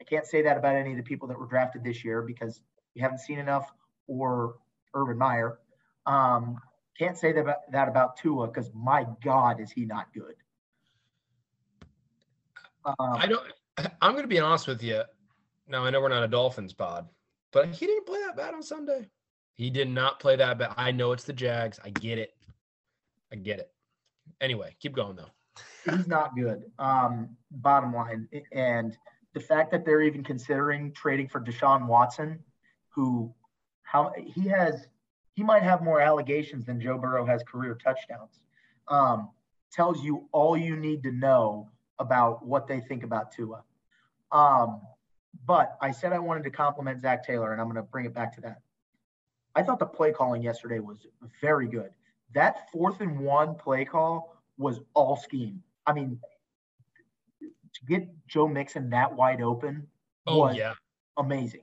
I 0.00 0.04
can't 0.04 0.26
say 0.26 0.42
that 0.42 0.56
about 0.56 0.76
any 0.76 0.92
of 0.92 0.96
the 0.96 1.02
people 1.02 1.28
that 1.28 1.38
were 1.38 1.46
drafted 1.46 1.84
this 1.84 2.04
year 2.04 2.22
because 2.22 2.62
we 2.94 3.00
haven't 3.00 3.18
seen 3.18 3.38
enough 3.38 3.70
or 4.06 4.56
Urban 4.94 5.18
Meyer. 5.18 5.58
Um, 6.06 6.58
can't 6.98 7.16
say 7.16 7.32
that 7.32 7.40
about, 7.40 7.70
that 7.72 7.88
about 7.88 8.16
Tua 8.16 8.46
because 8.46 8.70
my 8.74 9.06
God, 9.22 9.60
is 9.60 9.70
he 9.70 9.84
not 9.84 10.12
good. 10.14 10.34
I 12.84 12.94
Um, 12.98 13.28
don't. 13.28 13.52
I'm 14.00 14.12
going 14.12 14.24
to 14.24 14.28
be 14.28 14.40
honest 14.40 14.66
with 14.66 14.82
you. 14.82 15.02
Now 15.68 15.84
I 15.84 15.90
know 15.90 16.00
we're 16.00 16.08
not 16.08 16.22
a 16.22 16.28
Dolphins 16.28 16.72
pod, 16.72 17.08
but 17.52 17.68
he 17.68 17.86
didn't 17.86 18.06
play 18.06 18.20
that 18.26 18.36
bad 18.36 18.54
on 18.54 18.62
Sunday. 18.62 19.08
He 19.54 19.70
did 19.70 19.88
not 19.88 20.20
play 20.20 20.36
that 20.36 20.58
bad. 20.58 20.72
I 20.76 20.90
know 20.90 21.12
it's 21.12 21.24
the 21.24 21.32
Jags. 21.32 21.78
I 21.84 21.90
get 21.90 22.18
it. 22.18 22.34
I 23.32 23.36
get 23.36 23.58
it. 23.58 23.70
Anyway, 24.40 24.74
keep 24.80 24.94
going 24.94 25.16
though. 25.16 25.30
he's 25.84 26.06
not 26.06 26.34
good. 26.34 26.64
Um, 26.78 27.36
bottom 27.50 27.94
line, 27.94 28.28
and 28.52 28.96
the 29.34 29.40
fact 29.40 29.70
that 29.72 29.84
they're 29.84 30.02
even 30.02 30.24
considering 30.24 30.92
trading 30.92 31.28
for 31.28 31.40
Deshaun 31.40 31.86
Watson, 31.86 32.40
who 32.88 33.32
how 33.82 34.12
he 34.16 34.48
has 34.48 34.86
he 35.34 35.42
might 35.42 35.62
have 35.62 35.82
more 35.82 36.00
allegations 36.00 36.66
than 36.66 36.80
Joe 36.80 36.98
Burrow 36.98 37.24
has 37.26 37.42
career 37.42 37.74
touchdowns, 37.82 38.42
um, 38.88 39.30
tells 39.72 40.02
you 40.02 40.28
all 40.32 40.56
you 40.56 40.76
need 40.76 41.02
to 41.04 41.12
know 41.12 41.70
about 41.98 42.44
what 42.44 42.66
they 42.66 42.80
think 42.80 43.04
about 43.04 43.32
Tua. 43.32 43.62
Um, 44.32 44.80
but 45.46 45.76
I 45.80 45.92
said 45.92 46.12
I 46.12 46.18
wanted 46.18 46.44
to 46.44 46.50
compliment 46.50 47.00
Zac 47.00 47.24
Taylor, 47.24 47.52
and 47.52 47.60
I'm 47.60 47.66
going 47.68 47.76
to 47.76 47.82
bring 47.82 48.06
it 48.06 48.14
back 48.14 48.34
to 48.36 48.40
that. 48.42 48.60
I 49.54 49.62
thought 49.62 49.78
the 49.78 49.86
play 49.86 50.12
calling 50.12 50.42
yesterday 50.42 50.78
was 50.78 51.06
very 51.40 51.66
good. 51.66 51.90
That 52.34 52.70
fourth 52.70 53.00
and 53.00 53.18
one 53.18 53.54
play 53.54 53.84
call 53.84 54.36
was 54.58 54.80
all 54.94 55.16
scheme. 55.16 55.62
I 55.86 55.92
mean, 55.92 56.20
to 57.40 57.84
get 57.86 58.08
Joe 58.26 58.46
Mixon 58.46 58.90
that 58.90 59.14
wide 59.14 59.40
open 59.40 59.86
Oh 60.26 60.38
was 60.38 60.56
yeah. 60.56 60.74
amazing. 61.16 61.62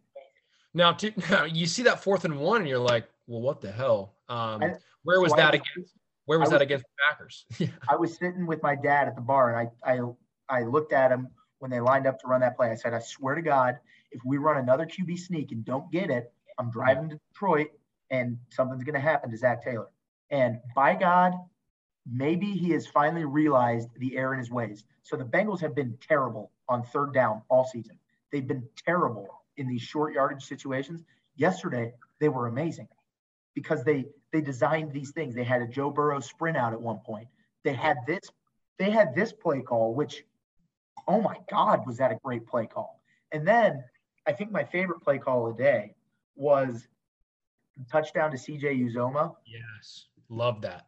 Now, 0.73 0.91
to, 0.93 1.11
now 1.29 1.45
you 1.45 1.65
see 1.65 1.83
that 1.83 2.03
fourth 2.03 2.25
and 2.25 2.39
one, 2.39 2.61
and 2.61 2.69
you're 2.69 2.79
like, 2.79 3.07
well, 3.27 3.41
what 3.41 3.61
the 3.61 3.71
hell? 3.71 4.15
Um, 4.29 4.63
I- 4.63 4.75
where 5.03 5.21
was 5.21 5.31
So 5.31 5.37
I 5.37 5.41
that 5.41 5.53
against? 5.53 5.93
Where 6.25 6.39
was 6.39 6.49
I 6.49 6.53
that 6.53 6.61
against 6.61 6.83
the 6.83 6.89
Packers? 7.09 7.45
I 7.89 7.95
was 7.95 8.17
sitting 8.17 8.45
with 8.45 8.61
my 8.61 8.75
dad 8.75 9.07
at 9.07 9.15
the 9.15 9.21
bar, 9.21 9.55
and 9.55 9.69
I 9.85 9.93
I 9.93 10.01
I 10.49 10.63
looked 10.63 10.91
at 10.91 11.11
him 11.11 11.29
when 11.59 11.71
they 11.71 11.79
lined 11.79 12.05
up 12.07 12.19
to 12.19 12.27
run 12.27 12.41
that 12.41 12.57
play. 12.57 12.69
I 12.69 12.75
said, 12.75 12.93
I 12.93 12.99
swear 12.99 13.35
to 13.35 13.41
God, 13.41 13.77
if 14.11 14.21
we 14.25 14.37
run 14.37 14.57
another 14.57 14.85
QB 14.85 15.17
sneak 15.17 15.51
and 15.53 15.63
don't 15.63 15.89
get 15.91 16.09
it, 16.09 16.31
I'm 16.59 16.69
driving 16.69 17.09
to 17.09 17.19
Detroit, 17.31 17.67
and 18.11 18.37
something's 18.49 18.83
going 18.83 18.95
to 18.95 18.99
happen 18.99 19.31
to 19.31 19.37
Zac 19.37 19.63
Taylor. 19.63 19.87
And 20.29 20.59
by 20.75 20.95
God, 20.95 21.33
maybe 22.09 22.47
he 22.47 22.71
has 22.71 22.87
finally 22.87 23.25
realized 23.25 23.89
the 23.97 24.17
error 24.17 24.33
in 24.33 24.39
his 24.39 24.51
ways. 24.51 24.83
So 25.03 25.15
the 25.15 25.23
Bengals 25.23 25.61
have 25.61 25.75
been 25.75 25.97
terrible 26.01 26.51
on 26.67 26.83
third 26.83 27.13
down 27.13 27.41
all 27.49 27.65
season. 27.65 27.97
They've 28.31 28.47
been 28.47 28.67
terrible 28.85 29.27
in 29.57 29.67
these 29.67 29.81
short 29.81 30.13
yardage 30.13 30.45
situations. 30.45 31.03
Yesterday, 31.35 31.93
they 32.19 32.29
were 32.29 32.47
amazing 32.47 32.87
because 33.55 33.83
they 33.83 34.05
they 34.31 34.41
designed 34.41 34.91
these 34.91 35.11
things. 35.11 35.33
They 35.33 35.43
had 35.43 35.61
a 35.61 35.67
Joe 35.67 35.89
Burrow 35.89 36.19
sprint 36.19 36.57
out 36.57 36.73
at 36.73 36.81
one 36.81 36.99
point. 36.99 37.27
They 37.63 37.73
had 37.73 37.97
this 38.05 38.21
they 38.77 38.91
had 38.91 39.15
this 39.15 39.31
play 39.31 39.61
call, 39.61 39.93
which 39.93 40.23
oh 41.07 41.21
my 41.21 41.37
God, 41.49 41.85
was 41.87 41.97
that 41.97 42.11
a 42.11 42.19
great 42.23 42.45
play 42.45 42.67
call? 42.67 43.01
And 43.31 43.47
then 43.47 43.83
I 44.25 44.33
think 44.33 44.51
my 44.51 44.63
favorite 44.63 45.01
play 45.01 45.19
call 45.19 45.47
of 45.47 45.57
the 45.57 45.63
day 45.63 45.95
was 46.35 46.87
touchdown 47.91 48.31
to 48.31 48.37
CJ 48.37 48.91
Uzomah. 48.91 49.35
Yes, 49.45 50.07
love 50.29 50.61
that. 50.61 50.87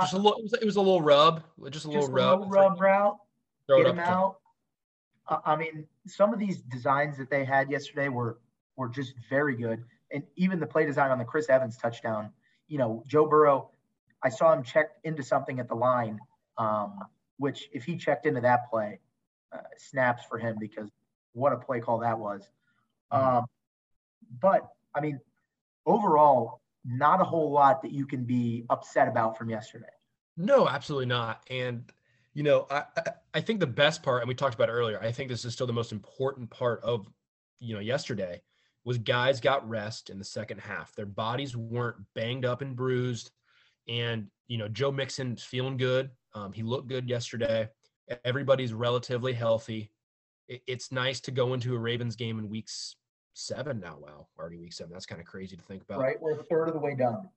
Just 0.00 0.12
a 0.14 0.16
little. 0.16 0.38
It 0.38 0.42
was, 0.42 0.52
it 0.54 0.64
was 0.64 0.76
a 0.76 0.80
little 0.80 1.02
rub. 1.02 1.42
Just 1.70 1.84
a 1.84 1.88
little 1.88 2.02
Just 2.02 2.10
a 2.10 2.14
rub. 2.14 2.38
little 2.40 2.52
rub 2.52 2.80
route. 2.80 3.16
Throw 3.66 3.82
get 3.82 3.90
him 3.90 3.98
out. 3.98 4.36
I 5.28 5.38
I 5.46 5.56
mean, 5.56 5.86
some 6.06 6.32
of 6.32 6.38
these 6.38 6.62
designs 6.62 7.16
that 7.18 7.28
they 7.30 7.44
had 7.44 7.70
yesterday 7.70 8.08
were 8.08 8.38
were 8.76 8.88
just 8.88 9.14
very 9.28 9.56
good, 9.56 9.84
and 10.10 10.22
even 10.36 10.58
the 10.58 10.66
play 10.66 10.86
design 10.86 11.10
on 11.10 11.18
the 11.18 11.24
Chris 11.24 11.48
Evans 11.50 11.76
touchdown. 11.76 12.32
You 12.68 12.78
know, 12.78 13.04
Joe 13.06 13.26
Burrow. 13.26 13.70
I 14.22 14.28
saw 14.28 14.52
him 14.52 14.62
check 14.62 14.90
into 15.04 15.22
something 15.22 15.60
at 15.60 15.68
the 15.68 15.74
line, 15.74 16.18
um, 16.58 16.98
which 17.38 17.68
if 17.72 17.84
he 17.84 17.96
checked 17.96 18.26
into 18.26 18.40
that 18.42 18.70
play, 18.70 19.00
uh, 19.52 19.58
snaps 19.78 20.24
for 20.28 20.38
him 20.38 20.56
because 20.60 20.90
what 21.32 21.52
a 21.52 21.56
play 21.56 21.80
call 21.80 21.98
that 21.98 22.18
was. 22.18 22.50
Mhm. 23.12 23.18
Um, 23.18 23.46
but 24.40 24.68
I 24.94 25.00
mean, 25.00 25.20
overall, 25.86 26.59
not 26.84 27.20
a 27.20 27.24
whole 27.24 27.50
lot 27.50 27.82
that 27.82 27.92
you 27.92 28.06
can 28.06 28.24
be 28.24 28.64
upset 28.70 29.08
about 29.08 29.36
from 29.36 29.50
yesterday. 29.50 29.86
No, 30.36 30.68
absolutely 30.68 31.06
not. 31.06 31.42
And 31.50 31.90
you 32.34 32.42
know, 32.42 32.66
I 32.70 32.84
I- 33.34 33.40
think 33.40 33.60
the 33.60 33.66
best 33.66 34.02
part, 34.02 34.22
and 34.22 34.28
we 34.28 34.34
talked 34.34 34.54
about 34.54 34.68
earlier. 34.68 35.00
I 35.02 35.10
think 35.12 35.28
this 35.28 35.44
is 35.44 35.52
still 35.52 35.66
the 35.66 35.72
most 35.72 35.92
important 35.92 36.48
part 36.50 36.82
of 36.82 37.08
you 37.58 37.74
know 37.74 37.80
yesterday 37.80 38.40
was 38.84 38.98
guys 38.98 39.40
got 39.40 39.68
rest 39.68 40.10
in 40.10 40.18
the 40.18 40.24
second 40.24 40.58
half. 40.58 40.94
Their 40.94 41.06
bodies 41.06 41.56
weren't 41.56 41.96
banged 42.14 42.44
up 42.44 42.62
and 42.62 42.76
bruised, 42.76 43.30
and 43.88 44.28
you 44.46 44.58
know 44.58 44.68
Joe 44.68 44.92
Mixon's 44.92 45.42
feeling 45.42 45.76
good. 45.76 46.10
Um, 46.34 46.52
he 46.52 46.62
looked 46.62 46.88
good 46.88 47.08
yesterday. 47.08 47.68
Everybody's 48.24 48.72
relatively 48.72 49.32
healthy. 49.32 49.92
It, 50.48 50.62
it's 50.66 50.92
nice 50.92 51.20
to 51.22 51.30
go 51.32 51.54
into 51.54 51.74
a 51.74 51.78
Ravens 51.78 52.16
game 52.16 52.38
in 52.38 52.48
weeks 52.48 52.96
seven 53.34 53.80
now. 53.80 53.96
Wow, 54.00 54.28
already 54.38 54.56
week 54.56 54.72
seven. 54.72 54.92
That's 54.92 55.06
kind 55.06 55.20
of 55.20 55.26
crazy 55.26 55.56
to 55.56 55.62
think 55.62 55.82
about. 55.82 56.00
Right, 56.00 56.20
we're 56.20 56.38
a 56.38 56.42
third 56.42 56.68
of 56.68 56.74
the 56.74 56.80
way 56.80 56.94
done. 56.94 57.28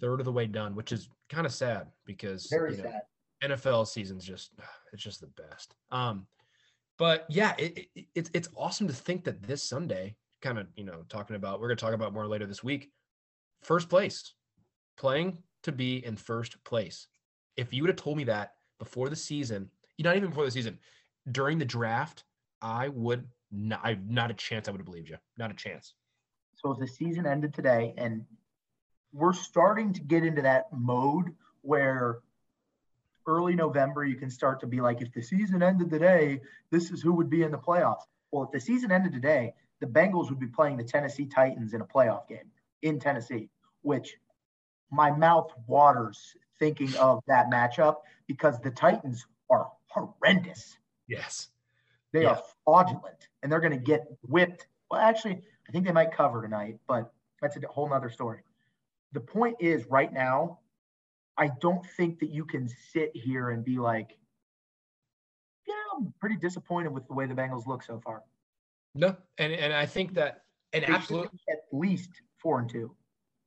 Third 0.00 0.20
of 0.20 0.24
the 0.24 0.32
way 0.32 0.46
done, 0.46 0.74
which 0.74 0.92
is 0.92 1.08
kind 1.28 1.46
of 1.46 1.52
sad 1.52 1.88
because 2.04 2.46
Very 2.50 2.76
you 2.76 2.82
know, 2.82 2.90
sad. 2.90 3.02
NFL 3.50 3.86
season's 3.86 4.24
just 4.24 4.52
it's 4.92 5.02
just 5.02 5.20
the 5.20 5.28
best. 5.28 5.74
Um, 5.90 6.26
but 6.98 7.26
yeah, 7.28 7.54
it, 7.58 7.88
it, 7.94 8.06
it's 8.14 8.30
it's 8.34 8.48
awesome 8.56 8.86
to 8.88 8.94
think 8.94 9.24
that 9.24 9.42
this 9.42 9.62
Sunday, 9.62 10.16
kind 10.42 10.58
of 10.58 10.66
you 10.76 10.84
know 10.84 11.04
talking 11.08 11.36
about 11.36 11.60
we're 11.60 11.68
gonna 11.68 11.76
talk 11.76 11.94
about 11.94 12.12
more 12.12 12.26
later 12.26 12.46
this 12.46 12.64
week. 12.64 12.90
First 13.62 13.88
place, 13.88 14.34
playing 14.96 15.38
to 15.64 15.72
be 15.72 16.04
in 16.04 16.16
first 16.16 16.62
place. 16.64 17.06
If 17.56 17.72
you 17.72 17.82
would 17.82 17.90
have 17.90 17.96
told 17.96 18.16
me 18.16 18.24
that 18.24 18.52
before 18.78 19.08
the 19.08 19.16
season, 19.16 19.70
you 19.96 20.04
not 20.04 20.16
even 20.16 20.30
before 20.30 20.44
the 20.44 20.50
season, 20.50 20.78
during 21.30 21.58
the 21.58 21.64
draft, 21.64 22.24
I 22.62 22.88
would 22.88 23.26
not. 23.50 23.80
I 23.82 23.98
not 24.06 24.30
a 24.30 24.34
chance. 24.34 24.68
I 24.68 24.72
would 24.72 24.80
have 24.80 24.86
believed 24.86 25.08
you. 25.08 25.16
Not 25.36 25.50
a 25.50 25.54
chance. 25.54 25.94
So 26.56 26.72
if 26.72 26.78
the 26.78 26.86
season 26.86 27.26
ended 27.26 27.54
today 27.54 27.94
and 27.96 28.24
we're 29.12 29.32
starting 29.32 29.92
to 29.94 30.00
get 30.00 30.24
into 30.24 30.42
that 30.42 30.66
mode 30.72 31.34
where 31.62 32.20
early 33.26 33.54
November 33.54 34.04
you 34.04 34.16
can 34.16 34.30
start 34.30 34.60
to 34.60 34.66
be 34.66 34.80
like, 34.80 35.00
if 35.00 35.12
the 35.12 35.22
season 35.22 35.62
ended 35.62 35.90
today, 35.90 36.40
this 36.70 36.90
is 36.90 37.00
who 37.00 37.12
would 37.14 37.30
be 37.30 37.42
in 37.42 37.50
the 37.50 37.58
playoffs. 37.58 38.02
Well, 38.30 38.44
if 38.44 38.50
the 38.50 38.60
season 38.60 38.92
ended 38.92 39.12
today, 39.12 39.54
the 39.80 39.86
Bengals 39.86 40.28
would 40.28 40.38
be 40.38 40.46
playing 40.46 40.76
the 40.76 40.84
Tennessee 40.84 41.26
Titans 41.26 41.72
in 41.72 41.80
a 41.80 41.86
playoff 41.86 42.28
game 42.28 42.50
in 42.82 43.00
Tennessee, 43.00 43.48
which 43.82 44.16
my 44.90 45.10
mouth 45.10 45.50
waters 45.66 46.36
thinking 46.58 46.94
of 46.96 47.22
that 47.26 47.50
matchup 47.50 47.96
because 48.26 48.60
the 48.60 48.70
Titans 48.70 49.26
are 49.48 49.68
horrendous. 49.88 50.76
Yes. 51.08 51.48
They 52.12 52.22
yeah. 52.22 52.30
are 52.30 52.42
fraudulent 52.64 53.28
and 53.42 53.50
they're 53.50 53.60
going 53.60 53.72
to 53.72 53.78
get 53.78 54.06
whipped. 54.22 54.66
Well, 54.90 55.00
actually, 55.00 55.40
I 55.68 55.72
think 55.72 55.86
they 55.86 55.92
might 55.92 56.12
cover 56.12 56.42
tonight, 56.42 56.78
but 56.86 57.12
that's 57.40 57.56
a 57.56 57.60
whole 57.68 57.88
nother 57.88 58.10
story. 58.10 58.40
The 59.12 59.20
point 59.20 59.56
is, 59.60 59.86
right 59.86 60.12
now, 60.12 60.58
I 61.36 61.50
don't 61.60 61.84
think 61.96 62.18
that 62.20 62.30
you 62.30 62.44
can 62.44 62.68
sit 62.92 63.10
here 63.14 63.50
and 63.50 63.64
be 63.64 63.78
like, 63.78 64.16
yeah, 65.66 65.74
I'm 65.96 66.12
pretty 66.20 66.36
disappointed 66.36 66.92
with 66.92 67.06
the 67.06 67.14
way 67.14 67.26
the 67.26 67.34
Bengals 67.34 67.66
look 67.66 67.82
so 67.82 68.00
far. 68.04 68.22
No, 68.94 69.16
and 69.38 69.52
and 69.52 69.72
I 69.72 69.86
think 69.86 70.14
that 70.14 70.42
and 70.72 70.84
absolutely 70.88 71.38
at 71.48 71.60
least 71.72 72.10
four 72.38 72.58
and 72.58 72.68
two. 72.68 72.94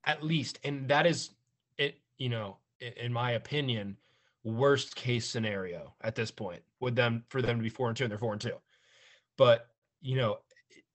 At 0.06 0.24
least, 0.24 0.60
and 0.64 0.88
that 0.90 1.06
is 1.06 1.32
it. 1.78 2.00
You 2.18 2.30
know, 2.30 2.58
in 2.80 3.12
my 3.12 3.32
opinion, 3.32 3.98
worst 4.44 4.96
case 4.96 5.30
scenario 5.30 5.94
at 6.02 6.16
this 6.16 6.32
point 6.32 6.62
with 6.80 6.96
them 6.96 7.24
for 7.30 7.42
them 7.42 7.58
to 7.58 7.64
be 7.64 7.70
four 7.70 7.88
and 7.88 7.98
two 7.98 8.06
and 8.06 8.12
they're 8.12 8.18
four 8.18 8.34
and 8.34 8.42
two. 8.42 8.56
But 9.38 9.68
you 10.04 10.18
know, 10.18 10.38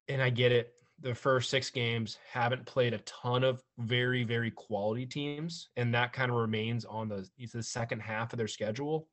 and 0.07 0.23
I 0.23 0.31
get 0.31 0.53
it. 0.53 0.75
The 1.01 1.15
first 1.15 1.51
six 1.51 1.71
games 1.71 2.19
haven't 2.31 2.67
played 2.67 2.93
a 2.93 2.99
ton 2.99 3.45
of 3.45 3.63
very, 3.79 4.25
very 4.25 4.51
quality 4.51 5.07
teams, 5.07 5.71
and 5.77 5.95
that 5.95 6.13
kind 6.13 6.31
of 6.31 6.37
remains 6.37 6.85
on 6.85 7.09
the 7.09 7.29
the 7.53 7.63
second 7.63 8.01
half 8.01 8.33
of 8.33 8.37
their 8.37 8.49
schedule. 8.49 9.09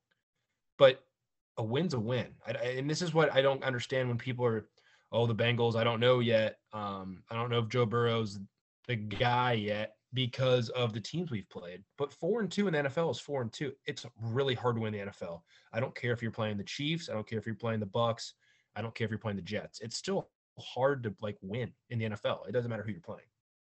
But 0.77 1.03
a 1.57 1.63
win's 1.63 1.93
a 1.93 1.99
win, 1.99 2.27
I, 2.45 2.51
and 2.51 2.89
this 2.89 3.01
is 3.01 3.13
what 3.13 3.33
I 3.33 3.41
don't 3.41 3.63
understand 3.63 4.09
when 4.09 4.17
people 4.17 4.45
are, 4.45 4.67
oh, 5.11 5.25
the 5.25 5.35
Bengals. 5.35 5.75
I 5.75 5.83
don't 5.83 5.99
know 5.99 6.19
yet. 6.19 6.57
Um, 6.73 7.23
I 7.31 7.35
don't 7.35 7.49
know 7.49 7.59
if 7.59 7.69
Joe 7.69 7.85
Burrow's 7.85 8.39
the 8.87 8.95
guy 8.95 9.53
yet 9.53 9.95
because 10.13 10.69
of 10.69 10.93
the 10.93 10.99
teams 10.99 11.29
we've 11.29 11.49
played. 11.49 11.83
But 11.97 12.11
four 12.11 12.41
and 12.41 12.51
two 12.51 12.67
in 12.67 12.73
the 12.73 12.89
NFL 12.89 13.11
is 13.11 13.19
four 13.19 13.41
and 13.41 13.53
two. 13.53 13.73
It's 13.85 14.05
really 14.21 14.55
hard 14.55 14.75
to 14.75 14.81
win 14.81 14.93
the 14.93 14.99
NFL. 14.99 15.41
I 15.71 15.79
don't 15.79 15.95
care 15.95 16.13
if 16.13 16.21
you're 16.21 16.31
playing 16.31 16.57
the 16.57 16.63
Chiefs. 16.63 17.09
I 17.09 17.13
don't 17.13 17.27
care 17.27 17.37
if 17.39 17.45
you're 17.45 17.55
playing 17.55 17.79
the 17.79 17.85
Bucks. 17.85 18.33
I 18.76 18.82
don't 18.82 18.93
care 18.93 19.05
if 19.05 19.11
you're 19.11 19.19
playing 19.19 19.38
the 19.38 19.43
Jets. 19.43 19.80
It's 19.82 19.97
still 19.97 20.30
hard 20.59 21.03
to 21.03 21.13
like 21.21 21.38
win 21.41 21.71
in 21.89 21.99
the 21.99 22.05
NFL. 22.09 22.47
It 22.47 22.51
doesn't 22.51 22.69
matter 22.69 22.84
who 22.84 22.91
you're 22.91 23.01
playing. 23.01 23.28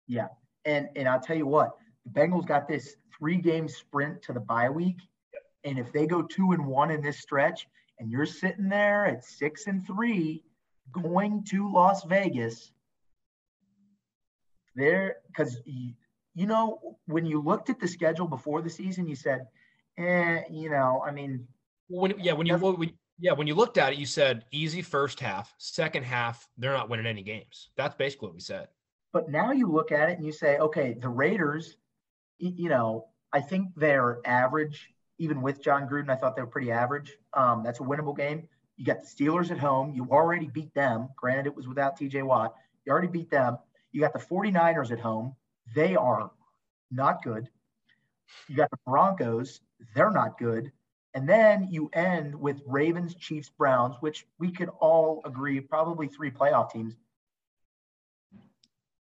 Yeah. 0.07 0.29
And 0.65 0.89
and 0.97 1.09
I'll 1.09 1.21
tell 1.21 1.37
you 1.37 1.47
what, 1.47 1.77
the 2.05 2.21
Bengals 2.21 2.47
got 2.47 2.69
this 2.69 2.97
three 3.17 3.37
game 3.37 3.69
sprint 3.69 4.23
to 4.23 4.33
the 4.33 4.41
bye 4.41 4.71
week. 4.71 4.99
And 5.65 5.79
if 5.79 5.93
they 5.93 6.07
go 6.07 6.23
two 6.23 6.53
and 6.53 6.67
one 6.67 6.91
in 6.91 7.03
this 7.03 7.19
stretch, 7.19 7.67
and 7.99 8.11
you're 8.11 8.27
sitting 8.27 8.69
there 8.69 9.07
at 9.07 9.25
six 9.25 9.67
and 9.67 9.87
three 9.87 10.45
going 10.93 11.45
to 11.45 11.73
Las 11.73 12.05
Vegas, 12.05 12.73
there 14.75 15.17
because 15.29 15.59
you 15.65 16.47
know, 16.47 16.99
when 17.07 17.25
you 17.25 17.41
looked 17.41 17.71
at 17.71 17.81
the 17.81 17.89
schedule 17.89 18.27
before 18.27 18.61
the 18.61 18.69
season, 18.69 19.09
you 19.09 19.17
said, 19.17 19.47
eh, 19.97 20.43
you 20.51 20.69
know, 20.69 21.03
I 21.05 21.11
mean, 21.11 21.47
when 21.89 22.13
yeah, 22.19 22.33
when 22.33 22.47
you 22.47 22.57
when, 22.57 22.93
yeah, 23.19 23.33
when 23.33 23.47
you 23.47 23.55
looked 23.55 23.79
at 23.79 23.93
it, 23.93 23.99
you 23.99 24.07
said 24.07 24.45
easy 24.53 24.83
first 24.83 25.21
half, 25.21 25.55
second 25.59 26.05
half, 26.05 26.49
they're 26.59 26.73
not 26.73 26.89
winning 26.89 27.07
any 27.07 27.23
games. 27.23 27.71
That's 27.77 27.95
basically 27.95 28.27
what 28.29 28.35
we 28.35 28.41
said. 28.41 28.69
But 29.13 29.31
now 29.31 29.53
you 29.53 29.71
look 29.71 29.93
at 29.93 30.11
it 30.11 30.19
and 30.19 30.27
you 30.27 30.33
say, 30.33 30.59
okay, 30.59 30.95
the 31.01 31.09
Raiders, 31.09 31.77
you 32.39 32.69
know, 32.69 33.07
I 33.33 33.41
think 33.41 33.69
they're 33.77 34.19
average, 34.27 34.91
even 35.19 35.41
with 35.41 35.63
Jon 35.63 35.89
Gruden. 35.89 36.11
I 36.11 36.17
thought 36.17 36.37
they 36.37 36.43
were 36.43 36.49
pretty 36.49 36.71
average. 36.71 37.17
Um, 37.33 37.63
that's 37.65 37.81
a 37.81 37.83
winnable 37.83 38.17
game. 38.17 38.49
You 38.77 38.85
got 38.85 39.01
the 39.01 39.07
Steelers 39.07 39.51
at 39.51 39.59
home. 39.59 39.95
You 39.95 40.07
already 40.11 40.49
beat 40.49 40.75
them. 40.75 41.09
Granted, 41.17 41.47
it 41.47 41.57
was 41.57 41.67
without 41.67 41.99
TJ 41.99 42.23
Watt. 42.25 42.55
You 42.85 42.93
already 42.93 43.09
beat 43.09 43.31
them. 43.31 43.57
You 43.93 44.03
got 44.03 44.13
the 44.13 44.19
49ers 44.19 44.91
at 44.91 45.01
home. 45.01 45.35
They 45.75 45.97
are 45.97 46.31
not 46.91 47.23
good. 47.25 47.49
You 48.49 48.57
got 48.57 48.71
the 48.71 48.79
Broncos, 48.87 49.61
they're 49.95 50.11
not 50.11 50.39
good. 50.39 50.73
And 51.17 51.27
then 51.27 51.69
you 51.71 51.89
end 51.95 52.35
with 52.35 52.61
Ravens, 52.67 53.15
Chiefs, 53.15 53.49
Browns, 53.49 53.97
which 54.01 54.27
we 54.39 54.53
could 54.53 54.69
all 54.81 55.23
agree 55.25 55.59
probably 55.63 56.09
three 56.09 56.31
playoff 56.31 56.71
teams. 56.71 56.95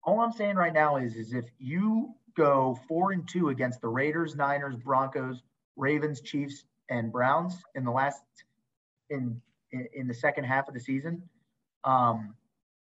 All 0.04 0.20
I'm 0.20 0.32
saying 0.32 0.56
right 0.56 0.74
now 0.74 0.96
is, 0.96 1.16
is 1.16 1.32
if 1.32 1.46
you 1.58 2.14
go 2.36 2.78
four 2.86 3.12
and 3.12 3.26
two 3.26 3.48
against 3.48 3.80
the 3.80 3.88
Raiders, 3.88 4.36
Niners, 4.36 4.76
Broncos, 4.76 5.42
Ravens, 5.76 6.20
Chiefs, 6.20 6.64
and 6.90 7.10
Browns 7.10 7.54
in 7.74 7.82
the 7.82 7.90
last 7.90 8.20
in 9.08 9.40
in, 9.70 10.06
the 10.06 10.12
second 10.12 10.44
half 10.44 10.68
of 10.68 10.74
the 10.74 10.80
season, 10.80 11.22
um, 11.84 12.34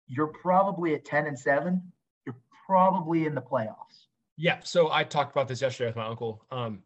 you're 0.06 0.28
probably 0.28 0.94
at 0.94 1.04
10 1.04 1.26
and 1.26 1.36
7 1.36 1.82
You're 2.24 2.36
probably 2.68 3.26
in 3.26 3.34
the 3.34 3.42
playoffs. 3.42 4.06
Yeah. 4.36 4.60
So 4.62 4.92
I 4.92 5.02
talked 5.02 5.32
about 5.32 5.48
this 5.48 5.60
yesterday 5.60 5.88
with 5.88 5.96
my 5.96 6.06
uncle. 6.06 6.44
Um, 6.52 6.84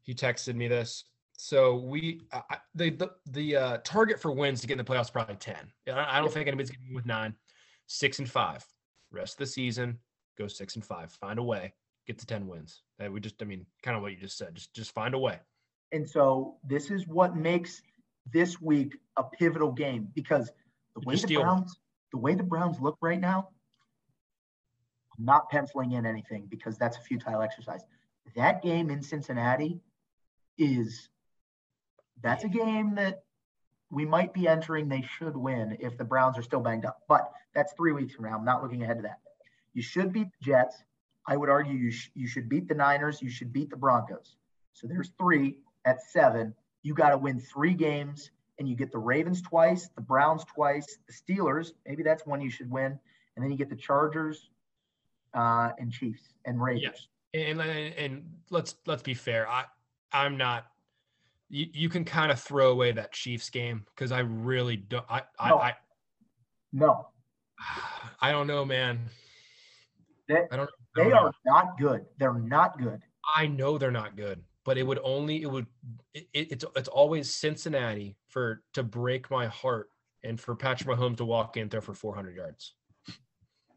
he 0.00 0.14
texted 0.14 0.54
me 0.54 0.66
this. 0.66 1.04
So 1.40 1.76
we 1.76 2.22
uh, 2.32 2.40
the 2.74 2.90
the 2.90 3.10
the 3.26 3.56
uh, 3.56 3.78
target 3.84 4.20
for 4.20 4.32
wins 4.32 4.60
to 4.60 4.66
get 4.66 4.72
in 4.72 4.84
the 4.84 4.92
playoffs 4.92 5.02
is 5.02 5.10
probably 5.10 5.36
ten. 5.36 5.70
I, 5.86 6.16
I 6.16 6.20
don't 6.20 6.32
think 6.32 6.48
anybody's 6.48 6.70
getting 6.70 6.92
with 6.92 7.06
nine, 7.06 7.32
six 7.86 8.18
and 8.18 8.28
five. 8.28 8.66
Rest 9.12 9.34
of 9.34 9.38
the 9.38 9.46
season, 9.46 10.00
go 10.36 10.48
six 10.48 10.74
and 10.74 10.84
five. 10.84 11.12
Find 11.12 11.38
a 11.38 11.42
way, 11.42 11.74
get 12.08 12.18
to 12.18 12.26
ten 12.26 12.48
wins. 12.48 12.82
That 12.98 13.12
we 13.12 13.20
just, 13.20 13.40
I 13.40 13.44
mean, 13.44 13.66
kind 13.84 13.96
of 13.96 14.02
what 14.02 14.10
you 14.10 14.18
just 14.18 14.36
said. 14.36 14.56
Just 14.56 14.74
just 14.74 14.90
find 14.90 15.14
a 15.14 15.18
way. 15.18 15.38
And 15.92 16.10
so 16.10 16.56
this 16.66 16.90
is 16.90 17.06
what 17.06 17.36
makes 17.36 17.82
this 18.32 18.60
week 18.60 18.96
a 19.16 19.22
pivotal 19.22 19.70
game 19.70 20.08
because 20.16 20.50
the 20.96 21.02
way 21.06 21.14
the 21.14 21.36
Browns, 21.36 21.78
the 22.10 22.18
way 22.18 22.34
the 22.34 22.42
Browns 22.42 22.80
look 22.80 22.98
right 23.00 23.20
now, 23.20 23.50
I'm 25.16 25.24
not 25.24 25.48
penciling 25.50 25.92
in 25.92 26.04
anything 26.04 26.46
because 26.50 26.76
that's 26.78 26.96
a 26.96 27.00
futile 27.00 27.42
exercise. 27.42 27.82
That 28.34 28.60
game 28.60 28.90
in 28.90 29.00
Cincinnati 29.02 29.78
is 30.58 31.08
that's 32.22 32.44
a 32.44 32.48
game 32.48 32.94
that 32.96 33.22
we 33.90 34.04
might 34.04 34.34
be 34.34 34.46
entering 34.46 34.88
they 34.88 35.02
should 35.18 35.36
win 35.36 35.76
if 35.80 35.96
the 35.96 36.04
Browns 36.04 36.38
are 36.38 36.42
still 36.42 36.60
banged 36.60 36.84
up. 36.84 37.02
But 37.08 37.30
that's 37.54 37.72
three 37.72 37.92
weeks 37.92 38.14
from 38.14 38.26
now. 38.26 38.36
I'm 38.36 38.44
not 38.44 38.62
looking 38.62 38.82
ahead 38.82 38.98
to 38.98 39.02
that. 39.02 39.20
You 39.72 39.82
should 39.82 40.12
beat 40.12 40.28
the 40.38 40.44
Jets. 40.44 40.82
I 41.26 41.36
would 41.36 41.48
argue 41.48 41.74
you, 41.74 41.90
sh- 41.90 42.10
you 42.14 42.26
should 42.26 42.48
beat 42.48 42.68
the 42.68 42.74
Niners. 42.74 43.22
You 43.22 43.30
should 43.30 43.52
beat 43.52 43.70
the 43.70 43.76
Broncos. 43.76 44.36
So 44.72 44.86
there's 44.86 45.12
three 45.18 45.58
at 45.84 46.02
seven. 46.02 46.54
You 46.82 46.94
got 46.94 47.10
to 47.10 47.18
win 47.18 47.40
three 47.40 47.74
games, 47.74 48.30
and 48.58 48.68
you 48.68 48.76
get 48.76 48.92
the 48.92 48.98
Ravens 48.98 49.42
twice, 49.42 49.88
the 49.94 50.00
Browns 50.00 50.44
twice, 50.44 50.98
the 51.06 51.12
Steelers. 51.12 51.72
Maybe 51.86 52.02
that's 52.02 52.26
one 52.26 52.40
you 52.40 52.50
should 52.50 52.70
win. 52.70 52.98
And 53.36 53.44
then 53.44 53.50
you 53.50 53.56
get 53.56 53.68
the 53.68 53.76
Chargers, 53.76 54.50
uh, 55.34 55.70
and 55.78 55.92
Chiefs 55.92 56.22
and 56.44 56.62
Raiders. 56.62 57.08
Yeah. 57.32 57.40
And, 57.40 57.60
and 57.60 57.94
and 57.94 58.24
let's 58.50 58.74
let's 58.86 59.02
be 59.02 59.14
fair. 59.14 59.48
I 59.48 59.64
I'm 60.12 60.36
not. 60.36 60.66
You, 61.50 61.66
you 61.72 61.88
can 61.88 62.04
kind 62.04 62.30
of 62.30 62.40
throw 62.40 62.70
away 62.70 62.92
that 62.92 63.12
Chiefs 63.12 63.50
game 63.50 63.84
because 63.94 64.12
I 64.12 64.20
really 64.20 64.76
don't. 64.76 65.04
I 65.08 65.22
I, 65.38 65.48
no. 65.48 65.58
I 65.58 65.74
no. 66.72 67.08
I 68.20 68.32
don't 68.32 68.46
know, 68.46 68.64
man. 68.64 69.08
They, 70.28 70.42
I 70.50 70.56
don't. 70.56 70.70
I 70.96 71.00
don't 71.00 71.08
they 71.08 71.08
know. 71.08 71.18
are 71.24 71.32
not 71.46 71.78
good. 71.78 72.04
They're 72.18 72.34
not 72.34 72.78
good. 72.78 73.00
I 73.36 73.46
know 73.46 73.78
they're 73.78 73.90
not 73.90 74.16
good, 74.16 74.42
but 74.64 74.78
it 74.78 74.86
would 74.86 74.98
only 75.02 75.42
it 75.42 75.50
would 75.50 75.66
it, 76.14 76.26
it's 76.32 76.64
it's 76.76 76.88
always 76.88 77.32
Cincinnati 77.32 78.16
for 78.28 78.62
to 78.74 78.82
break 78.82 79.30
my 79.30 79.46
heart 79.46 79.90
and 80.24 80.40
for 80.40 80.54
Patrick 80.54 80.88
Mahomes 80.88 81.18
to 81.18 81.24
walk 81.24 81.56
in 81.56 81.68
there 81.68 81.80
for 81.80 81.94
400 81.94 82.36
yards. 82.36 82.74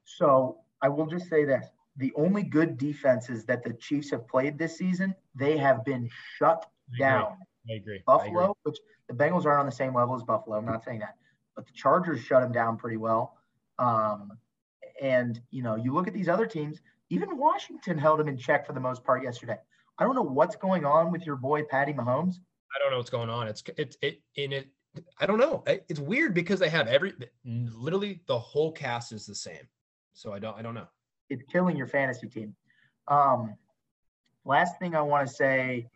So 0.03 0.57
I 0.81 0.89
will 0.89 1.05
just 1.05 1.29
say 1.29 1.45
this 1.45 1.67
the 1.97 2.11
only 2.15 2.43
good 2.43 2.77
defenses 2.77 3.45
that 3.45 3.63
the 3.63 3.73
Chiefs 3.73 4.11
have 4.11 4.27
played 4.27 4.57
this 4.57 4.77
season, 4.77 5.15
they 5.35 5.57
have 5.57 5.83
been 5.85 6.09
shut 6.37 6.65
down. 6.97 7.37
I 7.69 7.73
agree. 7.73 8.01
Buffalo, 8.05 8.39
I 8.39 8.43
agree. 8.43 8.53
which 8.63 8.77
the 9.07 9.13
Bengals 9.13 9.45
aren't 9.45 9.59
on 9.59 9.65
the 9.65 9.71
same 9.71 9.93
level 9.93 10.15
as 10.15 10.23
Buffalo. 10.23 10.57
I'm 10.57 10.65
not 10.65 10.83
saying 10.83 10.99
that, 10.99 11.17
but 11.55 11.65
the 11.65 11.73
Chargers 11.73 12.21
shut 12.21 12.41
them 12.41 12.51
down 12.51 12.77
pretty 12.77 12.97
well. 12.97 13.37
Um, 13.79 14.31
and 15.01 15.39
you 15.51 15.63
know, 15.63 15.75
you 15.75 15.93
look 15.93 16.07
at 16.07 16.13
these 16.13 16.29
other 16.29 16.45
teams. 16.45 16.81
Even 17.09 17.37
Washington 17.37 17.97
held 17.97 18.19
them 18.19 18.29
in 18.29 18.37
check 18.37 18.65
for 18.65 18.73
the 18.73 18.79
most 18.79 19.03
part 19.03 19.21
yesterday. 19.23 19.57
I 19.97 20.03
don't 20.03 20.15
know 20.15 20.21
what's 20.21 20.55
going 20.55 20.85
on 20.85 21.11
with 21.11 21.25
your 21.25 21.35
boy 21.35 21.63
Patty 21.63 21.93
Mahomes. 21.93 22.35
I 22.73 22.79
don't 22.79 22.91
know 22.91 22.97
what's 22.97 23.09
going 23.09 23.29
on. 23.29 23.47
It's 23.47 23.63
it's 23.77 23.97
it 24.01 24.21
in 24.35 24.53
it. 24.53 24.67
I 25.19 25.25
don't 25.25 25.39
know. 25.39 25.63
It's 25.67 25.99
weird 25.99 26.33
because 26.33 26.59
they 26.59 26.69
have 26.69 26.87
every 26.87 27.13
literally 27.45 28.21
the 28.27 28.37
whole 28.37 28.71
cast 28.71 29.11
is 29.11 29.25
the 29.25 29.35
same. 29.35 29.67
So 30.13 30.33
I 30.33 30.39
don't 30.39 30.57
I 30.57 30.61
don't 30.61 30.73
know. 30.73 30.87
It's 31.29 31.43
killing 31.51 31.77
your 31.77 31.87
fantasy 31.87 32.27
team. 32.27 32.55
Um, 33.07 33.55
last 34.45 34.79
thing 34.79 34.95
I 34.95 35.01
want 35.01 35.27
to 35.27 35.33
say, 35.33 35.87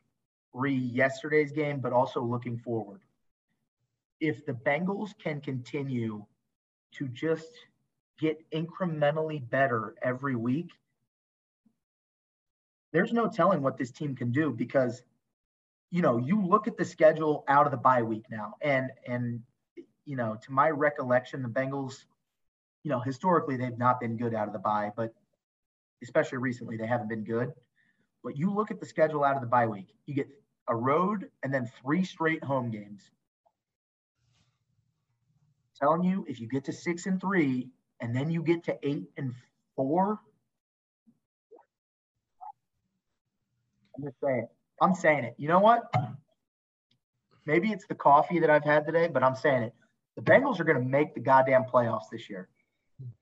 re 0.56 0.74
yesterday's 0.74 1.52
game, 1.52 1.80
but 1.80 1.94
also 1.94 2.22
looking 2.24 2.58
forward. 2.58 3.02
If 4.20 4.46
the 4.46 4.54
Bengals 4.54 5.12
can 5.22 5.42
continue 5.42 6.26
to 6.94 7.08
just 7.10 7.52
get 8.18 8.40
incrementally 8.52 9.48
better 9.50 9.96
every 10.02 10.36
week, 10.36 10.72
there's 12.94 13.12
no 13.12 13.28
telling 13.28 13.62
what 13.62 13.78
this 13.78 13.92
team 13.92 14.16
can 14.16 14.32
do 14.32 14.52
because 14.52 15.04
you 15.92 16.02
know 16.02 16.18
you 16.18 16.42
look 16.42 16.68
at 16.68 16.78
the 16.78 16.86
schedule 16.86 17.44
out 17.50 17.66
of 17.66 17.72
the 17.72 17.78
bye 17.78 18.02
week 18.02 18.24
now 18.32 18.54
and 18.62 18.90
and 19.06 19.42
you 20.06 20.16
know 20.16 20.38
to 20.42 20.52
my 20.52 20.70
recollection 20.70 21.42
the 21.42 21.50
bengals 21.50 22.06
you 22.84 22.90
know 22.90 23.00
historically 23.00 23.58
they've 23.58 23.78
not 23.78 24.00
been 24.00 24.16
good 24.16 24.34
out 24.34 24.48
of 24.48 24.54
the 24.54 24.60
bye 24.60 24.92
but 24.96 25.14
especially 26.02 26.38
recently 26.38 26.78
they 26.78 26.88
haven't 26.88 27.10
been 27.10 27.24
good 27.24 27.52
but 28.24 28.38
you 28.38 28.50
look 28.50 28.72
at 28.72 28.80
the 28.80 28.86
schedule 28.86 29.26
out 29.26 29.36
of 29.36 29.42
the 29.42 29.48
bye 29.48 29.68
week 29.68 29.94
you 30.06 30.14
get 30.14 30.28
a 30.68 30.76
road 30.76 31.30
and 31.44 31.54
then 31.54 31.70
three 31.82 32.04
straight 32.04 32.44
home 32.44 32.72
games 32.72 33.12
telling 35.80 36.04
you 36.04 36.26
if 36.28 36.40
you 36.40 36.48
get 36.48 36.64
to 36.66 36.74
six 36.74 37.06
and 37.06 37.20
three 37.20 37.70
and 38.02 38.16
then 38.16 38.30
you 38.30 38.42
get 38.42 38.64
to 38.64 38.78
eight 38.84 39.10
and 39.18 39.34
four 39.76 40.20
I'm 43.98 44.04
just 44.04 44.18
saying. 44.24 44.48
I'm 44.82 44.94
saying 44.94 45.24
it. 45.24 45.36
You 45.38 45.48
know 45.48 45.60
what? 45.60 45.84
Maybe 47.46 47.72
it's 47.72 47.86
the 47.88 47.96
coffee 47.96 48.40
that 48.40 48.50
I've 48.50 48.64
had 48.64 48.86
today, 48.86 49.08
but 49.08 49.24
I'm 49.24 49.36
saying 49.36 49.64
it. 49.64 49.74
The 50.16 50.22
Bengals 50.22 50.60
are 50.60 50.64
going 50.64 50.78
to 50.80 50.84
make 50.84 51.14
the 51.14 51.20
goddamn 51.20 51.64
playoffs 51.64 52.10
this 52.12 52.30
year. 52.30 52.50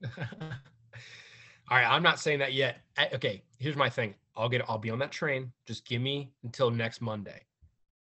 All 0.04 1.78
right, 1.78 1.86
I'm 1.86 2.04
not 2.04 2.20
saying 2.20 2.40
that 2.40 2.54
yet. 2.54 2.78
Okay, 3.14 3.44
here's 3.58 3.76
my 3.76 3.90
thing. 3.90 4.16
I'll 4.36 4.50
get. 4.50 4.62
I'll 4.68 4.78
be 4.78 4.90
on 4.90 5.00
that 5.00 5.12
train. 5.12 5.52
Just 5.68 5.86
give 5.86 6.02
me 6.02 6.32
until 6.44 6.72
next 6.72 7.02
Monday. 7.02 7.42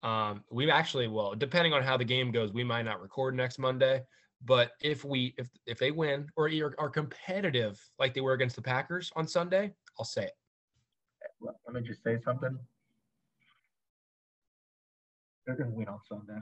Um, 0.01 0.43
we 0.51 0.69
actually, 0.69 1.07
well, 1.07 1.33
depending 1.35 1.73
on 1.73 1.83
how 1.83 1.95
the 1.95 2.05
game 2.05 2.31
goes, 2.31 2.51
we 2.51 2.63
might 2.63 2.83
not 2.83 3.01
record 3.01 3.35
next 3.35 3.59
Monday. 3.59 4.01
But 4.45 4.71
if 4.81 5.05
we, 5.05 5.33
if 5.37 5.47
if 5.65 5.77
they 5.79 5.91
win 5.91 6.27
or 6.35 6.49
are 6.77 6.89
competitive 6.89 7.79
like 7.99 8.13
they 8.13 8.21
were 8.21 8.33
against 8.33 8.55
the 8.55 8.61
Packers 8.61 9.11
on 9.15 9.27
Sunday, 9.27 9.73
I'll 9.97 10.05
say 10.05 10.25
it 10.25 10.33
let 11.41 11.73
me 11.73 11.81
just 11.81 12.03
say 12.03 12.17
something. 12.23 12.57
They're 15.45 15.55
to 15.55 15.65
win 15.65 15.87
on 15.87 15.99
Sunday. 16.07 16.39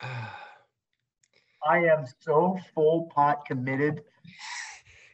I 1.68 1.78
am 1.78 2.04
so 2.20 2.58
full 2.74 3.10
pot 3.14 3.44
committed. 3.46 4.02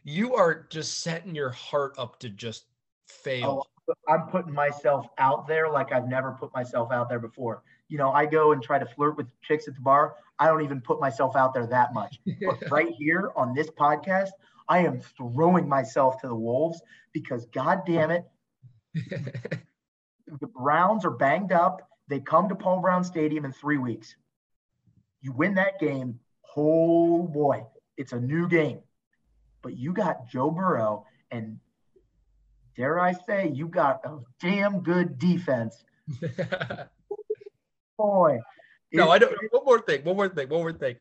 You 0.04 0.34
are 0.34 0.66
just 0.68 0.98
setting 0.98 1.32
your 1.32 1.50
heart 1.50 1.94
up 1.96 2.18
to 2.18 2.28
just 2.28 2.64
fail. 3.12 3.66
Oh, 3.88 3.94
I'm 4.08 4.26
putting 4.28 4.52
myself 4.52 5.06
out 5.18 5.46
there 5.46 5.68
like 5.68 5.92
I've 5.92 6.08
never 6.08 6.32
put 6.32 6.52
myself 6.54 6.92
out 6.92 7.08
there 7.08 7.18
before. 7.18 7.62
You 7.88 7.98
know, 7.98 8.12
I 8.12 8.26
go 8.26 8.52
and 8.52 8.62
try 8.62 8.78
to 8.78 8.86
flirt 8.86 9.16
with 9.16 9.26
chicks 9.42 9.68
at 9.68 9.74
the 9.74 9.80
bar. 9.80 10.14
I 10.38 10.46
don't 10.46 10.62
even 10.62 10.80
put 10.80 11.00
myself 11.00 11.36
out 11.36 11.54
there 11.54 11.66
that 11.66 11.92
much. 11.92 12.20
But 12.40 12.70
right 12.70 12.92
here 12.98 13.32
on 13.36 13.54
this 13.54 13.70
podcast, 13.70 14.30
I 14.68 14.78
am 14.78 15.00
throwing 15.00 15.68
myself 15.68 16.20
to 16.20 16.28
the 16.28 16.34
wolves 16.34 16.80
because 17.12 17.46
god 17.46 17.82
damn 17.86 18.10
it, 18.10 18.24
the 18.94 20.46
Browns 20.46 21.04
are 21.04 21.10
banged 21.10 21.52
up. 21.52 21.88
They 22.08 22.20
come 22.20 22.48
to 22.48 22.54
Paul 22.54 22.80
Brown 22.80 23.04
Stadium 23.04 23.44
in 23.44 23.52
three 23.52 23.78
weeks. 23.78 24.16
You 25.20 25.32
win 25.32 25.54
that 25.54 25.78
game, 25.78 26.18
oh 26.56 27.22
boy, 27.24 27.64
it's 27.96 28.12
a 28.12 28.20
new 28.20 28.48
game. 28.48 28.80
But 29.62 29.76
you 29.76 29.92
got 29.92 30.28
Joe 30.28 30.50
Burrow, 30.50 31.06
and 31.30 31.58
dare 32.76 33.00
I 33.00 33.12
say, 33.12 33.50
you 33.52 33.68
got 33.68 34.00
a 34.04 34.18
damn 34.40 34.80
good 34.80 35.18
defense. 35.18 35.84
boy. 38.02 38.38
No, 38.92 39.10
I 39.10 39.18
don't. 39.18 39.34
One 39.50 39.64
more 39.64 39.80
thing. 39.80 40.04
One 40.04 40.16
more 40.16 40.28
thing. 40.28 40.48
One 40.48 40.60
more 40.60 40.72
thing. 40.72 40.96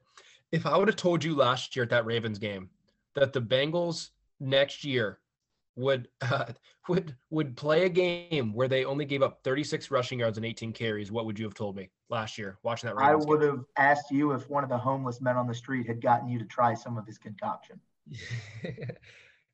If 0.52 0.66
I 0.66 0.78
would 0.78 0.88
have 0.88 0.98
told 0.98 1.24
you 1.24 1.36
last 1.36 1.76
year 1.76 1.84
at 1.84 1.90
that 1.90 2.06
Ravens 2.06 2.40
game 2.40 2.70
that 3.16 3.34
the 3.34 3.42
Bengals 3.42 4.10
next 4.40 4.84
year 4.84 5.20
would 5.76 6.08
uh, 6.22 6.46
would 6.88 7.16
would 7.30 7.58
play 7.58 7.86
a 7.86 7.90
game 7.90 8.54
where 8.54 8.68
they 8.68 8.86
only 8.86 9.06
gave 9.06 9.22
up 9.22 9.40
36 9.44 9.92
rushing 9.92 10.20
yards 10.20 10.38
and 10.38 10.46
18 10.46 10.72
carries, 10.72 11.12
what 11.12 11.26
would 11.26 11.38
you 11.38 11.46
have 11.46 11.54
told 11.54 11.76
me 11.76 11.90
last 12.10 12.38
year 12.38 12.58
watching 12.64 12.88
that? 12.88 12.96
Ravens 12.96 13.26
I 13.26 13.30
would 13.30 13.42
game? 13.42 13.50
have 13.50 13.66
asked 13.78 14.12
you 14.12 14.32
if 14.32 14.50
one 14.50 14.64
of 14.64 14.70
the 14.70 14.78
homeless 14.78 15.20
men 15.20 15.36
on 15.36 15.48
the 15.48 15.56
street 15.56 15.88
had 15.88 16.02
gotten 16.02 16.30
you 16.30 16.40
to 16.40 16.46
try 16.46 16.74
some 16.74 16.98
of 16.98 17.06
his 17.06 17.18
concoction. 17.18 17.80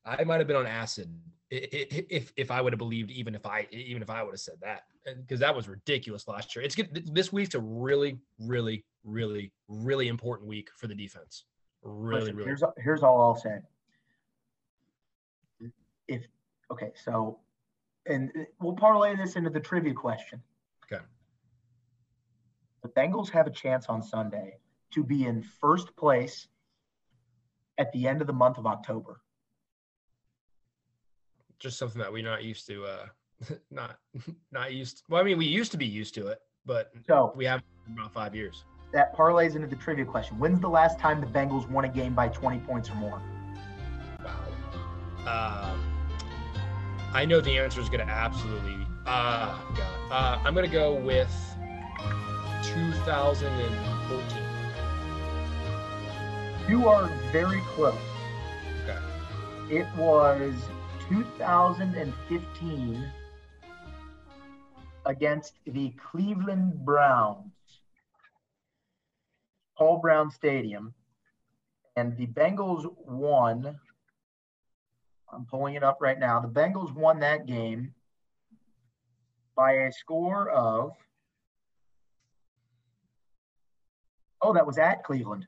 I 0.07 0.23
might 0.23 0.39
have 0.39 0.47
been 0.47 0.55
on 0.55 0.65
acid 0.65 1.13
if 1.49 2.33
if 2.35 2.51
I 2.51 2.61
would 2.61 2.73
have 2.73 2.79
believed, 2.79 3.11
even 3.11 3.35
if 3.35 3.45
I 3.45 3.67
even 3.71 4.01
if 4.01 4.09
I 4.09 4.23
would 4.23 4.31
have 4.31 4.39
said 4.39 4.55
that, 4.61 4.83
because 5.05 5.39
that 5.39 5.55
was 5.55 5.67
ridiculous 5.67 6.27
last 6.27 6.55
year. 6.55 6.63
It's 6.63 6.75
good. 6.75 7.09
This 7.13 7.31
week's 7.31 7.55
a 7.55 7.59
really, 7.59 8.19
really, 8.39 8.83
really, 9.03 9.51
really 9.67 10.07
important 10.07 10.49
week 10.49 10.69
for 10.77 10.87
the 10.87 10.95
defense. 10.95 11.45
Really, 11.83 12.21
Listen, 12.21 12.35
really. 12.35 12.47
Here's 12.47 12.63
here's 12.77 13.03
all 13.03 13.21
I'll 13.21 13.35
say 13.35 13.59
if 16.07 16.25
okay, 16.71 16.91
so 16.95 17.39
and 18.05 18.31
uh, 18.37 18.43
we'll 18.59 18.75
parlay 18.75 19.15
this 19.15 19.35
into 19.35 19.49
the 19.49 19.59
trivia 19.59 19.93
question. 19.93 20.41
Okay. 20.91 21.03
The 22.83 22.89
Bengals 22.89 23.29
have 23.29 23.47
a 23.47 23.51
chance 23.51 23.87
on 23.87 24.01
Sunday 24.01 24.57
to 24.91 25.03
be 25.03 25.25
in 25.25 25.41
first 25.41 25.95
place 25.95 26.47
at 27.77 27.91
the 27.91 28.07
end 28.07 28.21
of 28.21 28.27
the 28.27 28.33
month 28.33 28.57
of 28.57 28.65
October. 28.65 29.21
Just 31.59 31.77
something 31.77 31.99
that 31.99 32.11
we're 32.11 32.23
not 32.23 32.43
used 32.43 32.67
to. 32.67 32.85
Uh, 32.85 33.05
not 33.71 33.97
not 34.51 34.73
used. 34.73 34.97
To, 34.97 35.03
well, 35.09 35.21
I 35.21 35.23
mean, 35.23 35.37
we 35.37 35.45
used 35.45 35.71
to 35.71 35.77
be 35.77 35.85
used 35.85 36.13
to 36.15 36.27
it, 36.27 36.39
but 36.65 36.91
so 37.05 37.33
we 37.35 37.45
have 37.45 37.61
about 37.91 38.13
five 38.13 38.35
years. 38.35 38.63
That 38.93 39.15
parlays 39.15 39.55
into 39.55 39.67
the 39.67 39.75
trivia 39.75 40.05
question. 40.05 40.39
When's 40.39 40.59
the 40.61 40.69
last 40.69 40.97
time 40.97 41.19
the 41.19 41.27
Bengals 41.27 41.69
won 41.69 41.83
a 41.83 41.89
game 41.89 42.13
by 42.13 42.29
20 42.29 42.59
points 42.59 42.89
or 42.89 42.95
more? 42.95 43.21
Wow. 44.23 45.73
Um, 45.73 45.83
I 47.13 47.25
know 47.25 47.41
the 47.41 47.57
answer 47.57 47.81
is 47.81 47.89
going 47.89 48.05
to 48.05 48.11
absolutely. 48.11 48.77
Uh, 49.05 49.57
God. 49.75 50.11
Uh, 50.11 50.39
I'm 50.43 50.53
going 50.53 50.65
to 50.65 50.71
go 50.71 50.93
with 50.93 51.29
2014. 52.63 54.43
You 56.69 56.87
are 56.87 57.07
very 57.31 57.61
close. 57.61 57.95
Okay. 58.83 58.99
It 59.69 59.87
was 59.97 60.53
2015 61.09 63.11
against 65.05 65.53
the 65.65 65.93
Cleveland 66.11 66.85
Browns, 66.85 67.51
Paul 69.77 69.99
Brown 69.99 70.31
Stadium, 70.31 70.93
and 71.95 72.17
the 72.17 72.27
Bengals 72.27 72.85
won 73.05 73.79
I'm 75.31 75.45
pulling 75.45 75.75
it 75.75 75.83
up 75.83 75.97
right 75.99 76.17
now. 76.17 76.39
The 76.39 76.47
Bengals 76.47 76.93
won 76.93 77.19
that 77.19 77.45
game 77.45 77.93
by 79.55 79.73
a 79.73 79.91
score 79.91 80.49
of 80.49 80.91
Oh, 84.39 84.53
that 84.53 84.67
was 84.67 84.77
at 84.77 85.03
Cleveland. 85.03 85.47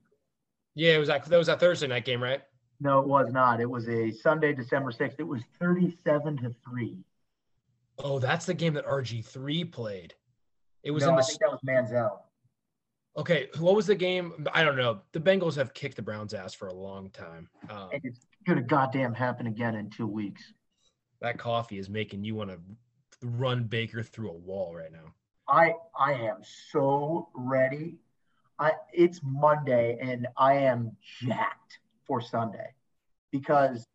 Yeah, 0.73 0.95
it 0.95 0.97
was 0.97 1.09
that 1.09 1.23
that 1.25 1.37
was 1.37 1.47
that 1.47 1.59
Thursday 1.59 1.87
night 1.87 2.05
game, 2.05 2.21
right? 2.21 2.41
No, 2.79 2.99
it 2.99 3.07
was 3.07 3.31
not. 3.31 3.59
It 3.59 3.69
was 3.69 3.89
a 3.89 4.11
Sunday, 4.11 4.53
December 4.53 4.91
6th. 4.91 5.15
It 5.19 5.27
was 5.27 5.41
37 5.59 6.37
to 6.37 6.55
3. 6.69 6.97
Oh, 7.99 8.19
that's 8.19 8.45
the 8.45 8.53
game 8.53 8.73
that 8.75 8.85
RG3 8.85 9.71
played. 9.71 10.13
It 10.83 10.91
was 10.91 11.03
no, 11.03 11.09
in 11.09 11.15
the 11.17 11.21
I 11.21 11.25
think 11.25 11.39
that 11.39 11.51
was 11.51 11.59
Manziel. 11.67 12.19
Okay, 13.17 13.49
what 13.57 13.75
was 13.75 13.87
the 13.87 13.95
game? 13.95 14.45
I 14.53 14.63
don't 14.63 14.77
know. 14.77 15.01
The 15.11 15.19
Bengals 15.19 15.55
have 15.55 15.73
kicked 15.73 15.97
the 15.97 16.01
Browns' 16.01 16.33
ass 16.33 16.53
for 16.53 16.69
a 16.69 16.73
long 16.73 17.09
time. 17.09 17.49
Um, 17.69 17.89
and 17.91 18.01
it's 18.05 18.25
gonna 18.47 18.61
goddamn 18.61 19.13
happen 19.13 19.47
again 19.47 19.75
in 19.75 19.89
two 19.89 20.07
weeks. 20.07 20.53
That 21.19 21.37
coffee 21.37 21.79
is 21.79 21.89
making 21.89 22.23
you 22.23 22.35
want 22.35 22.51
to 22.51 22.59
run 23.21 23.65
Baker 23.65 24.03
through 24.03 24.29
a 24.29 24.37
wall 24.37 24.73
right 24.73 24.91
now. 24.91 25.13
I 25.49 25.73
I 25.99 26.13
am 26.13 26.37
so 26.71 27.27
ready. 27.33 27.97
I 28.57 28.71
it's 28.93 29.19
Monday 29.23 29.97
and 29.99 30.27
I 30.37 30.53
am 30.53 30.95
jacked 31.01 31.79
for 32.09 32.19
Sunday 32.19 32.73
because 33.31 33.85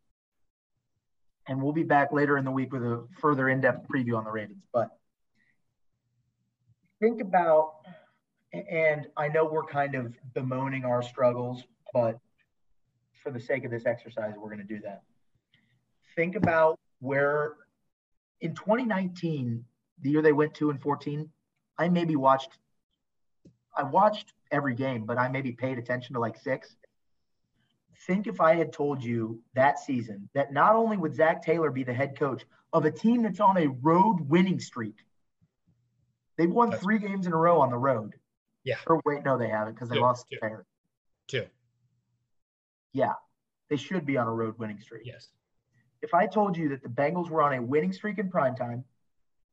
and 1.47 1.61
we'll 1.61 1.73
be 1.73 1.83
back 1.83 2.11
later 2.11 2.39
in 2.39 2.45
the 2.45 2.49
week 2.49 2.73
with 2.73 2.81
a 2.81 3.05
further 3.21 3.49
in-depth 3.49 3.87
preview 3.87 4.17
on 4.17 4.23
the 4.23 4.31
Ravens. 4.31 4.63
But 4.73 4.89
think 6.99 7.21
about 7.21 7.73
and 8.53 9.07
I 9.17 9.27
know 9.27 9.45
we're 9.45 9.65
kind 9.65 9.95
of 9.95 10.13
bemoaning 10.33 10.85
our 10.85 11.03
struggles, 11.03 11.63
but 11.93 12.17
for 13.21 13.31
the 13.31 13.39
sake 13.39 13.65
of 13.65 13.71
this 13.71 13.85
exercise, 13.85 14.33
we're 14.37 14.49
going 14.49 14.65
to 14.65 14.75
do 14.75 14.79
that. 14.81 15.03
Think 16.15 16.35
about 16.35 16.79
where 16.99 17.55
in 18.39 18.55
2019, 18.55 19.65
the 20.01 20.09
year 20.09 20.21
they 20.21 20.31
went 20.31 20.53
two 20.53 20.69
and 20.69 20.81
14, 20.81 21.29
I 21.77 21.89
maybe 21.89 22.15
watched, 22.15 22.57
I 23.75 23.83
watched 23.83 24.31
every 24.51 24.75
game, 24.75 25.05
but 25.05 25.17
I 25.17 25.27
maybe 25.27 25.51
paid 25.51 25.77
attention 25.77 26.13
to 26.13 26.21
like 26.21 26.37
six. 26.37 26.77
Think 28.07 28.27
if 28.27 28.41
I 28.41 28.55
had 28.55 28.73
told 28.73 29.03
you 29.03 29.41
that 29.53 29.79
season 29.79 30.29
that 30.33 30.53
not 30.53 30.75
only 30.75 30.97
would 30.97 31.15
Zac 31.15 31.43
Taylor 31.43 31.71
be 31.71 31.83
the 31.83 31.93
head 31.93 32.17
coach 32.17 32.45
of 32.73 32.85
a 32.85 32.91
team 32.91 33.23
that's 33.23 33.39
on 33.39 33.57
a 33.57 33.67
road 33.67 34.19
winning 34.19 34.59
streak, 34.59 34.95
they've 36.37 36.51
won 36.51 36.71
three 36.71 36.99
games 36.99 37.25
in 37.25 37.33
a 37.33 37.37
row 37.37 37.61
on 37.61 37.69
the 37.69 37.77
road 37.77 38.15
yeah. 38.65 38.77
Or 38.87 38.99
wait, 39.05 39.23
no, 39.23 39.37
they 39.37 39.47
haven't 39.47 39.75
because 39.75 39.89
they 39.89 39.95
two, 39.95 40.01
lost 40.01 40.25
two. 40.29 40.37
to 40.39 40.65
Two. 41.27 41.45
Yeah, 42.91 43.13
they 43.69 43.77
should 43.77 44.05
be 44.05 44.17
on 44.17 44.27
a 44.27 44.33
road 44.33 44.55
winning 44.57 44.79
streak. 44.81 45.05
Yes. 45.05 45.29
if 46.01 46.13
I 46.13 46.27
told 46.27 46.57
you 46.57 46.69
that 46.69 46.83
the 46.83 46.89
Bengals 46.89 47.29
were 47.29 47.41
on 47.41 47.53
a 47.53 47.61
winning 47.61 47.93
streak 47.93 48.17
in 48.17 48.29
primetime, 48.29 48.83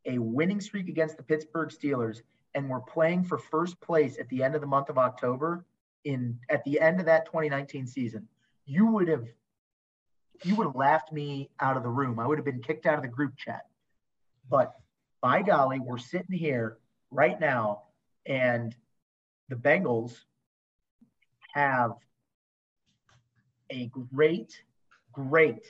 a 0.07 0.18
winning 0.18 0.61
streak 0.61 0.88
against 0.88 1.16
the 1.16 1.22
Pittsburgh 1.22 1.68
Steelers, 1.68 2.22
and 2.55 2.68
were 2.68 2.80
playing 2.80 3.24
for 3.24 3.38
first 3.38 3.80
place 3.80 4.18
at 4.18 4.28
the 4.28 4.43
end 4.43 4.55
of 4.55 4.61
the 4.61 4.66
month 4.66 4.88
of 4.88 4.99
October 4.99 5.64
in 6.05 6.38
at 6.48 6.64
the 6.64 6.80
end 6.80 7.00
of 7.00 7.07
that 7.07 7.26
2019 7.26 7.86
season, 7.86 8.28
you 8.66 8.86
would 8.86 9.09
have 9.09 9.26
you 10.44 10.57
would 10.57 10.66
have 10.66 10.76
laughed 10.76 11.12
me 11.12 11.50
out 11.61 11.76
of 11.76 11.82
the 11.82 11.88
room. 11.88 12.18
I 12.18 12.26
would 12.26 12.38
have 12.38 12.44
been 12.44 12.62
kicked 12.62 12.86
out 12.86 12.96
of 12.96 13.03
the 13.03 13.09
group 13.09 13.36
chat. 13.36 13.62
But 14.50 14.74
by 15.20 15.42
golly, 15.42 15.78
we're 15.78 15.98
sitting 15.98 16.36
here 16.36 16.78
right 17.11 17.38
now, 17.38 17.82
and 18.26 18.74
the 19.48 19.57
Bengals 19.57 20.16
have 21.55 21.92
a 23.70 23.90
great, 24.12 24.61
great 25.12 25.62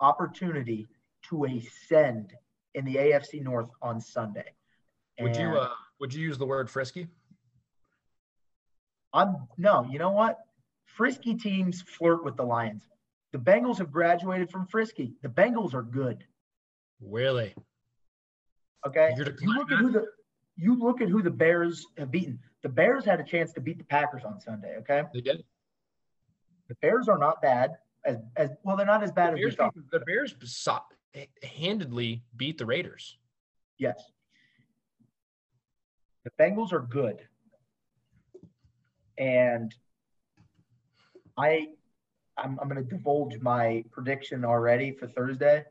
opportunity 0.00 0.88
to 1.28 1.44
ascend 1.44 2.32
in 2.74 2.84
the 2.84 2.96
AFC 2.96 3.42
North 3.42 3.70
on 3.80 4.00
Sunday. 4.00 4.54
Would 5.20 5.36
you 5.36 5.48
uh, 5.48 5.70
would 6.00 6.12
you 6.12 6.22
use 6.22 6.38
the 6.38 6.46
word 6.46 6.70
frisky? 6.70 7.06
I'm 9.12 9.48
no, 9.58 9.86
you 9.90 9.98
know 9.98 10.10
what? 10.10 10.38
Frisky 10.86 11.34
teams 11.34 11.82
flirt 11.82 12.24
with 12.24 12.36
the 12.36 12.42
Lions. 12.42 12.86
The 13.32 13.38
Bengals 13.38 13.78
have 13.78 13.90
graduated 13.90 14.50
from 14.50 14.66
frisky. 14.66 15.14
The 15.22 15.28
Bengals 15.28 15.74
are 15.74 15.82
good. 15.82 16.24
Really? 17.00 17.54
Okay. 18.86 19.14
You 19.16 19.24
look 19.54 19.72
at 19.72 19.78
who 19.78 19.90
the 19.90 20.06
you 20.56 20.78
look 20.78 21.00
at 21.00 21.08
who 21.08 21.22
the 21.22 21.30
Bears 21.30 21.86
have 21.96 22.10
beaten. 22.10 22.38
The 22.62 22.68
Bears 22.68 23.04
had 23.04 23.20
a 23.20 23.24
chance 23.24 23.52
to 23.54 23.60
beat 23.60 23.78
the 23.78 23.84
Packers 23.84 24.22
on 24.24 24.40
Sunday. 24.40 24.76
Okay. 24.80 25.02
They 25.14 25.20
did. 25.20 25.44
The 26.68 26.74
Bears 26.76 27.08
are 27.08 27.18
not 27.18 27.40
bad. 27.40 27.72
As 28.04 28.18
as 28.36 28.50
well, 28.64 28.76
they're 28.76 28.86
not 28.86 29.02
as 29.02 29.12
bad 29.12 29.34
the 29.34 29.38
as 29.38 29.40
Bears 29.40 29.52
we 29.52 29.56
thought. 29.56 29.74
Beat, 29.74 29.90
the 29.90 30.00
Bears 30.00 30.34
handedly 31.42 32.22
beat 32.36 32.58
the 32.58 32.66
Raiders. 32.66 33.18
Yes. 33.78 34.02
The 36.24 36.30
Bengals 36.38 36.72
are 36.72 36.80
good. 36.80 37.26
And 39.18 39.74
I 41.36 41.68
I'm, 42.36 42.58
I'm 42.60 42.68
going 42.68 42.82
to 42.82 42.88
divulge 42.88 43.38
my 43.40 43.84
prediction 43.90 44.44
already 44.44 44.92
for 44.92 45.06
Thursday. 45.06 45.64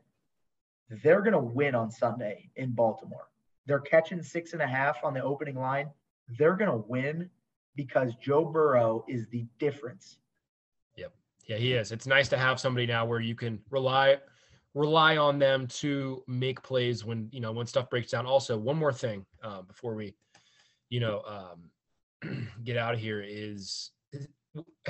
They're 1.02 1.20
going 1.20 1.32
to 1.32 1.38
win 1.38 1.74
on 1.74 1.90
Sunday 1.90 2.50
in 2.56 2.72
Baltimore. 2.72 3.28
They're 3.66 3.80
catching 3.80 4.22
six 4.22 4.52
and 4.52 4.62
a 4.62 4.66
half 4.66 5.04
on 5.04 5.14
the 5.14 5.22
opening 5.22 5.58
line. 5.58 5.90
They're 6.38 6.56
going 6.56 6.70
to 6.70 6.84
win 6.88 7.30
because 7.76 8.14
Joe 8.16 8.44
Burrow 8.44 9.04
is 9.08 9.28
the 9.28 9.46
difference. 9.58 10.18
Yep. 10.96 11.12
Yeah, 11.46 11.56
he 11.56 11.72
is. 11.72 11.92
It's 11.92 12.06
nice 12.06 12.28
to 12.28 12.38
have 12.38 12.60
somebody 12.60 12.86
now 12.86 13.06
where 13.06 13.20
you 13.20 13.34
can 13.34 13.60
rely 13.70 14.18
rely 14.74 15.18
on 15.18 15.38
them 15.38 15.66
to 15.66 16.22
make 16.26 16.62
plays 16.62 17.04
when 17.04 17.28
you 17.30 17.40
know 17.40 17.52
when 17.52 17.66
stuff 17.66 17.90
breaks 17.90 18.10
down. 18.10 18.26
Also, 18.26 18.56
one 18.56 18.76
more 18.76 18.92
thing 18.92 19.24
uh, 19.42 19.62
before 19.62 19.94
we, 19.94 20.14
you 20.88 21.00
know, 21.00 21.22
um, 21.26 21.70
get 22.64 22.76
out 22.76 22.94
of 22.94 23.00
here 23.00 23.24
is 23.26 23.90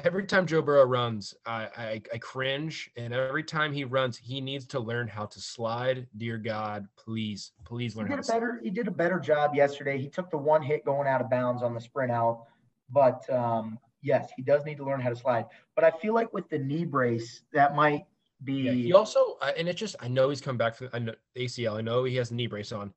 every 0.04 0.24
time 0.24 0.46
Joe 0.46 0.62
Burrow 0.62 0.84
runs, 0.84 1.34
I, 1.46 1.68
I, 1.76 2.02
I 2.12 2.18
cringe, 2.18 2.90
and 2.96 3.14
every 3.14 3.44
time 3.44 3.72
he 3.72 3.84
runs, 3.84 4.16
he 4.16 4.40
needs 4.40 4.66
to 4.66 4.80
learn 4.80 5.08
how 5.08 5.26
to 5.26 5.40
slide. 5.40 6.06
Dear 6.16 6.38
God, 6.38 6.86
please, 6.96 7.52
please 7.64 7.96
learn 7.96 8.06
he 8.06 8.12
how 8.12 8.16
did 8.16 8.24
to. 8.24 8.32
A 8.32 8.34
better, 8.34 8.60
he 8.62 8.70
did 8.70 8.88
a 8.88 8.92
better 8.92 9.20
job 9.20 9.54
yesterday. 9.54 9.98
He 9.98 10.08
took 10.08 10.30
the 10.30 10.38
one 10.38 10.62
hit 10.62 10.84
going 10.84 11.06
out 11.06 11.20
of 11.20 11.30
bounds 11.30 11.62
on 11.62 11.74
the 11.74 11.80
sprint 11.80 12.10
out, 12.10 12.44
but 12.90 13.28
um, 13.30 13.78
yes, 14.02 14.30
he 14.36 14.42
does 14.42 14.64
need 14.64 14.76
to 14.78 14.84
learn 14.84 15.00
how 15.00 15.10
to 15.10 15.16
slide. 15.16 15.46
But 15.74 15.84
I 15.84 15.90
feel 15.90 16.14
like 16.14 16.32
with 16.32 16.48
the 16.48 16.58
knee 16.58 16.84
brace, 16.84 17.42
that 17.52 17.74
might 17.74 18.04
be. 18.44 18.54
Yeah, 18.54 18.72
he 18.72 18.92
also, 18.92 19.38
and 19.56 19.68
it 19.68 19.74
just, 19.74 19.96
I 20.00 20.08
know 20.08 20.28
he's 20.30 20.40
come 20.40 20.56
back 20.56 20.74
from 20.74 20.90
I 20.92 20.98
know, 20.98 21.14
ACL. 21.36 21.78
I 21.78 21.80
know 21.80 22.04
he 22.04 22.16
has 22.16 22.30
a 22.30 22.34
knee 22.34 22.46
brace 22.48 22.72
on. 22.72 22.92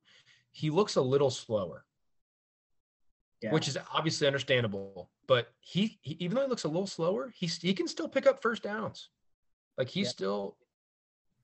He 0.50 0.70
looks 0.70 0.96
a 0.96 1.02
little 1.02 1.30
slower 1.30 1.85
yeah. 3.46 3.52
which 3.52 3.68
is 3.68 3.78
obviously 3.92 4.26
understandable. 4.26 5.10
But 5.26 5.48
he, 5.60 5.98
he, 6.02 6.16
even 6.20 6.36
though 6.36 6.42
he 6.42 6.48
looks 6.48 6.64
a 6.64 6.68
little 6.68 6.86
slower, 6.86 7.32
he 7.34 7.46
he 7.46 7.74
can 7.74 7.88
still 7.88 8.08
pick 8.08 8.26
up 8.26 8.42
first 8.42 8.62
downs. 8.62 9.08
Like 9.78 9.88
he's 9.88 10.06
yeah. 10.06 10.10
still. 10.10 10.56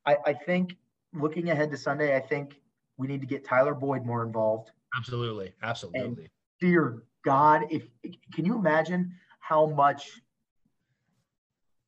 I, 0.04 0.16
I 0.26 0.32
think 0.32 0.76
looking 1.14 1.50
ahead 1.50 1.70
to 1.70 1.76
Sunday, 1.76 2.16
I 2.16 2.20
think 2.20 2.60
we 2.96 3.06
need 3.06 3.20
to 3.20 3.26
get 3.26 3.44
Tyler 3.44 3.74
Boyd 3.74 4.04
more 4.04 4.24
involved. 4.24 4.70
Absolutely, 4.96 5.52
absolutely. 5.62 6.00
And 6.00 6.28
dear 6.60 7.02
God, 7.24 7.62
if 7.70 7.84
can 8.34 8.44
you 8.44 8.56
imagine 8.56 9.14
how 9.40 9.66
much 9.66 10.10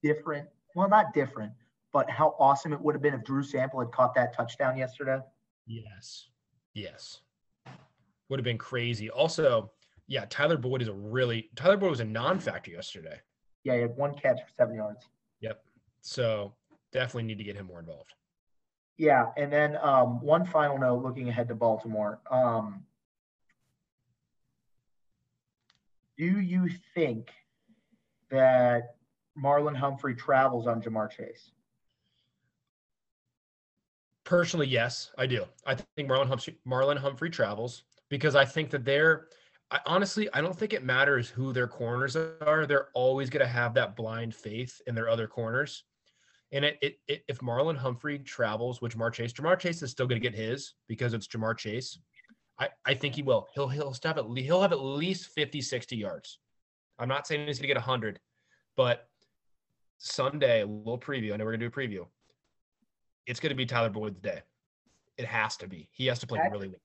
different? 0.03 0.49
Well, 0.75 0.89
not 0.89 1.13
different, 1.13 1.53
but 1.93 2.09
how 2.11 2.35
awesome 2.39 2.73
it 2.73 2.81
would 2.81 2.95
have 2.95 3.03
been 3.03 3.15
if 3.15 3.25
Drew 3.25 3.43
Sample 3.43 3.81
had 3.81 3.91
caught 3.93 4.15
that 4.15 4.35
touchdown 4.35 4.77
yesterday. 4.77 5.21
Yes, 5.67 6.29
yes, 6.75 7.21
would 8.29 8.39
have 8.39 8.45
been 8.45 8.59
crazy. 8.59 9.11
Also, 9.11 9.71
yeah, 10.07 10.27
Tyler 10.29 10.57
Boyd 10.57 10.83
is 10.83 10.89
a 10.89 10.93
really 10.93 11.51
Tyler 11.57 11.77
Boyd 11.77 11.91
was 11.91 12.01
a 12.01 12.05
non-factor 12.05 12.71
yesterday. 12.71 13.21
Yeah, 13.65 13.77
he 13.77 13.81
had 13.81 13.97
one 13.97 14.15
catch 14.15 14.41
for 14.41 14.53
seven 14.55 14.75
yards. 14.75 15.09
Yep. 15.41 15.63
So 16.03 16.55
definitely 16.93 17.25
need 17.25 17.39
to 17.39 17.45
get 17.45 17.57
him 17.57 17.67
more 17.67 17.81
involved. 17.81 18.13
Yeah, 18.99 19.31
and 19.37 19.53
then 19.53 19.77
um, 19.83 20.21
one 20.21 20.45
final 20.45 20.79
note, 20.79 21.03
looking 21.03 21.29
ahead 21.29 21.49
to 21.49 21.55
Baltimore. 21.55 22.21
Um, 22.31 22.85
do 26.17 26.41
you 26.41 26.69
think 26.95 27.31
that 28.31 28.97
Marlon 29.43 29.75
Humphrey 29.75 30.15
travels 30.15 30.67
on 30.67 30.81
Ja'Marr 30.81 31.11
Chase? 31.11 31.51
Personally, 34.25 34.69
yes, 34.69 35.11
I 35.19 35.27
do. 35.27 35.45
I 35.67 35.75
think 35.75 36.09
Marlon 36.09 36.29
Humphrey, 36.29 36.57
Marlon 36.67 36.99
Humphrey 36.99 37.31
travels 37.31 37.83
because 38.11 38.37
I 38.37 38.45
think 38.45 38.71
that 38.71 38.85
they're– 38.85 39.29
I, 39.71 39.81
honestly, 39.87 40.29
I 40.33 40.41
don't 40.41 40.57
think 40.57 40.73
it 40.73 40.85
matters 40.85 41.29
who 41.29 41.53
their 41.53 41.67
corners 41.67 42.17
are. 42.17 42.67
They're 42.67 42.89
always 42.95 43.31
going 43.31 43.45
to 43.45 43.51
have 43.51 43.75
that 43.75 43.97
blind 43.97 44.35
faith 44.35 44.81
in 44.87 44.95
their 44.95 45.09
other 45.09 45.27
corners. 45.27 45.85
And 46.53 46.65
it, 46.65 46.79
it, 46.83 46.99
it, 47.09 47.25
if 47.27 47.39
Marlon 47.39 47.77
Humphrey 47.77 48.19
travels 48.21 48.81
with 48.81 48.95
Ja'Marr 48.95 49.13
Chase, 49.13 49.33
Ja'Marr 49.33 49.59
Chase 49.59 49.83
is 49.83 49.91
still 49.91 50.07
going 50.07 50.21
to 50.21 50.31
get 50.31 50.39
his 50.39 50.75
because 50.87 51.15
it's 51.15 51.27
Ja'Marr 51.27 51.57
Chase. 51.57 51.99
I, 52.61 52.69
I 52.85 52.95
think 52.95 53.17
he 53.17 53.23
will. 53.23 53.49
He'll 53.55 53.67
he'll 53.67 53.93
have 54.05 54.19
at 54.19 54.25
he'll 54.37 54.63
have 54.63 54.71
at 54.71 54.81
least 54.81 55.31
50, 55.35 55.61
60 55.61 55.97
yards. 55.97 56.39
I'm 56.99 57.09
not 57.09 57.27
saying 57.27 57.47
he's 57.47 57.59
going 57.59 57.69
to 57.69 57.75
get 57.75 57.77
100, 57.77 58.21
but 58.77 59.09
Sunday, 59.99 60.63
a 60.63 60.67
little 60.67 60.99
preview. 60.99 61.33
I 61.33 61.37
know 61.37 61.45
we're 61.45 61.57
going 61.57 61.61
to 61.61 61.69
do 61.69 61.83
a 61.83 61.89
preview. 61.89 62.07
It's 63.27 63.41
going 63.41 63.51
to 63.51 63.57
be 63.57 63.67
Tyler 63.67 63.91
Boyd's 63.91 64.21
day. 64.21 64.43
It 65.17 65.25
has 65.25 65.57
to 65.57 65.67
be. 65.67 65.89
He 65.93 66.07
has 66.07 66.19
to 66.21 66.27
play 66.27 66.41
really 66.53 66.69
well. 66.69 66.77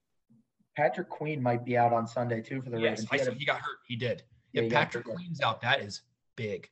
Patrick 0.76 1.08
Queen 1.08 1.42
might 1.42 1.64
be 1.64 1.76
out 1.76 1.92
on 1.92 2.06
Sunday 2.06 2.40
too 2.40 2.62
for 2.62 2.70
the 2.70 2.78
yes, 2.78 3.04
Ravens. 3.10 3.34
He, 3.34 3.40
he 3.40 3.44
got 3.44 3.60
hurt. 3.60 3.78
He 3.86 3.96
did. 3.96 4.22
Yeah, 4.52 4.62
if 4.62 4.72
Patrick 4.72 5.04
Queen's 5.04 5.40
out, 5.40 5.60
that 5.62 5.80
is 5.80 6.02
big, 6.36 6.68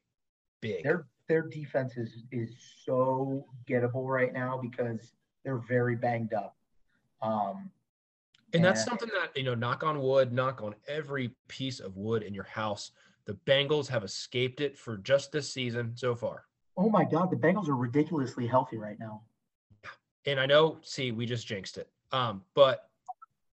big. 0.60 0.82
Their 0.82 1.06
their 1.28 1.42
defense 1.42 1.96
is 1.96 2.24
is 2.32 2.50
so 2.84 3.46
gettable 3.68 4.06
right 4.06 4.32
now 4.32 4.58
because 4.60 5.12
they're 5.44 5.58
very 5.58 5.96
banged 5.96 6.34
up. 6.34 6.56
Um, 7.22 7.70
and, 8.52 8.56
and 8.56 8.64
that's 8.64 8.84
something 8.84 9.10
that 9.20 9.36
you 9.36 9.44
know, 9.44 9.54
knock 9.54 9.82
on 9.82 10.00
wood, 10.00 10.32
knock 10.32 10.62
on 10.62 10.74
every 10.86 11.34
piece 11.48 11.80
of 11.80 11.96
wood 11.96 12.22
in 12.22 12.32
your 12.32 12.44
house. 12.44 12.92
The 13.26 13.34
Bengals 13.46 13.88
have 13.88 14.04
escaped 14.04 14.60
it 14.62 14.78
for 14.78 14.96
just 14.96 15.32
this 15.32 15.52
season 15.52 15.92
so 15.94 16.14
far. 16.14 16.44
Oh 16.76 16.88
my 16.88 17.04
God, 17.04 17.30
the 17.30 17.36
Bengals 17.36 17.68
are 17.68 17.76
ridiculously 17.76 18.46
healthy 18.46 18.78
right 18.78 18.98
now. 18.98 19.22
And 20.24 20.40
I 20.40 20.46
know, 20.46 20.78
see, 20.82 21.12
we 21.12 21.26
just 21.26 21.46
jinxed 21.46 21.76
it. 21.76 21.90
Um, 22.10 22.42
but 22.54 22.87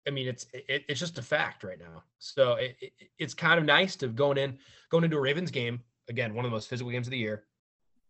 I 0.07 0.11
mean, 0.11 0.27
it's 0.27 0.47
it, 0.53 0.85
it's 0.89 1.01
just 1.01 1.19
a 1.19 1.23
fact 1.23 1.65
right 1.65 1.79
now. 1.79 2.03
So 2.19 2.55
it, 2.55 2.77
it, 2.81 2.93
it's 3.19 3.35
kind 3.35 3.59
of 3.59 3.65
nice 3.65 3.97
to 3.97 4.09
going 4.09 4.39
in 4.39 4.59
going 4.91 5.05
into 5.05 5.17
a 5.17 5.21
Ravens 5.21 5.51
game 5.51 5.81
again, 6.09 6.35
one 6.35 6.45
of 6.45 6.51
the 6.51 6.55
most 6.55 6.69
physical 6.69 6.91
games 6.91 7.07
of 7.07 7.13
the 7.13 7.19
year, 7.19 7.45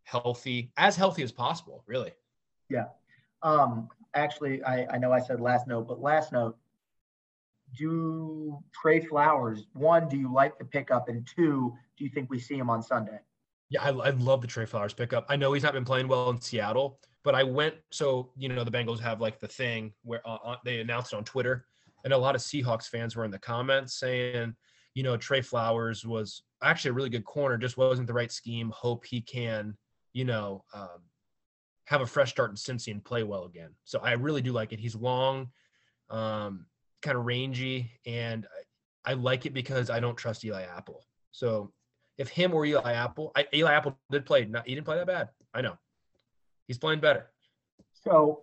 healthy 0.04 0.72
as 0.76 0.96
healthy 0.96 1.22
as 1.22 1.32
possible, 1.32 1.82
really. 1.86 2.12
Yeah. 2.68 2.86
Um. 3.42 3.88
Actually, 4.14 4.62
I 4.64 4.86
I 4.92 4.98
know 4.98 5.12
I 5.12 5.20
said 5.20 5.40
last 5.40 5.66
note, 5.66 5.88
but 5.88 6.00
last 6.00 6.32
note. 6.32 6.56
Do 7.74 8.58
Tre 8.74 9.00
Flowers 9.00 9.66
one? 9.72 10.06
Do 10.06 10.18
you 10.18 10.30
like 10.30 10.58
the 10.58 10.64
pickup? 10.64 11.08
And 11.08 11.26
two, 11.26 11.72
do 11.96 12.04
you 12.04 12.10
think 12.10 12.28
we 12.28 12.38
see 12.38 12.56
him 12.58 12.68
on 12.68 12.82
Sunday? 12.82 13.18
Yeah, 13.70 13.82
I, 13.82 13.88
I 13.88 14.10
love 14.10 14.42
the 14.42 14.46
Tre 14.46 14.66
Flowers 14.66 14.92
pickup. 14.92 15.24
I 15.30 15.36
know 15.36 15.54
he's 15.54 15.62
not 15.62 15.72
been 15.72 15.84
playing 15.84 16.06
well 16.06 16.28
in 16.28 16.38
Seattle, 16.38 17.00
but 17.22 17.34
I 17.34 17.42
went 17.42 17.74
so 17.90 18.30
you 18.36 18.50
know 18.50 18.64
the 18.64 18.70
Bengals 18.70 19.00
have 19.00 19.22
like 19.22 19.40
the 19.40 19.48
thing 19.48 19.92
where 20.02 20.20
uh, 20.26 20.56
they 20.64 20.80
announced 20.80 21.14
it 21.14 21.16
on 21.16 21.24
Twitter 21.24 21.64
and 22.04 22.12
a 22.12 22.18
lot 22.18 22.34
of 22.34 22.40
Seahawks 22.40 22.86
fans 22.86 23.16
were 23.16 23.24
in 23.24 23.30
the 23.30 23.38
comments 23.38 23.94
saying, 23.94 24.54
you 24.94 25.02
know, 25.02 25.16
Tre 25.16 25.40
Flowers 25.40 26.04
was 26.04 26.42
actually 26.62 26.90
a 26.90 26.94
really 26.94 27.08
good 27.08 27.24
corner, 27.24 27.56
just 27.56 27.76
wasn't 27.76 28.06
the 28.06 28.14
right 28.14 28.30
scheme. 28.30 28.70
Hope 28.74 29.04
he 29.04 29.20
can, 29.20 29.76
you 30.12 30.24
know, 30.24 30.64
um, 30.74 31.02
have 31.86 32.00
a 32.00 32.06
fresh 32.06 32.30
start 32.30 32.50
in 32.50 32.56
Cincy 32.56 32.92
and 32.92 33.04
play 33.04 33.22
well 33.22 33.44
again. 33.44 33.70
So 33.84 34.00
I 34.00 34.12
really 34.12 34.42
do 34.42 34.52
like 34.52 34.72
it. 34.72 34.78
He's 34.78 34.94
long, 34.94 35.48
um, 36.10 36.66
kind 37.00 37.16
of 37.16 37.24
rangy, 37.24 37.90
and 38.06 38.46
I, 39.06 39.12
I, 39.12 39.14
like 39.14 39.46
it 39.46 39.54
because 39.54 39.90
I 39.90 39.98
don't 39.98 40.16
trust 40.16 40.44
Eli 40.44 40.62
Apple. 40.62 41.04
So 41.32 41.72
if 42.18 42.28
him 42.28 42.54
or 42.54 42.64
Eli 42.64 42.92
Apple, 42.92 43.32
I, 43.34 43.46
Eli 43.52 43.72
Apple 43.72 43.98
did 44.10 44.26
play, 44.26 44.44
not, 44.44 44.66
he 44.66 44.74
didn't 44.74 44.86
play 44.86 44.98
that 44.98 45.06
bad. 45.06 45.30
I 45.54 45.62
know 45.62 45.76
he's 46.66 46.78
playing 46.78 47.00
better. 47.00 47.30
So, 47.92 48.42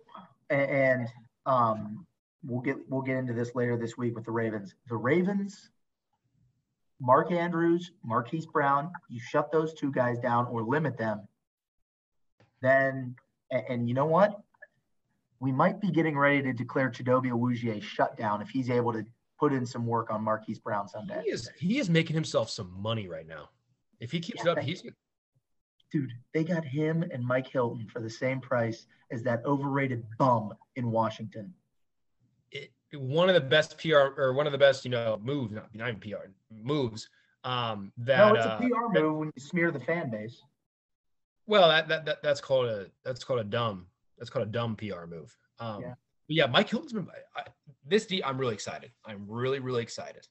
and 0.50 1.08
um, 1.46 2.06
we'll 2.44 2.60
get 2.60 2.76
we'll 2.88 3.02
get 3.02 3.16
into 3.16 3.32
this 3.32 3.54
later 3.54 3.76
this 3.76 3.96
week 3.96 4.14
with 4.14 4.24
the 4.24 4.30
Ravens. 4.30 4.74
The 4.88 4.96
Ravens, 4.96 5.70
Mark 7.00 7.32
Andrews, 7.32 7.92
Marquise 8.04 8.46
Brown, 8.46 8.90
you 9.08 9.20
shut 9.20 9.50
those 9.52 9.74
two 9.74 9.90
guys 9.90 10.18
down 10.18 10.46
or 10.46 10.62
limit 10.62 10.96
them. 10.96 11.26
Then, 12.62 13.16
and, 13.50 13.64
and 13.68 13.88
you 13.88 13.94
know 13.94 14.06
what? 14.06 14.38
We 15.40 15.52
might 15.52 15.80
be 15.80 15.90
getting 15.90 16.18
ready 16.18 16.42
to 16.42 16.52
declare 16.52 16.90
Chidobe 16.90 17.30
Awuzie 17.30 17.82
shut 17.82 18.16
down 18.16 18.42
if 18.42 18.50
he's 18.50 18.68
able 18.68 18.92
to 18.92 19.04
put 19.38 19.54
in 19.54 19.64
some 19.64 19.86
work 19.86 20.10
on 20.10 20.22
Marquise 20.22 20.58
Brown 20.58 20.86
Sunday. 20.86 21.22
He 21.24 21.30
is 21.30 21.50
he 21.58 21.78
is 21.78 21.88
making 21.88 22.14
himself 22.14 22.50
some 22.50 22.72
money 22.80 23.08
right 23.08 23.26
now. 23.26 23.48
If 24.00 24.12
he 24.12 24.20
keeps 24.20 24.44
yeah, 24.44 24.52
it 24.52 24.58
up, 24.58 24.64
he's 24.64 24.82
dude. 25.90 26.12
They 26.34 26.44
got 26.44 26.64
him 26.64 27.02
and 27.02 27.24
Mike 27.24 27.48
Hilton 27.48 27.86
for 27.88 28.00
the 28.00 28.10
same 28.10 28.40
price 28.40 28.86
as 29.10 29.22
that 29.24 29.44
overrated 29.44 30.04
bum 30.18 30.52
in 30.76 30.90
Washington. 30.90 31.52
One 32.92 33.28
of 33.28 33.34
the 33.34 33.40
best 33.40 33.78
PR 33.78 34.14
or 34.16 34.32
one 34.32 34.46
of 34.46 34.52
the 34.52 34.58
best, 34.58 34.84
you 34.84 34.90
know, 34.90 35.18
moves, 35.22 35.52
not, 35.52 35.74
not 35.74 35.88
even 35.88 36.00
PR 36.00 36.26
moves. 36.50 37.08
Um, 37.44 37.92
that 37.98 38.18
no, 38.18 38.34
it's 38.34 38.44
a 38.44 38.58
PR 38.58 38.84
uh, 38.84 39.00
move 39.00 39.16
when 39.16 39.32
you 39.34 39.40
smear 39.40 39.70
the 39.70 39.80
fan 39.80 40.10
base. 40.10 40.42
Well, 41.46 41.68
that, 41.68 41.88
that, 41.88 42.04
that 42.04 42.22
that's 42.22 42.40
called 42.40 42.66
a 42.66 42.86
that's 43.04 43.24
called 43.24 43.40
a 43.40 43.44
dumb 43.44 43.86
that's 44.18 44.30
called 44.30 44.46
a 44.46 44.50
dumb 44.50 44.76
PR 44.76 45.06
move. 45.06 45.36
Um, 45.58 45.82
yeah. 45.82 45.94
yeah, 46.28 46.46
Mike 46.46 46.68
Hilton's 46.68 46.92
been 46.92 47.08
I, 47.34 47.42
this. 47.86 48.06
D, 48.06 48.22
I'm 48.22 48.38
really 48.38 48.54
excited. 48.54 48.92
I'm 49.04 49.24
really 49.26 49.58
really 49.58 49.82
excited. 49.82 50.28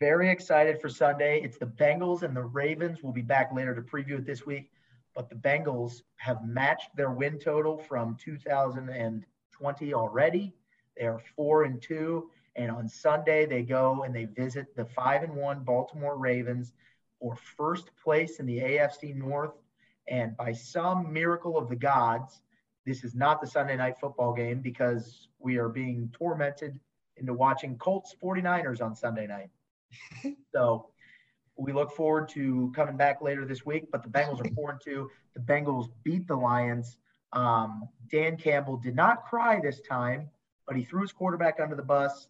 Very 0.00 0.30
excited 0.30 0.80
for 0.80 0.88
Sunday. 0.88 1.40
It's 1.42 1.58
the 1.58 1.66
Bengals 1.66 2.22
and 2.22 2.36
the 2.36 2.42
Ravens. 2.42 3.02
We'll 3.02 3.12
be 3.12 3.22
back 3.22 3.52
later 3.52 3.74
to 3.74 3.82
preview 3.82 4.18
it 4.18 4.26
this 4.26 4.44
week. 4.46 4.70
But 5.14 5.28
the 5.28 5.36
Bengals 5.36 6.02
have 6.16 6.44
matched 6.44 6.96
their 6.96 7.10
win 7.10 7.38
total 7.38 7.78
from 7.78 8.16
2020 8.20 9.94
already. 9.94 10.54
They 10.96 11.06
are 11.06 11.20
four 11.36 11.64
and 11.64 11.80
two. 11.80 12.30
And 12.56 12.70
on 12.70 12.88
Sunday, 12.88 13.46
they 13.46 13.62
go 13.62 14.04
and 14.04 14.14
they 14.14 14.26
visit 14.26 14.76
the 14.76 14.84
five 14.84 15.22
and 15.22 15.34
one 15.34 15.64
Baltimore 15.64 16.16
Ravens 16.16 16.72
for 17.20 17.36
first 17.56 17.90
place 18.02 18.38
in 18.38 18.46
the 18.46 18.58
AFC 18.58 19.14
North. 19.14 19.54
And 20.06 20.36
by 20.36 20.52
some 20.52 21.12
miracle 21.12 21.56
of 21.56 21.68
the 21.68 21.76
gods, 21.76 22.42
this 22.84 23.02
is 23.02 23.14
not 23.14 23.40
the 23.40 23.46
Sunday 23.46 23.76
night 23.76 23.98
football 23.98 24.34
game 24.34 24.60
because 24.60 25.28
we 25.38 25.56
are 25.56 25.68
being 25.68 26.10
tormented 26.12 26.78
into 27.16 27.32
watching 27.32 27.78
Colts 27.78 28.14
49ers 28.22 28.82
on 28.82 28.94
Sunday 28.94 29.26
night. 29.26 29.50
so 30.52 30.88
we 31.56 31.72
look 31.72 31.92
forward 31.92 32.28
to 32.30 32.72
coming 32.74 32.96
back 32.96 33.22
later 33.22 33.44
this 33.44 33.64
week, 33.64 33.90
but 33.90 34.02
the 34.02 34.08
Bengals 34.08 34.40
are 34.40 34.54
4 34.54 34.70
and 34.72 34.80
2. 34.84 35.10
The 35.34 35.40
Bengals 35.40 35.88
beat 36.02 36.26
the 36.26 36.36
Lions. 36.36 36.96
Um, 37.32 37.88
Dan 38.10 38.36
Campbell 38.36 38.76
did 38.76 38.94
not 38.94 39.24
cry 39.24 39.60
this 39.60 39.80
time, 39.80 40.28
but 40.66 40.76
he 40.76 40.84
threw 40.84 41.02
his 41.02 41.12
quarterback 41.12 41.60
under 41.60 41.74
the 41.74 41.82
bus. 41.82 42.28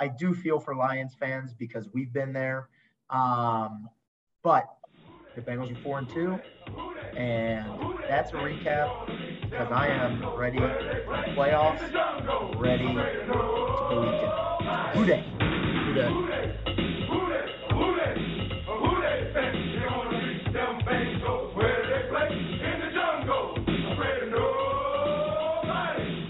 I 0.00 0.08
do 0.08 0.34
feel 0.34 0.58
for 0.58 0.74
Lions 0.74 1.14
fans 1.14 1.54
because 1.54 1.88
we've 1.92 2.12
been 2.12 2.32
there. 2.32 2.68
Um, 3.10 3.88
but 4.42 4.66
the 5.34 5.40
Bengals 5.40 5.72
are 5.72 5.82
4 5.82 5.98
and 5.98 6.08
2. 6.08 6.38
And 7.16 7.66
that's 8.08 8.32
a 8.32 8.36
recap 8.36 9.06
because 9.42 9.70
I 9.70 9.88
am 9.88 10.34
ready 10.36 10.58
for 10.58 10.64
the 10.64 11.32
playoffs, 11.36 11.80
ready 12.60 12.86
to 12.86 13.24
go 13.28 14.00
weekend. 14.00 14.32
Who 14.94 15.04
day? 15.04 15.24
Who 15.86 15.94
day? 15.94 16.63